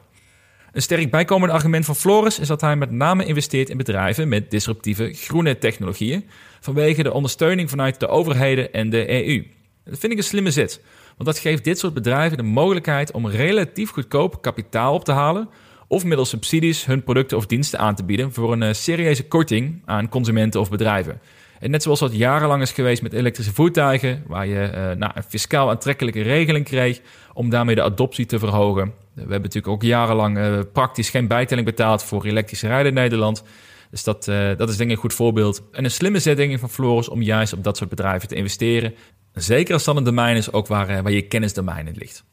Een 0.72 0.82
sterk 0.82 1.12
bijkomend 1.12 1.52
argument 1.52 1.86
van 1.86 1.96
Floris 1.96 2.40
is 2.40 2.48
dat 2.48 2.62
hij 2.62 2.76
met 2.76 2.92
name 2.92 3.26
investeert 3.26 3.70
in 3.70 3.78
bedrijven 3.78 4.28
met 4.28 4.52
disruptieve 4.52 5.14
groene 5.14 5.58
technologieën 5.58 6.30
vanwege 6.60 7.04
de 7.04 7.14
ondersteuning 7.14 7.70
vanuit 7.70 8.00
de 8.00 8.08
overheden 8.08 8.74
en 8.74 8.90
de 8.90 9.26
EU. 9.26 9.46
Dat 9.84 10.00
vind 10.00 10.12
ik 10.12 10.18
een 10.18 10.24
slimme 10.24 10.52
zet, 10.52 10.82
want 11.18 11.30
dat 11.30 11.40
geeft 11.40 11.64
dit 11.64 11.80
soort 11.80 11.94
bedrijven 11.94 12.38
de 12.38 12.44
mogelijkheid 12.44 13.12
om 13.12 13.28
relatief 13.28 13.90
goedkoop 13.90 14.42
kapitaal 14.42 14.94
op 14.94 15.06
te 15.06 15.12
halen 15.12 15.50
of 15.92 16.04
middels 16.04 16.30
subsidies 16.30 16.86
hun 16.86 17.04
producten 17.04 17.38
of 17.38 17.46
diensten 17.46 17.80
aan 17.80 17.96
te 17.96 18.04
bieden 18.04 18.34
voor 18.34 18.52
een 18.52 18.62
uh, 18.62 18.74
serieuze 18.74 19.28
korting 19.28 19.82
aan 19.86 20.10
consumenten 20.10 20.60
of 20.60 20.70
bedrijven. 20.70 21.22
En 21.60 21.72
net 21.72 21.84
zoals 21.84 22.00
dat 22.00 22.16
jarenlang 22.16 22.62
is 22.62 22.72
geweest 22.72 23.02
met 23.02 23.14
elektrische 23.14 23.54
voertuigen, 23.54 24.24
waar 24.28 24.48
je 24.48 24.72
uh, 24.74 24.98
nou, 24.98 25.12
een 25.16 25.24
fiscaal 25.24 25.70
aantrekkelijke 25.70 26.22
regeling 26.22 26.66
kreeg 26.66 27.02
om 27.34 27.50
daarmee 27.50 27.76
de 27.76 27.82
adoptie 27.82 28.26
te 28.26 28.40
verhogen. 28.40 28.94
We 29.14 29.20
hebben 29.20 29.42
natuurlijk 29.42 29.68
ook 29.68 29.84
jarenlang 29.84 30.38
uh, 30.38 30.60
praktisch 30.74 31.10
geen 31.10 31.28
bijtelling 31.28 31.66
betaald 31.66 32.04
voor 32.04 32.26
elektrische 32.26 32.68
rijden 32.68 32.88
in 32.88 32.94
Nederland. 32.94 33.44
Dus 33.90 34.04
dat, 34.04 34.26
dat 34.58 34.70
is 34.70 34.78
denk 34.78 34.90
ik 34.90 34.96
een 34.96 35.02
goed 35.02 35.14
voorbeeld. 35.14 35.64
En 35.72 35.84
een 35.84 35.92
slimme 35.92 36.20
zetting 36.20 36.60
van 36.60 36.70
Floris 36.70 37.10
om 37.10 37.22
juist 37.22 37.54
op 37.54 37.64
dat 37.64 37.78
soort 37.78 37.90
bedrijven 37.90 38.28
te 38.28 38.36
investeren. 38.36 38.94
Zeker 39.34 39.74
als 39.74 39.84
dat 39.84 39.96
een 39.96 40.04
domein 40.04 40.36
is 40.36 40.52
ook 40.52 40.68
waar, 40.68 41.04
waar 41.04 41.12
je 41.12 41.22
kennisdomein 41.22 41.88
in 41.88 41.96
ligt. 41.98 42.24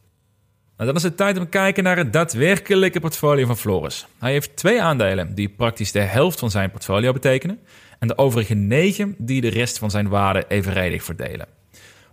Nou, 0.79 0.91
dan 0.91 0.99
is 0.99 1.07
het 1.07 1.17
tijd 1.17 1.39
om 1.39 1.43
te 1.43 1.49
kijken 1.49 1.85
naar 1.85 1.97
het 1.97 2.13
daadwerkelijke 2.13 3.01
portfolio 3.01 3.47
van 3.47 3.57
Floris. 3.57 4.07
Hij 4.19 4.33
heeft 4.33 4.57
twee 4.57 4.83
aandelen 4.83 5.35
die 5.35 5.49
praktisch 5.49 5.93
de 5.93 6.01
helft 6.01 6.39
van 6.39 6.51
zijn 6.51 6.71
portfolio 6.71 7.13
betekenen. 7.13 7.59
En 7.99 8.09
de 8.09 8.19
overige 8.19 8.55
negen 8.55 9.15
die 9.19 9.41
de 9.41 9.49
rest 9.49 9.79
van 9.79 9.91
zijn 9.91 10.09
waarde 10.09 10.45
evenredig 10.49 11.03
verdelen. 11.05 11.47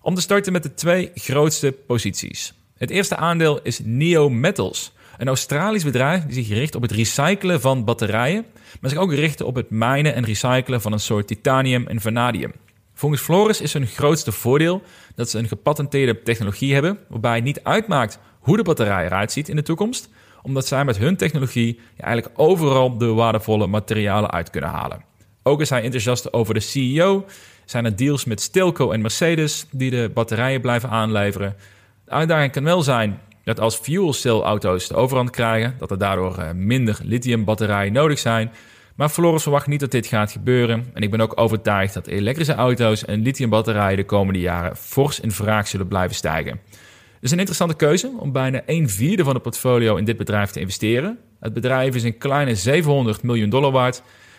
Om 0.01 0.15
te 0.15 0.21
starten 0.21 0.53
met 0.53 0.63
de 0.63 0.73
twee 0.73 1.11
grootste 1.13 1.71
posities. 1.87 2.53
Het 2.77 2.89
eerste 2.89 3.15
aandeel 3.15 3.59
is 3.61 3.79
Neo 3.83 4.29
Metals, 4.29 4.93
een 5.17 5.27
Australisch 5.27 5.83
bedrijf 5.83 6.23
die 6.25 6.43
zich 6.43 6.57
richt 6.57 6.75
op 6.75 6.81
het 6.81 6.91
recyclen 6.91 7.61
van 7.61 7.83
batterijen, 7.83 8.45
maar 8.81 8.89
zich 8.89 8.99
ook 8.99 9.13
richt 9.13 9.41
op 9.41 9.55
het 9.55 9.69
mijnen 9.69 10.15
en 10.15 10.25
recyclen 10.25 10.81
van 10.81 10.91
een 10.91 10.99
soort 10.99 11.27
titanium 11.27 11.87
en 11.87 12.01
vanadium. 12.01 12.53
Volgens 12.93 13.21
Floris 13.21 13.61
is 13.61 13.73
hun 13.73 13.87
grootste 13.87 14.31
voordeel 14.31 14.81
dat 15.15 15.29
ze 15.29 15.39
een 15.39 15.47
gepatenteerde 15.47 16.21
technologie 16.21 16.73
hebben, 16.73 16.99
waarbij 17.07 17.35
het 17.35 17.43
niet 17.43 17.63
uitmaakt 17.63 18.19
hoe 18.45 18.57
de 18.57 18.63
batterij 18.63 19.05
eruit 19.05 19.31
ziet 19.31 19.49
in 19.49 19.55
de 19.55 19.61
toekomst, 19.61 20.09
omdat 20.41 20.67
zij 20.67 20.85
met 20.85 20.97
hun 20.97 21.17
technologie 21.17 21.79
eigenlijk 21.97 22.39
overal 22.39 22.97
de 22.97 23.05
waardevolle 23.05 23.67
materialen 23.67 24.31
uit 24.31 24.49
kunnen 24.49 24.69
halen. 24.69 25.03
Ook 25.43 25.61
is 25.61 25.69
hij 25.69 25.83
enthousiast 25.83 26.33
over 26.33 26.53
de 26.53 26.59
CEO, 26.59 27.25
zijn 27.65 27.85
er 27.85 27.95
deals 27.95 28.25
met 28.25 28.41
Stelco 28.41 28.91
en 28.91 29.01
Mercedes 29.01 29.65
die 29.71 29.89
de 29.89 30.11
batterijen 30.13 30.61
blijven 30.61 30.89
aanleveren. 30.89 31.55
De 32.05 32.11
uitdaging 32.11 32.51
kan 32.51 32.63
wel 32.63 32.81
zijn 32.81 33.19
dat 33.43 33.59
als 33.59 33.75
fuel 33.75 34.13
cell 34.13 34.39
auto's 34.39 34.87
de 34.87 34.95
overhand 34.95 35.29
krijgen, 35.29 35.75
dat 35.77 35.91
er 35.91 35.97
daardoor 35.97 36.37
eh, 36.37 36.51
minder 36.51 36.99
lithium-batterijen 37.03 37.93
nodig 37.93 38.19
zijn. 38.19 38.51
Maar 38.95 39.09
Floris 39.09 39.41
verwacht 39.41 39.67
niet 39.67 39.79
dat 39.79 39.91
dit 39.91 40.07
gaat 40.07 40.31
gebeuren. 40.31 40.85
En 40.93 41.01
ik 41.01 41.11
ben 41.11 41.21
ook 41.21 41.39
overtuigd 41.39 41.93
dat 41.93 42.07
elektrische 42.07 42.53
auto's 42.53 43.05
en 43.05 43.21
lithiumbatterijen 43.21 43.97
de 43.97 44.05
komende 44.05 44.39
jaren 44.39 44.75
fors 44.75 45.19
in 45.19 45.31
vraag 45.31 45.67
zullen 45.67 45.87
blijven 45.87 46.15
stijgen. 46.15 46.59
Dus 47.25 47.33
een 47.33 47.39
interessante 47.39 47.85
keuze 47.85 48.11
om 48.19 48.31
bijna 48.31 48.61
een 48.65 48.89
vierde 48.89 49.23
van 49.23 49.33
het 49.33 49.43
portfolio 49.43 49.95
in 49.95 50.05
dit 50.05 50.17
bedrijf 50.17 50.51
te 50.51 50.59
investeren. 50.59 51.17
Het 51.39 51.53
bedrijf 51.53 51.95
is 51.95 52.03
een 52.03 52.17
kleine 52.17 52.55
700 52.55 53.23
miljoen 53.23 53.49
dollar 53.49 53.71
waard. 53.71 53.97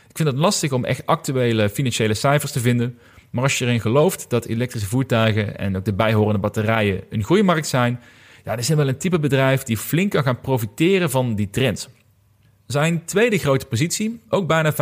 Ik 0.09 0.17
vind 0.17 0.29
het 0.29 0.37
lastig 0.37 0.73
om 0.73 0.85
echt 0.85 1.07
actuele 1.07 1.69
financiële 1.69 2.15
cijfers 2.15 2.53
te 2.53 2.61
vinden. 2.61 2.99
Maar 3.31 3.43
als 3.43 3.59
je 3.59 3.65
erin 3.65 3.81
gelooft 3.81 4.31
dat 4.31 4.45
elektrische 4.45 4.89
voertuigen 4.89 5.59
en 5.59 5.77
ook 5.77 5.85
de 5.85 5.93
bijhorende 5.93 6.39
batterijen 6.39 7.03
een 7.11 7.25
groeimarkt 7.25 7.67
zijn, 7.67 8.01
ja, 8.45 8.51
dan 8.51 8.59
is 8.59 8.69
wel 8.69 8.89
een 8.89 8.99
type 8.99 9.19
bedrijf 9.19 9.63
die 9.63 9.77
flink 9.77 10.11
kan 10.11 10.23
gaan 10.23 10.41
profiteren 10.41 11.11
van 11.11 11.35
die 11.35 11.51
trend. 11.51 11.89
Zijn 12.67 13.05
tweede 13.05 13.39
grote 13.39 13.67
positie, 13.67 14.21
ook 14.29 14.47
bijna 14.47 14.73
25% 14.73 14.77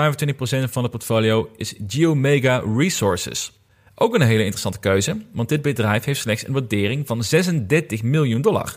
van 0.71 0.83
het 0.83 0.91
portfolio, 0.91 1.51
is 1.57 1.75
Geomega 1.87 2.63
Resources. 2.77 3.53
Ook 3.95 4.15
een 4.15 4.21
hele 4.21 4.39
interessante 4.39 4.79
keuze, 4.79 5.17
want 5.33 5.49
dit 5.49 5.63
bedrijf 5.63 6.05
heeft 6.05 6.21
slechts 6.21 6.47
een 6.47 6.53
waardering 6.53 7.07
van 7.07 7.25
36 7.25 8.03
miljoen 8.03 8.43
dollar. 8.43 8.77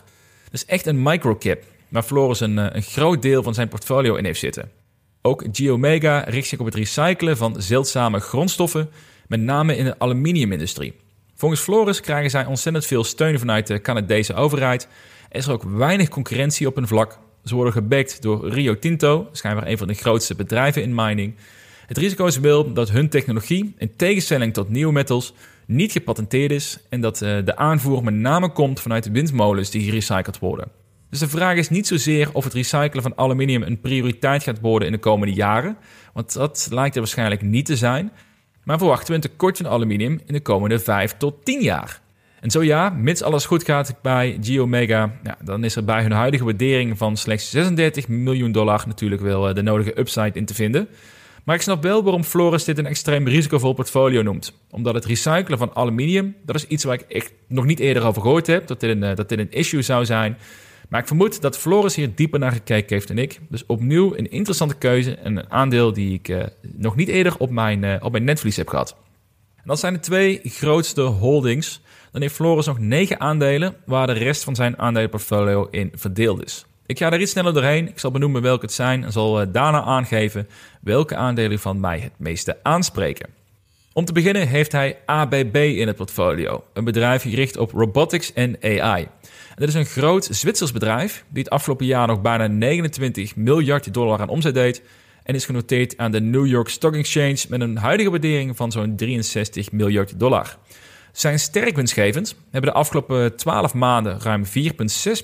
Dus 0.50 0.64
echt 0.64 0.86
een 0.86 1.02
microcap, 1.02 1.62
waar 1.88 2.02
Floris 2.02 2.40
een, 2.40 2.58
eh, 2.58 2.66
een 2.72 2.82
groot 2.82 3.22
deel 3.22 3.42
van 3.42 3.54
zijn 3.54 3.68
portfolio 3.68 4.14
in 4.14 4.24
heeft 4.24 4.40
zitten. 4.40 4.70
Ook 5.22 5.44
Geomega 5.52 6.20
richt 6.20 6.48
zich 6.48 6.58
op 6.58 6.66
het 6.66 6.74
recyclen 6.74 7.36
van 7.36 7.62
zeldzame 7.62 8.20
grondstoffen, 8.20 8.90
met 9.26 9.40
name 9.40 9.76
in 9.76 9.84
de 9.84 9.98
aluminiumindustrie. 9.98 10.94
Volgens 11.34 11.60
Floris 11.60 12.00
krijgen 12.00 12.30
zij 12.30 12.46
ontzettend 12.46 12.86
veel 12.86 13.04
steun 13.04 13.38
vanuit 13.38 13.66
de 13.66 13.80
Canadese 13.80 14.34
overheid. 14.34 14.88
Er 15.28 15.38
is 15.38 15.48
ook 15.48 15.62
weinig 15.62 16.08
concurrentie 16.08 16.66
op 16.66 16.74
hun 16.74 16.86
vlak. 16.86 17.18
Ze 17.44 17.54
worden 17.54 17.72
gebackt 17.72 18.22
door 18.22 18.48
Rio 18.48 18.78
Tinto, 18.78 19.28
schijnbaar 19.32 19.66
een 19.66 19.78
van 19.78 19.86
de 19.86 19.94
grootste 19.94 20.34
bedrijven 20.34 20.82
in 20.82 20.94
mining. 20.94 21.34
Het 21.88 21.98
risico 21.98 22.26
is 22.26 22.38
wel 22.38 22.72
dat 22.72 22.90
hun 22.90 23.08
technologie, 23.08 23.74
in 23.78 23.96
tegenstelling 23.96 24.52
tot 24.54 24.68
nieuwe 24.68 24.92
metals, 24.92 25.34
niet 25.66 25.92
gepatenteerd 25.92 26.50
is 26.50 26.78
en 26.88 27.00
dat 27.00 27.22
eh, 27.22 27.36
de 27.44 27.56
aanvoer 27.56 28.04
met 28.04 28.14
name 28.14 28.52
komt 28.52 28.80
vanuit 28.80 29.04
de 29.04 29.10
windmolens 29.10 29.70
die 29.70 29.82
gerecycled 29.82 30.38
worden. 30.38 30.68
Dus 31.10 31.18
de 31.18 31.28
vraag 31.28 31.56
is 31.56 31.68
niet 31.68 31.86
zozeer 31.86 32.30
of 32.32 32.44
het 32.44 32.52
recyclen 32.52 33.02
van 33.02 33.18
aluminium 33.18 33.62
een 33.62 33.80
prioriteit 33.80 34.42
gaat 34.42 34.60
worden 34.60 34.88
in 34.88 34.94
de 34.94 35.00
komende 35.00 35.34
jaren, 35.34 35.76
want 36.12 36.32
dat 36.32 36.68
lijkt 36.70 36.94
er 36.94 37.00
waarschijnlijk 37.00 37.42
niet 37.42 37.66
te 37.66 37.76
zijn. 37.76 38.12
Maar 38.64 38.78
verwachten 38.78 39.08
we 39.08 39.14
een 39.14 39.20
tekort 39.20 39.56
van 39.56 39.68
aluminium 39.68 40.20
in 40.26 40.34
de 40.34 40.40
komende 40.40 40.78
5 40.78 41.16
tot 41.16 41.44
10 41.44 41.62
jaar? 41.62 42.00
En 42.40 42.50
zo 42.50 42.62
ja, 42.62 42.90
mits 42.90 43.22
alles 43.22 43.46
goed 43.46 43.64
gaat 43.64 43.94
bij 44.02 44.38
Geomega, 44.40 45.12
ja, 45.22 45.36
dan 45.44 45.64
is 45.64 45.76
er 45.76 45.84
bij 45.84 46.02
hun 46.02 46.12
huidige 46.12 46.44
waardering 46.44 46.98
van 46.98 47.16
slechts 47.16 47.50
36 47.50 48.08
miljoen 48.08 48.52
dollar 48.52 48.84
natuurlijk 48.86 49.22
wel 49.22 49.48
eh, 49.48 49.54
de 49.54 49.62
nodige 49.62 49.98
upside 49.98 50.32
in 50.32 50.44
te 50.44 50.54
vinden. 50.54 50.88
Maar 51.48 51.56
ik 51.56 51.62
snap 51.62 51.82
wel 51.82 52.02
waarom 52.02 52.24
Floris 52.24 52.64
dit 52.64 52.78
een 52.78 52.86
extreem 52.86 53.28
risicovol 53.28 53.72
portfolio 53.72 54.22
noemt. 54.22 54.52
Omdat 54.70 54.94
het 54.94 55.04
recyclen 55.04 55.58
van 55.58 55.74
aluminium, 55.74 56.36
dat 56.44 56.56
is 56.56 56.66
iets 56.66 56.84
waar 56.84 56.94
ik 56.94 57.00
echt 57.00 57.32
nog 57.46 57.64
niet 57.64 57.78
eerder 57.78 58.06
over 58.06 58.22
gehoord 58.22 58.46
heb, 58.46 58.66
dat 58.66 58.80
dit 58.80 58.90
een, 58.90 59.02
eh, 59.02 59.16
dat 59.16 59.28
dit 59.28 59.38
een 59.38 59.52
issue 59.52 59.82
zou 59.82 60.04
zijn. 60.04 60.36
Maar 60.88 61.00
ik 61.00 61.06
vermoed 61.06 61.40
dat 61.40 61.58
Floris 61.58 61.94
hier 61.94 62.14
dieper 62.14 62.38
naar 62.38 62.52
gekeken 62.52 62.94
heeft 62.94 63.08
dan 63.08 63.18
ik. 63.18 63.40
Dus 63.48 63.66
opnieuw 63.66 64.16
een 64.16 64.30
interessante 64.30 64.74
keuze 64.74 65.14
en 65.14 65.36
een 65.36 65.50
aandeel 65.50 65.92
die 65.92 66.12
ik 66.12 66.28
uh, 66.28 66.42
nog 66.60 66.96
niet 66.96 67.08
eerder 67.08 67.36
op 67.38 67.50
mijn, 67.50 67.82
uh, 67.82 67.94
op 68.00 68.12
mijn 68.12 68.24
netvlies 68.24 68.56
heb 68.56 68.68
gehad. 68.68 68.96
En 69.56 69.64
dat 69.64 69.78
zijn 69.78 69.92
de 69.92 70.00
twee 70.00 70.40
grootste 70.44 71.00
holdings. 71.00 71.80
Dan 72.12 72.20
heeft 72.20 72.34
Floris 72.34 72.66
nog 72.66 72.78
negen 72.78 73.20
aandelen 73.20 73.74
waar 73.84 74.06
de 74.06 74.12
rest 74.12 74.44
van 74.44 74.54
zijn 74.54 74.78
aandelenportfolio 74.78 75.68
in 75.70 75.92
verdeeld 75.94 76.44
is. 76.44 76.66
Ik 76.88 76.98
ga 76.98 77.12
er 77.12 77.20
iets 77.20 77.30
sneller 77.30 77.54
doorheen. 77.54 77.88
Ik 77.88 77.98
zal 77.98 78.10
benoemen 78.10 78.42
welke 78.42 78.64
het 78.64 78.74
zijn 78.74 79.04
en 79.04 79.12
zal 79.12 79.52
daarna 79.52 79.82
aangeven 79.82 80.48
welke 80.80 81.16
aandelen 81.16 81.58
van 81.58 81.80
mij 81.80 81.98
het 81.98 82.12
meeste 82.16 82.58
aanspreken. 82.62 83.28
Om 83.92 84.04
te 84.04 84.12
beginnen 84.12 84.48
heeft 84.48 84.72
hij 84.72 84.98
ABB 85.06 85.56
in 85.56 85.86
het 85.86 85.96
portfolio, 85.96 86.64
een 86.72 86.84
bedrijf 86.84 87.22
gericht 87.22 87.56
op 87.56 87.72
robotics 87.72 88.32
en 88.32 88.56
AI. 88.62 89.08
Dit 89.54 89.68
is 89.68 89.74
een 89.74 89.86
groot 89.86 90.28
Zwitsers 90.30 90.72
bedrijf 90.72 91.24
die 91.28 91.42
het 91.42 91.52
afgelopen 91.52 91.86
jaar 91.86 92.06
nog 92.06 92.20
bijna 92.20 92.46
29 92.46 93.36
miljard 93.36 93.94
dollar 93.94 94.20
aan 94.20 94.28
omzet 94.28 94.54
deed 94.54 94.82
en 95.22 95.34
is 95.34 95.44
genoteerd 95.44 95.96
aan 95.96 96.10
de 96.10 96.20
New 96.20 96.46
York 96.46 96.68
Stock 96.68 96.94
Exchange 96.94 97.44
met 97.48 97.60
een 97.60 97.76
huidige 97.76 98.10
waardering 98.10 98.56
van 98.56 98.72
zo'n 98.72 98.96
63 98.96 99.72
miljard 99.72 100.18
dollar. 100.18 100.56
Zijn 101.12 101.38
sterk 101.38 101.76
winstgevend, 101.76 102.36
hebben 102.50 102.70
de 102.70 102.76
afgelopen 102.76 103.36
12 103.36 103.74
maanden 103.74 104.20
ruim 104.20 104.44
4,6 104.44 104.50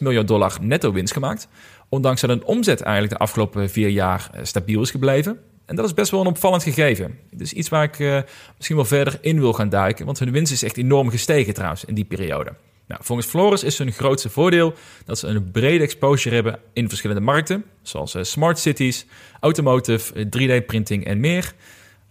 miljard 0.00 0.28
dollar 0.28 0.56
netto 0.60 0.92
winst 0.92 1.12
gemaakt, 1.12 1.48
ondanks 1.94 2.20
dat 2.20 2.30
hun 2.30 2.44
omzet 2.44 2.80
eigenlijk 2.80 3.12
de 3.12 3.24
afgelopen 3.24 3.70
vier 3.70 3.88
jaar 3.88 4.30
eh, 4.32 4.44
stabiel 4.44 4.82
is 4.82 4.90
gebleven. 4.90 5.38
En 5.64 5.76
dat 5.76 5.84
is 5.84 5.94
best 5.94 6.10
wel 6.10 6.20
een 6.20 6.26
opvallend 6.26 6.62
gegeven. 6.62 7.18
Is 7.38 7.52
iets 7.52 7.68
waar 7.68 7.82
ik 7.82 7.98
uh, 7.98 8.20
misschien 8.56 8.76
wel 8.76 8.84
verder 8.84 9.18
in 9.20 9.40
wil 9.40 9.52
gaan 9.52 9.68
duiken, 9.68 10.06
want 10.06 10.18
hun 10.18 10.30
winst 10.30 10.52
is 10.52 10.62
echt 10.62 10.76
enorm 10.76 11.10
gestegen 11.10 11.54
trouwens 11.54 11.84
in 11.84 11.94
die 11.94 12.04
periode. 12.04 12.52
Nou, 12.86 13.00
volgens 13.04 13.28
Floris 13.28 13.62
is 13.62 13.78
hun 13.78 13.92
grootste 13.92 14.30
voordeel 14.30 14.74
dat 15.04 15.18
ze 15.18 15.26
een 15.26 15.50
brede 15.50 15.84
exposure 15.84 16.34
hebben 16.34 16.58
in 16.72 16.88
verschillende 16.88 17.22
markten, 17.22 17.64
zoals 17.82 18.14
uh, 18.14 18.22
smart 18.22 18.58
cities, 18.58 19.06
automotive, 19.40 20.12
3D-printing 20.24 21.04
en 21.04 21.20
meer. 21.20 21.52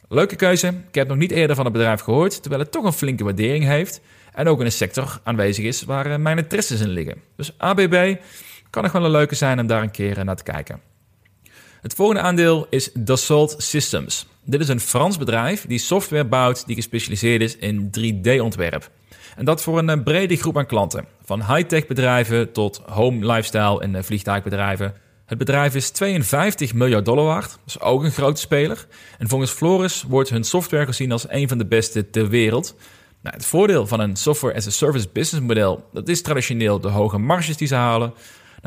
Leuke 0.10 0.36
keuze. 0.36 0.68
Ik 0.68 0.96
heb 0.96 1.08
nog 1.08 1.18
niet 1.18 1.32
eerder 1.32 1.56
van 1.56 1.66
het 1.66 1.74
bedrijf 1.74 2.02
gehoord, 2.02 2.42
terwijl 2.42 2.62
het 2.62 2.72
toch 2.72 2.84
een 2.84 2.94
flinke 2.94 3.24
waardering 3.24 3.64
heeft 3.64 4.02
en 4.34 4.48
ook 4.48 4.60
in 4.60 4.66
een 4.66 4.72
sector 4.72 5.20
aanwezig 5.24 5.66
is 5.66 5.84
waar 5.84 6.20
mijn 6.20 6.38
interesses 6.38 6.82
in 6.82 6.90
liggen. 6.90 7.22
Dus 7.36 7.54
ABB 7.58 8.16
kan 8.74 8.84
nog 8.84 8.92
wel 8.92 9.06
een 9.06 9.12
leuke 9.12 9.36
zijn 9.36 9.60
om 9.60 9.68
daar 9.68 9.82
een 9.82 9.92
keer 9.92 10.26
naar 10.26 10.36
te 10.36 10.44
kijken. 10.44 10.82
Het 11.82 11.94
volgende 11.94 12.22
aandeel 12.22 12.68
is 12.70 12.92
Dassault 12.94 13.56
Systems. 13.58 14.28
Dit 14.44 14.60
is 14.60 14.68
een 14.68 14.80
Frans 14.80 15.18
bedrijf 15.18 15.66
die 15.66 15.78
software 15.78 16.26
bouwt 16.26 16.66
die 16.66 16.76
gespecialiseerd 16.76 17.42
is 17.42 17.58
in 17.58 17.90
3D-ontwerp. 18.00 18.90
En 19.36 19.46
dat 19.46 19.62
voor 19.62 19.78
een 19.78 19.90
eh, 19.90 20.04
brede 20.04 20.36
groep 20.36 20.58
aan 20.58 20.66
klanten. 20.66 21.06
Van 21.24 21.46
high-tech 21.46 21.88
bedrijven 21.88 22.52
tot 22.52 22.82
home, 22.86 23.26
lifestyle 23.26 23.82
en 23.82 23.96
eh, 23.96 24.04
vliegtuigbedrijven. 24.04 24.94
Het 25.26 25.38
bedrijf 25.38 25.76
is 25.76 25.90
52 25.90 26.74
miljard 26.74 27.06
dollar 27.06 27.26
waard, 27.26 27.58
is 27.66 27.80
ook 27.80 28.04
een 28.04 28.12
grote 28.12 28.42
speler. 28.42 28.88
En 29.18 29.28
volgens 29.28 29.52
Floris 29.52 30.04
wordt 30.08 30.30
hun 30.30 30.44
software 30.44 30.86
gezien 30.86 31.12
als 31.12 31.26
een 31.30 31.48
van 31.48 31.58
de 31.58 31.66
beste 31.66 32.10
ter 32.10 32.30
wereld. 32.30 32.76
Nou, 33.22 33.36
het 33.36 33.46
voordeel 33.46 33.88
van 33.88 34.00
een 34.00 34.16
software 34.16 34.56
as 34.56 34.68
a 34.68 34.70
service 34.70 35.10
business 35.14 35.48
model, 35.48 35.90
dat 35.92 36.08
is 36.08 36.22
traditioneel 36.22 36.80
de 36.80 36.90
hoge 36.90 37.18
marges 37.18 37.58
die 37.58 37.68
ze 37.68 37.76
halen. 37.76 38.14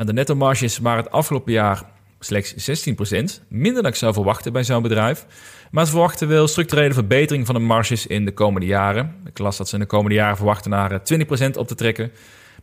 De 0.05 0.13
netto 0.13 0.35
marges 0.35 0.77
waren 0.77 1.03
het 1.03 1.11
afgelopen 1.11 1.51
jaar 1.51 1.83
slechts 2.19 2.85
16%, 2.89 2.93
minder 3.47 3.81
dan 3.81 3.91
ik 3.91 3.97
zou 3.97 4.13
verwachten 4.13 4.53
bij 4.53 4.63
zo'n 4.63 4.81
bedrijf. 4.81 5.25
Maar 5.71 5.85
ze 5.85 5.91
verwachten 5.91 6.27
wel 6.27 6.47
structurele 6.47 6.93
verbetering 6.93 7.45
van 7.45 7.55
de 7.55 7.61
marges 7.61 8.07
in 8.07 8.25
de 8.25 8.33
komende 8.33 8.67
jaren. 8.67 9.15
Ik 9.25 9.37
las 9.37 9.57
dat 9.57 9.67
ze 9.67 9.75
in 9.75 9.81
de 9.81 9.87
komende 9.87 10.15
jaren 10.15 10.35
verwachten 10.35 10.71
naar 10.71 10.99
20% 10.99 11.01
eh, 11.29 11.49
op 11.55 11.67
te 11.67 11.75
trekken. 11.75 12.11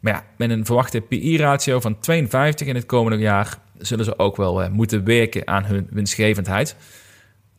Maar 0.01 0.13
ja, 0.13 0.25
met 0.37 0.51
een 0.51 0.65
verwachte 0.65 1.01
PI-ratio 1.01 1.81
van 1.81 1.99
52 2.01 2.67
in 2.67 2.75
het 2.75 2.87
komende 2.87 3.19
jaar 3.19 3.59
zullen 3.79 4.05
ze 4.05 4.19
ook 4.19 4.37
wel 4.37 4.63
uh, 4.63 4.69
moeten 4.69 5.05
werken 5.05 5.47
aan 5.47 5.65
hun 5.65 5.87
winstgevendheid. 5.91 6.77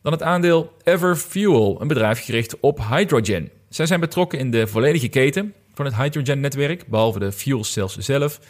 Dan 0.02 0.12
het 0.12 0.22
aandeel 0.22 0.72
Everfuel, 0.82 1.80
een 1.80 1.88
bedrijf 1.88 2.24
gericht 2.24 2.60
op 2.60 2.80
hydrogen. 2.88 3.50
Zij 3.68 3.86
zijn 3.86 4.00
betrokken 4.00 4.38
in 4.38 4.50
de 4.50 4.66
volledige 4.66 5.08
keten 5.08 5.54
van 5.74 5.84
het 5.84 5.96
hydrogen-netwerk, 5.96 6.86
behalve 6.86 7.18
de 7.18 7.32
fuel 7.32 7.64
cells 7.64 7.96
zelf. 7.96 8.40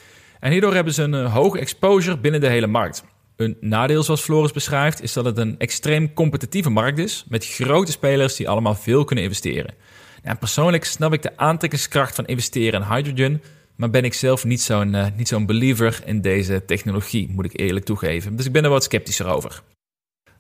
En 0.46 0.52
hierdoor 0.52 0.74
hebben 0.74 0.94
ze 0.94 1.02
een 1.02 1.14
uh, 1.14 1.34
hoge 1.34 1.58
exposure 1.58 2.18
binnen 2.18 2.40
de 2.40 2.48
hele 2.48 2.66
markt. 2.66 3.04
Een 3.36 3.56
nadeel, 3.60 4.02
zoals 4.02 4.20
Floris 4.20 4.52
beschrijft, 4.52 5.02
is 5.02 5.12
dat 5.12 5.24
het 5.24 5.38
een 5.38 5.58
extreem 5.58 6.12
competitieve 6.12 6.70
markt 6.70 6.98
is 6.98 7.24
met 7.28 7.46
grote 7.46 7.92
spelers 7.92 8.36
die 8.36 8.48
allemaal 8.48 8.74
veel 8.74 9.04
kunnen 9.04 9.24
investeren. 9.24 9.74
En 10.22 10.38
persoonlijk 10.38 10.84
snap 10.84 11.12
ik 11.12 11.22
de 11.22 11.36
aantrekkingskracht 11.36 12.14
van 12.14 12.26
investeren 12.26 12.80
in 12.80 12.88
hydrogen, 12.88 13.42
maar 13.76 13.90
ben 13.90 14.04
ik 14.04 14.14
zelf 14.14 14.44
niet 14.44 14.60
zo'n 14.60 14.94
uh, 14.94 15.06
niet 15.16 15.28
zo'n 15.28 15.46
believer 15.46 16.02
in 16.04 16.20
deze 16.20 16.64
technologie, 16.64 17.30
moet 17.30 17.44
ik 17.44 17.60
eerlijk 17.60 17.84
toegeven. 17.84 18.36
Dus 18.36 18.46
ik 18.46 18.52
ben 18.52 18.64
er 18.64 18.70
wat 18.70 18.84
sceptischer 18.84 19.26
over. 19.26 19.62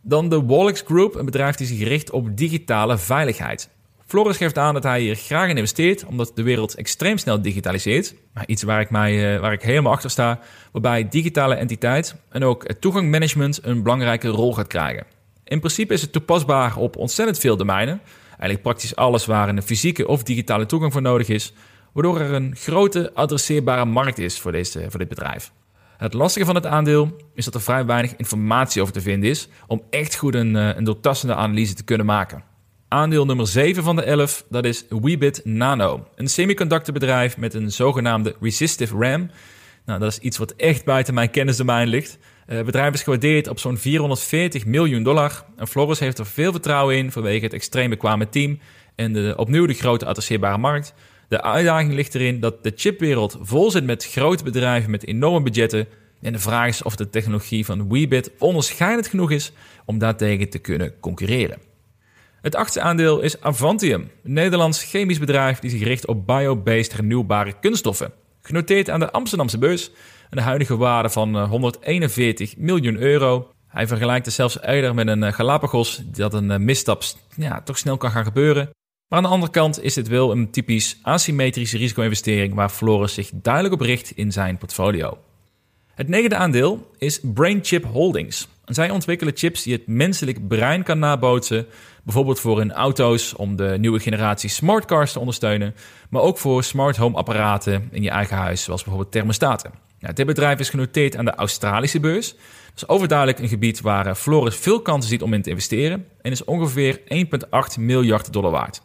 Dan 0.02 0.28
de 0.28 0.44
Wallix 0.44 0.82
Group, 0.86 1.14
een 1.14 1.24
bedrijf 1.24 1.56
die 1.56 1.66
zich 1.66 1.88
richt 1.88 2.10
op 2.10 2.36
digitale 2.36 2.98
veiligheid. 2.98 3.68
Floris 4.06 4.36
geeft 4.36 4.58
aan 4.58 4.74
dat 4.74 4.82
hij 4.82 5.00
hier 5.00 5.14
graag 5.14 5.48
in 5.48 5.56
investeert, 5.56 6.04
omdat 6.04 6.32
de 6.34 6.42
wereld 6.42 6.74
extreem 6.74 7.18
snel 7.18 7.42
digitaliseert. 7.42 8.14
Maar 8.34 8.44
iets 8.46 8.62
waar 8.62 8.80
ik, 8.80 8.90
mij, 8.90 9.34
uh, 9.34 9.40
waar 9.40 9.52
ik 9.52 9.62
helemaal 9.62 9.92
achter 9.92 10.10
sta, 10.10 10.40
waarbij 10.72 11.08
digitale 11.08 11.54
entiteit 11.54 12.16
en 12.28 12.44
ook 12.44 12.68
het 12.68 12.80
toegangmanagement 12.80 13.58
een 13.62 13.82
belangrijke 13.82 14.28
rol 14.28 14.54
gaat 14.54 14.66
krijgen. 14.66 15.06
In 15.44 15.58
principe 15.58 15.94
is 15.94 16.00
het 16.00 16.12
toepasbaar 16.12 16.76
op 16.76 16.96
ontzettend 16.96 17.38
veel 17.38 17.56
domeinen, 17.56 18.00
eigenlijk 18.28 18.62
praktisch 18.62 18.96
alles 18.96 19.26
waar 19.26 19.48
een 19.48 19.62
fysieke 19.62 20.06
of 20.06 20.22
digitale 20.22 20.66
toegang 20.66 20.92
voor 20.92 21.02
nodig 21.02 21.28
is, 21.28 21.52
waardoor 21.92 22.20
er 22.20 22.32
een 22.32 22.56
grote 22.56 23.10
adresseerbare 23.14 23.84
markt 23.84 24.18
is 24.18 24.40
voor, 24.40 24.52
deze, 24.52 24.86
voor 24.88 24.98
dit 24.98 25.08
bedrijf. 25.08 25.52
Het 25.96 26.12
lastige 26.12 26.46
van 26.46 26.54
het 26.54 26.66
aandeel 26.66 27.16
is 27.34 27.44
dat 27.44 27.54
er 27.54 27.60
vrij 27.60 27.86
weinig 27.86 28.16
informatie 28.16 28.82
over 28.82 28.94
te 28.94 29.00
vinden 29.00 29.30
is 29.30 29.48
om 29.66 29.82
echt 29.90 30.16
goed 30.16 30.34
een, 30.34 30.56
eh, 30.56 30.76
een 30.76 30.84
doortastende 30.84 31.34
analyse 31.34 31.74
te 31.74 31.84
kunnen 31.84 32.06
maken. 32.06 32.54
Aandeel 32.88 33.24
nummer 33.24 33.46
7 33.46 33.82
van 33.82 33.96
de 33.96 34.02
11, 34.02 34.44
dat 34.48 34.64
is 34.64 34.84
Weebit 34.88 35.40
Nano. 35.44 36.06
Een 36.14 36.28
semiconductorbedrijf 36.28 37.36
met 37.36 37.54
een 37.54 37.72
zogenaamde 37.72 38.36
resistive 38.40 38.96
RAM. 38.96 39.30
Nou, 39.86 40.00
dat 40.00 40.12
is 40.12 40.18
iets 40.18 40.38
wat 40.38 40.50
echt 40.52 40.84
buiten 40.84 41.14
mijn 41.14 41.30
kennisdomein 41.30 41.88
ligt. 41.88 42.18
Eh, 42.46 42.56
het 42.56 42.66
bedrijf 42.66 42.94
is 42.94 43.02
gewaardeerd 43.02 43.48
op 43.48 43.58
zo'n 43.58 43.76
440 43.76 44.66
miljoen 44.66 45.02
dollar. 45.02 45.44
En 45.56 45.68
Floris 45.68 45.98
heeft 45.98 46.18
er 46.18 46.26
veel 46.26 46.52
vertrouwen 46.52 46.96
in 46.96 47.12
vanwege 47.12 47.44
het 47.44 47.52
extreem 47.52 47.90
bekwame 47.90 48.28
team 48.28 48.58
en 48.94 49.12
de, 49.12 49.34
opnieuw 49.36 49.66
de 49.66 49.74
grote 49.74 50.06
adresseerbare 50.06 50.58
markt. 50.58 50.94
De 51.28 51.42
uitdaging 51.42 51.92
ligt 51.92 52.14
erin 52.14 52.40
dat 52.40 52.64
de 52.64 52.72
chipwereld 52.76 53.38
vol 53.40 53.70
zit 53.70 53.84
met 53.84 54.06
grote 54.06 54.44
bedrijven 54.44 54.90
met 54.90 55.06
enorme 55.06 55.42
budgetten. 55.42 55.86
En 56.22 56.32
de 56.32 56.38
vraag 56.38 56.68
is 56.68 56.82
of 56.82 56.96
de 56.96 57.10
technologie 57.10 57.64
van 57.64 57.88
Weebit 57.88 58.30
onderscheidend 58.38 59.06
genoeg 59.06 59.30
is 59.30 59.52
om 59.84 59.98
daartegen 59.98 60.48
te 60.48 60.58
kunnen 60.58 60.94
concurreren. 61.00 61.65
Het 62.46 62.54
achtste 62.54 62.80
aandeel 62.80 63.20
is 63.20 63.40
Avantium, 63.40 64.10
een 64.24 64.32
Nederlands 64.32 64.84
chemisch 64.84 65.18
bedrijf 65.18 65.58
die 65.58 65.70
zich 65.70 65.82
richt 65.82 66.06
op 66.06 66.26
bio-based 66.26 66.92
hernieuwbare 66.92 67.52
kunststoffen. 67.60 68.12
Genoteerd 68.40 68.90
aan 68.90 69.00
de 69.00 69.10
Amsterdamse 69.10 69.58
beurs, 69.58 69.90
een 70.30 70.38
huidige 70.38 70.76
waarde 70.76 71.10
van 71.10 71.44
141 71.44 72.50
eh, 72.50 72.58
miljoen 72.58 72.96
euro. 72.96 73.50
Hij 73.68 73.86
vergelijkt 73.86 74.26
het 74.26 74.34
zelfs 74.34 74.60
eerder 74.62 74.94
met 74.94 75.08
een 75.08 75.22
eh, 75.22 75.32
Galapagos, 75.32 76.02
dat 76.04 76.34
een 76.34 76.50
eh, 76.50 76.58
misstap 76.58 77.02
ja, 77.36 77.62
toch 77.62 77.78
snel 77.78 77.96
kan 77.96 78.10
gaan 78.10 78.24
gebeuren. 78.24 78.70
Maar 79.08 79.18
aan 79.18 79.24
de 79.24 79.30
andere 79.30 79.52
kant 79.52 79.82
is 79.82 79.94
dit 79.94 80.08
wel 80.08 80.32
een 80.32 80.50
typisch 80.50 80.98
asymmetrische 81.02 81.78
risico-investering 81.78 82.54
waar 82.54 82.70
Floris 82.70 83.14
zich 83.14 83.30
duidelijk 83.34 83.74
op 83.74 83.80
richt 83.80 84.10
in 84.10 84.32
zijn 84.32 84.58
portfolio. 84.58 85.18
Het 85.94 86.08
negende 86.08 86.36
aandeel 86.36 86.90
is 86.98 87.20
BrainChip 87.22 87.84
Holdings. 87.84 88.48
Zij 88.64 88.90
ontwikkelen 88.90 89.36
chips 89.36 89.62
die 89.62 89.72
het 89.72 89.86
menselijk 89.86 90.48
brein 90.48 90.82
kan 90.82 90.98
nabootsen, 90.98 91.66
bijvoorbeeld 92.06 92.40
voor 92.40 92.60
in 92.60 92.72
auto's 92.72 93.36
om 93.36 93.56
de 93.56 93.76
nieuwe 93.78 94.00
generatie 94.00 94.50
smartcars 94.50 95.12
te 95.12 95.18
ondersteunen, 95.18 95.74
maar 96.10 96.22
ook 96.22 96.38
voor 96.38 96.64
smart 96.64 96.96
home 96.96 97.16
apparaten 97.16 97.88
in 97.90 98.02
je 98.02 98.10
eigen 98.10 98.36
huis, 98.36 98.62
zoals 98.62 98.82
bijvoorbeeld 98.82 99.12
thermostaten. 99.12 99.70
Nou, 100.00 100.14
dit 100.14 100.26
bedrijf 100.26 100.58
is 100.58 100.68
genoteerd 100.68 101.16
aan 101.16 101.24
de 101.24 101.34
Australische 101.34 102.00
beurs. 102.00 102.30
Dat 102.30 102.74
is 102.74 102.88
overduidelijk 102.88 103.38
een 103.38 103.48
gebied 103.48 103.80
waar 103.80 104.14
Floris 104.14 104.56
veel 104.56 104.80
kansen 104.80 105.10
ziet 105.10 105.22
om 105.22 105.32
in 105.32 105.42
te 105.42 105.50
investeren 105.50 106.06
en 106.22 106.30
is 106.30 106.44
ongeveer 106.44 107.00
1,8 107.00 107.80
miljard 107.80 108.32
dollar 108.32 108.50
waard. 108.50 108.82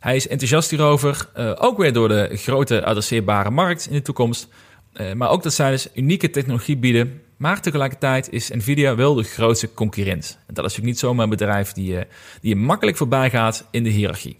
Hij 0.00 0.16
is 0.16 0.28
enthousiast 0.28 0.70
hierover, 0.70 1.28
uh, 1.36 1.52
ook 1.58 1.78
weer 1.78 1.92
door 1.92 2.08
de 2.08 2.30
grote 2.32 2.84
adresseerbare 2.84 3.50
markt 3.50 3.86
in 3.86 3.92
de 3.92 4.02
toekomst. 4.02 4.48
Uh, 4.94 5.12
maar 5.12 5.30
ook 5.30 5.42
dat 5.42 5.52
zij 5.52 5.70
dus 5.70 5.88
unieke 5.94 6.30
technologie 6.30 6.76
bieden. 6.76 7.22
Maar 7.40 7.60
tegelijkertijd 7.60 8.30
is 8.30 8.48
Nvidia 8.48 8.94
wel 8.94 9.14
de 9.14 9.22
grootste 9.22 9.74
concurrent. 9.74 10.38
En 10.46 10.54
dat 10.54 10.56
is 10.56 10.62
natuurlijk 10.62 10.86
niet 10.86 10.98
zomaar 10.98 11.24
een 11.24 11.30
bedrijf 11.30 11.72
die, 11.72 11.92
uh, 11.92 12.00
die 12.40 12.54
je 12.54 12.56
makkelijk 12.56 12.96
voorbij 12.96 13.30
gaat 13.30 13.66
in 13.70 13.82
de 13.82 13.90
hiërarchie. 13.90 14.38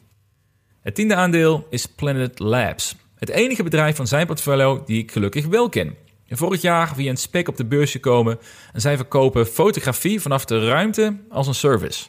Het 0.80 0.94
tiende 0.94 1.14
aandeel 1.14 1.66
is 1.70 1.86
Planet 1.86 2.38
Labs. 2.38 2.96
Het 3.14 3.28
enige 3.28 3.62
bedrijf 3.62 3.96
van 3.96 4.06
zijn 4.06 4.26
portfolio 4.26 4.82
die 4.86 5.02
ik 5.02 5.12
gelukkig 5.12 5.46
wel 5.46 5.68
ken. 5.68 5.94
En 6.26 6.36
vorig 6.36 6.60
jaar 6.60 6.94
via 6.94 7.10
een 7.10 7.16
spec 7.16 7.48
op 7.48 7.56
de 7.56 7.64
beurs 7.64 7.90
gekomen 7.90 8.38
en 8.72 8.80
zij 8.80 8.96
verkopen 8.96 9.46
fotografie 9.46 10.20
vanaf 10.20 10.44
de 10.44 10.66
ruimte 10.68 11.16
als 11.30 11.46
een 11.46 11.54
service. 11.54 12.06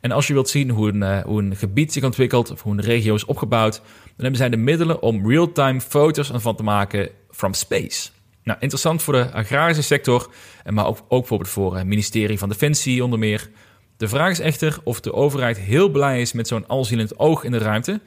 En 0.00 0.10
als 0.10 0.26
je 0.26 0.32
wilt 0.32 0.48
zien 0.48 0.70
hoe 0.70 0.88
een, 0.88 1.02
uh, 1.02 1.20
hoe 1.20 1.42
een 1.42 1.56
gebied 1.56 1.92
zich 1.92 2.04
ontwikkelt 2.04 2.50
of 2.50 2.62
hoe 2.62 2.72
een 2.72 2.80
regio 2.80 3.14
is 3.14 3.24
opgebouwd, 3.24 3.74
dan 4.04 4.14
hebben 4.16 4.36
zij 4.36 4.48
de 4.48 4.56
middelen 4.56 5.02
om 5.02 5.28
real-time 5.30 5.80
foto's 5.80 6.32
ervan 6.32 6.56
te 6.56 6.62
maken 6.62 7.08
from 7.30 7.54
space. 7.54 8.10
Nou, 8.50 8.62
interessant 8.62 9.02
voor 9.02 9.14
de 9.14 9.32
agrarische 9.32 9.82
sector, 9.82 10.30
maar 10.70 10.86
ook, 10.86 10.98
ook 11.08 11.18
bijvoorbeeld 11.18 11.50
voor 11.50 11.76
het 11.76 11.86
ministerie 11.86 12.38
van 12.38 12.48
Defensie 12.48 13.04
onder 13.04 13.18
meer. 13.18 13.50
De 13.96 14.08
vraag 14.08 14.30
is 14.30 14.40
echter 14.40 14.78
of 14.84 15.00
de 15.00 15.12
overheid 15.12 15.58
heel 15.58 15.88
blij 15.88 16.20
is 16.20 16.32
met 16.32 16.48
zo'n 16.48 16.66
alzienend 16.66 17.18
oog 17.18 17.44
in 17.44 17.50
de 17.50 17.58
ruimte. 17.58 18.00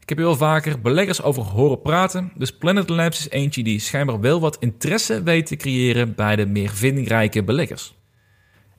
Ik 0.00 0.08
heb 0.08 0.18
hier 0.18 0.26
wel 0.26 0.36
vaker 0.36 0.80
beleggers 0.80 1.22
over 1.22 1.42
horen 1.42 1.82
praten, 1.82 2.32
dus 2.34 2.56
Planet 2.56 2.88
Labs 2.88 3.18
is 3.18 3.30
eentje 3.30 3.62
die 3.62 3.80
schijnbaar 3.80 4.20
wel 4.20 4.40
wat 4.40 4.56
interesse 4.60 5.22
weet 5.22 5.46
te 5.46 5.56
creëren 5.56 6.14
bij 6.14 6.36
de 6.36 6.46
meer 6.46 6.70
vindingrijke 6.70 7.44
beleggers. 7.44 7.94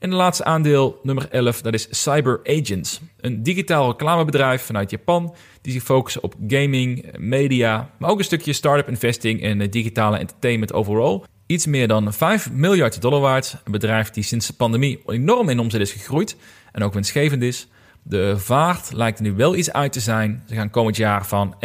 En 0.01 0.09
de 0.09 0.15
laatste 0.15 0.43
aandeel, 0.43 0.99
nummer 1.03 1.27
11, 1.29 1.61
dat 1.61 1.73
is 1.73 1.87
Cyber 1.89 2.39
Agents. 2.43 3.01
Een 3.19 3.43
digitaal 3.43 3.89
reclamebedrijf 3.89 4.61
vanuit 4.61 4.89
Japan 4.89 5.35
die 5.61 5.73
zich 5.73 5.83
focussen 5.83 6.23
op 6.23 6.35
gaming, 6.47 7.05
media, 7.17 7.89
maar 7.99 8.09
ook 8.09 8.17
een 8.17 8.23
stukje 8.23 8.53
start-up 8.53 8.87
investing 8.87 9.41
en 9.41 9.69
digitale 9.69 10.17
entertainment 10.17 10.73
overall. 10.73 11.21
Iets 11.45 11.65
meer 11.65 11.87
dan 11.87 12.13
5 12.13 12.51
miljard 12.51 13.01
dollar 13.01 13.19
waard. 13.19 13.57
Een 13.63 13.71
bedrijf 13.71 14.09
die 14.09 14.23
sinds 14.23 14.47
de 14.47 14.53
pandemie 14.53 14.99
enorm 15.05 15.49
in 15.49 15.59
omzet 15.59 15.81
is 15.81 15.91
gegroeid 15.91 16.35
en 16.71 16.83
ook 16.83 16.93
winstgevend 16.93 17.41
is. 17.41 17.67
De 18.03 18.33
vaart 18.37 18.93
lijkt 18.93 19.17
er 19.17 19.23
nu 19.23 19.33
wel 19.33 19.55
iets 19.55 19.71
uit 19.71 19.91
te 19.91 19.99
zijn. 19.99 20.43
Ze 20.47 20.55
gaan 20.55 20.69
komend 20.69 20.95
jaar 20.95 21.25
van 21.25 21.55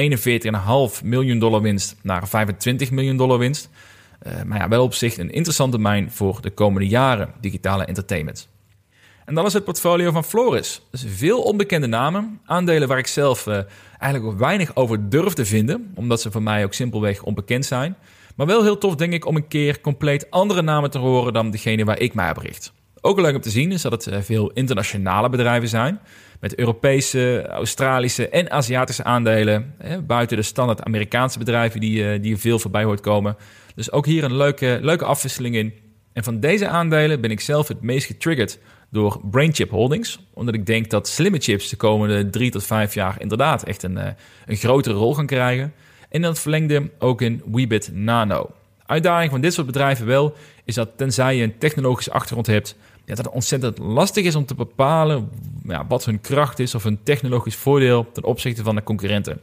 41,5 0.99 1.05
miljoen 1.05 1.39
dollar 1.39 1.63
winst 1.63 1.97
naar 2.03 2.29
25 2.29 2.91
miljoen 2.91 3.17
dollar 3.17 3.39
winst. 3.39 3.71
Uh, 4.27 4.43
maar 4.43 4.59
ja, 4.59 4.69
wel 4.69 4.83
op 4.83 4.95
zich 4.95 5.19
een 5.19 5.31
interessant 5.31 5.73
domein 5.73 6.11
voor 6.11 6.41
de 6.41 6.51
komende 6.51 6.89
jaren, 6.89 7.31
digitale 7.41 7.85
entertainment. 7.85 8.49
En 9.25 9.35
dan 9.35 9.47
is 9.47 9.53
het 9.53 9.65
portfolio 9.65 10.11
van 10.11 10.25
Floris. 10.25 10.83
Dus 10.91 11.05
veel 11.09 11.43
onbekende 11.43 11.87
namen, 11.87 12.41
aandelen 12.45 12.89
waar 12.89 12.99
ik 12.99 13.07
zelf 13.07 13.47
uh, 13.47 13.59
eigenlijk 13.99 14.39
weinig 14.39 14.77
over 14.77 15.09
durf 15.09 15.33
te 15.33 15.45
vinden, 15.45 15.93
omdat 15.95 16.21
ze 16.21 16.31
voor 16.31 16.43
mij 16.43 16.65
ook 16.65 16.75
simpelweg 16.75 17.23
onbekend 17.23 17.65
zijn. 17.65 17.97
Maar 18.37 18.47
wel 18.47 18.63
heel 18.63 18.79
tof, 18.79 18.95
denk 18.95 19.13
ik, 19.13 19.27
om 19.27 19.37
een 19.37 19.49
keer 19.49 19.81
compleet 19.81 20.31
andere 20.31 20.63
namen 20.63 20.91
te 20.91 20.99
horen 20.99 21.33
dan 21.33 21.51
degene 21.51 21.85
waar 21.85 22.01
ik 22.01 22.15
mij 22.15 22.31
op 22.31 22.37
richt. 22.37 22.73
Ook 23.01 23.21
leuk 23.21 23.35
om 23.35 23.41
te 23.41 23.51
zien 23.51 23.73
is 23.73 23.83
dat 23.83 23.93
het 23.93 24.07
uh, 24.07 24.19
veel 24.21 24.51
internationale 24.51 25.29
bedrijven 25.29 25.69
zijn. 25.69 26.01
Met 26.41 26.59
Europese, 26.59 27.47
Australische 27.47 28.29
en 28.29 28.51
Aziatische 28.51 29.05
aandelen. 29.05 29.75
Hè, 29.79 30.03
buiten 30.03 30.37
de 30.37 30.43
standaard 30.43 30.83
Amerikaanse 30.83 31.39
bedrijven 31.39 31.81
die, 31.81 32.21
die 32.21 32.33
er 32.33 32.41
veel 32.41 32.59
voorbij 32.59 32.85
hoort 32.85 33.01
komen. 33.01 33.37
Dus 33.77 33.93
ook 33.93 34.07
hier 34.07 34.25
een 34.25 34.37
leuke, 34.37 34.79
leuke 34.83 35.05
afwisseling 35.05 35.55
in. 35.55 35.75
En 36.13 36.25
van 36.25 36.41
deze 36.41 36.69
aandelen 36.69 37.21
ben 37.21 37.31
ik 37.31 37.41
zelf 37.41 37.69
het 37.69 37.81
meest 37.83 38.07
getriggerd 38.07 38.59
door 38.91 39.21
BrainChip 39.31 39.71
Holdings. 39.71 40.19
Omdat 40.35 40.55
ik 40.55 40.67
denk 40.67 40.91
dat 40.91 41.09
slimme 41.09 41.39
chips 41.39 41.69
de 41.69 41.77
komende 41.77 42.31
drie 42.31 42.51
tot 42.51 42.65
vijf 42.65 42.95
jaar 42.95 43.17
inderdaad 43.19 43.63
echt 43.63 43.83
een, 43.83 43.99
eh, 43.99 44.13
een 44.47 44.57
grotere 44.57 44.95
rol 44.95 45.15
gaan 45.15 45.27
krijgen. 45.27 45.73
En 46.09 46.23
dat 46.23 46.39
verlengde 46.39 46.91
ook 46.99 47.23
in 47.23 47.43
Weebit 47.53 47.91
Nano. 47.93 48.51
Uitdaging 48.87 49.31
van 49.31 49.41
dit 49.41 49.53
soort 49.53 49.67
bedrijven 49.67 50.07
wel 50.07 50.35
is 50.65 50.75
dat 50.75 50.91
tenzij 50.97 51.37
je 51.37 51.43
een 51.43 51.59
technologische 51.59 52.13
achtergrond 52.13 52.47
hebt, 52.47 52.77
ja, 53.05 53.15
dat 53.15 53.25
het 53.25 53.35
ontzettend 53.35 53.79
lastig 53.79 54.25
is 54.25 54.35
om 54.35 54.47
te 54.47 54.55
bepalen 54.55 55.29
ja, 55.67 55.87
wat 55.87 56.05
hun 56.05 56.21
kracht 56.21 56.59
is 56.59 56.75
of 56.75 56.83
hun 56.83 56.99
technologisch 57.03 57.57
voordeel 57.57 58.13
ten 58.13 58.25
opzichte 58.25 58.63
van 58.63 58.75
de 58.75 58.83
concurrenten. 58.83 59.41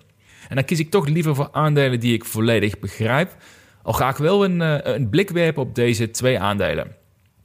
En 0.50 0.56
dan 0.56 0.66
kies 0.66 0.80
ik 0.80 0.90
toch 0.90 1.08
liever 1.08 1.36
voor 1.36 1.50
aandelen 1.52 2.00
die 2.00 2.14
ik 2.14 2.26
volledig 2.26 2.80
begrijp, 2.80 3.36
al 3.84 3.94
ga 3.94 4.10
ik 4.10 4.16
wel 4.16 4.44
een, 4.44 4.60
uh, 4.60 4.78
een 4.82 5.10
blik 5.10 5.30
werpen 5.30 5.62
op 5.62 5.76
deze 5.76 6.12
twee 6.12 6.40
aandelen. 6.40 6.96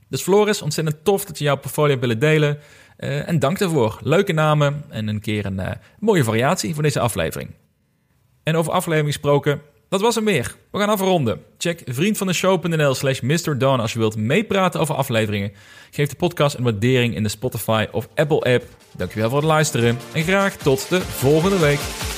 Dus 0.09 0.23
Floris, 0.23 0.63
ontzettend 0.63 1.05
tof 1.05 1.25
dat 1.25 1.39
je 1.39 1.45
jouw 1.45 1.57
portfolio 1.57 1.91
hebt 1.91 2.01
willen 2.01 2.19
delen. 2.19 2.59
Uh, 2.99 3.29
en 3.29 3.39
dank 3.39 3.59
daarvoor. 3.59 3.99
Leuke 4.03 4.33
namen 4.33 4.85
en 4.89 5.09
een 5.09 5.21
keer 5.21 5.47
een 5.47 5.59
uh, 5.59 5.71
mooie 5.99 6.25
variatie 6.25 6.75
voor 6.75 6.83
deze 6.83 7.01
aflevering. 7.01 7.51
En 8.43 8.57
over 8.57 8.73
aflevering 8.73 9.13
gesproken, 9.13 9.61
dat 9.89 10.01
was 10.01 10.15
hem 10.15 10.25
weer. 10.25 10.57
We 10.71 10.79
gaan 10.79 10.89
afronden. 10.89 11.41
Check 11.59 11.83
vriendvandeshow.nl 11.85 12.95
slash 12.95 13.21
MrDon 13.21 13.81
als 13.81 13.93
je 13.93 13.99
wilt 13.99 14.17
meepraten 14.17 14.81
over 14.81 14.95
afleveringen. 14.95 15.53
Geef 15.91 16.09
de 16.09 16.17
podcast 16.17 16.57
een 16.57 16.65
waardering 16.65 17.15
in 17.15 17.23
de 17.23 17.29
Spotify 17.29 17.87
of 17.93 18.09
Apple 18.15 18.41
app. 18.55 18.65
Dankjewel 18.97 19.29
voor 19.29 19.39
het 19.39 19.49
luisteren 19.49 19.99
en 20.13 20.23
graag 20.23 20.57
tot 20.57 20.89
de 20.89 21.01
volgende 21.01 21.59
week. 21.59 22.18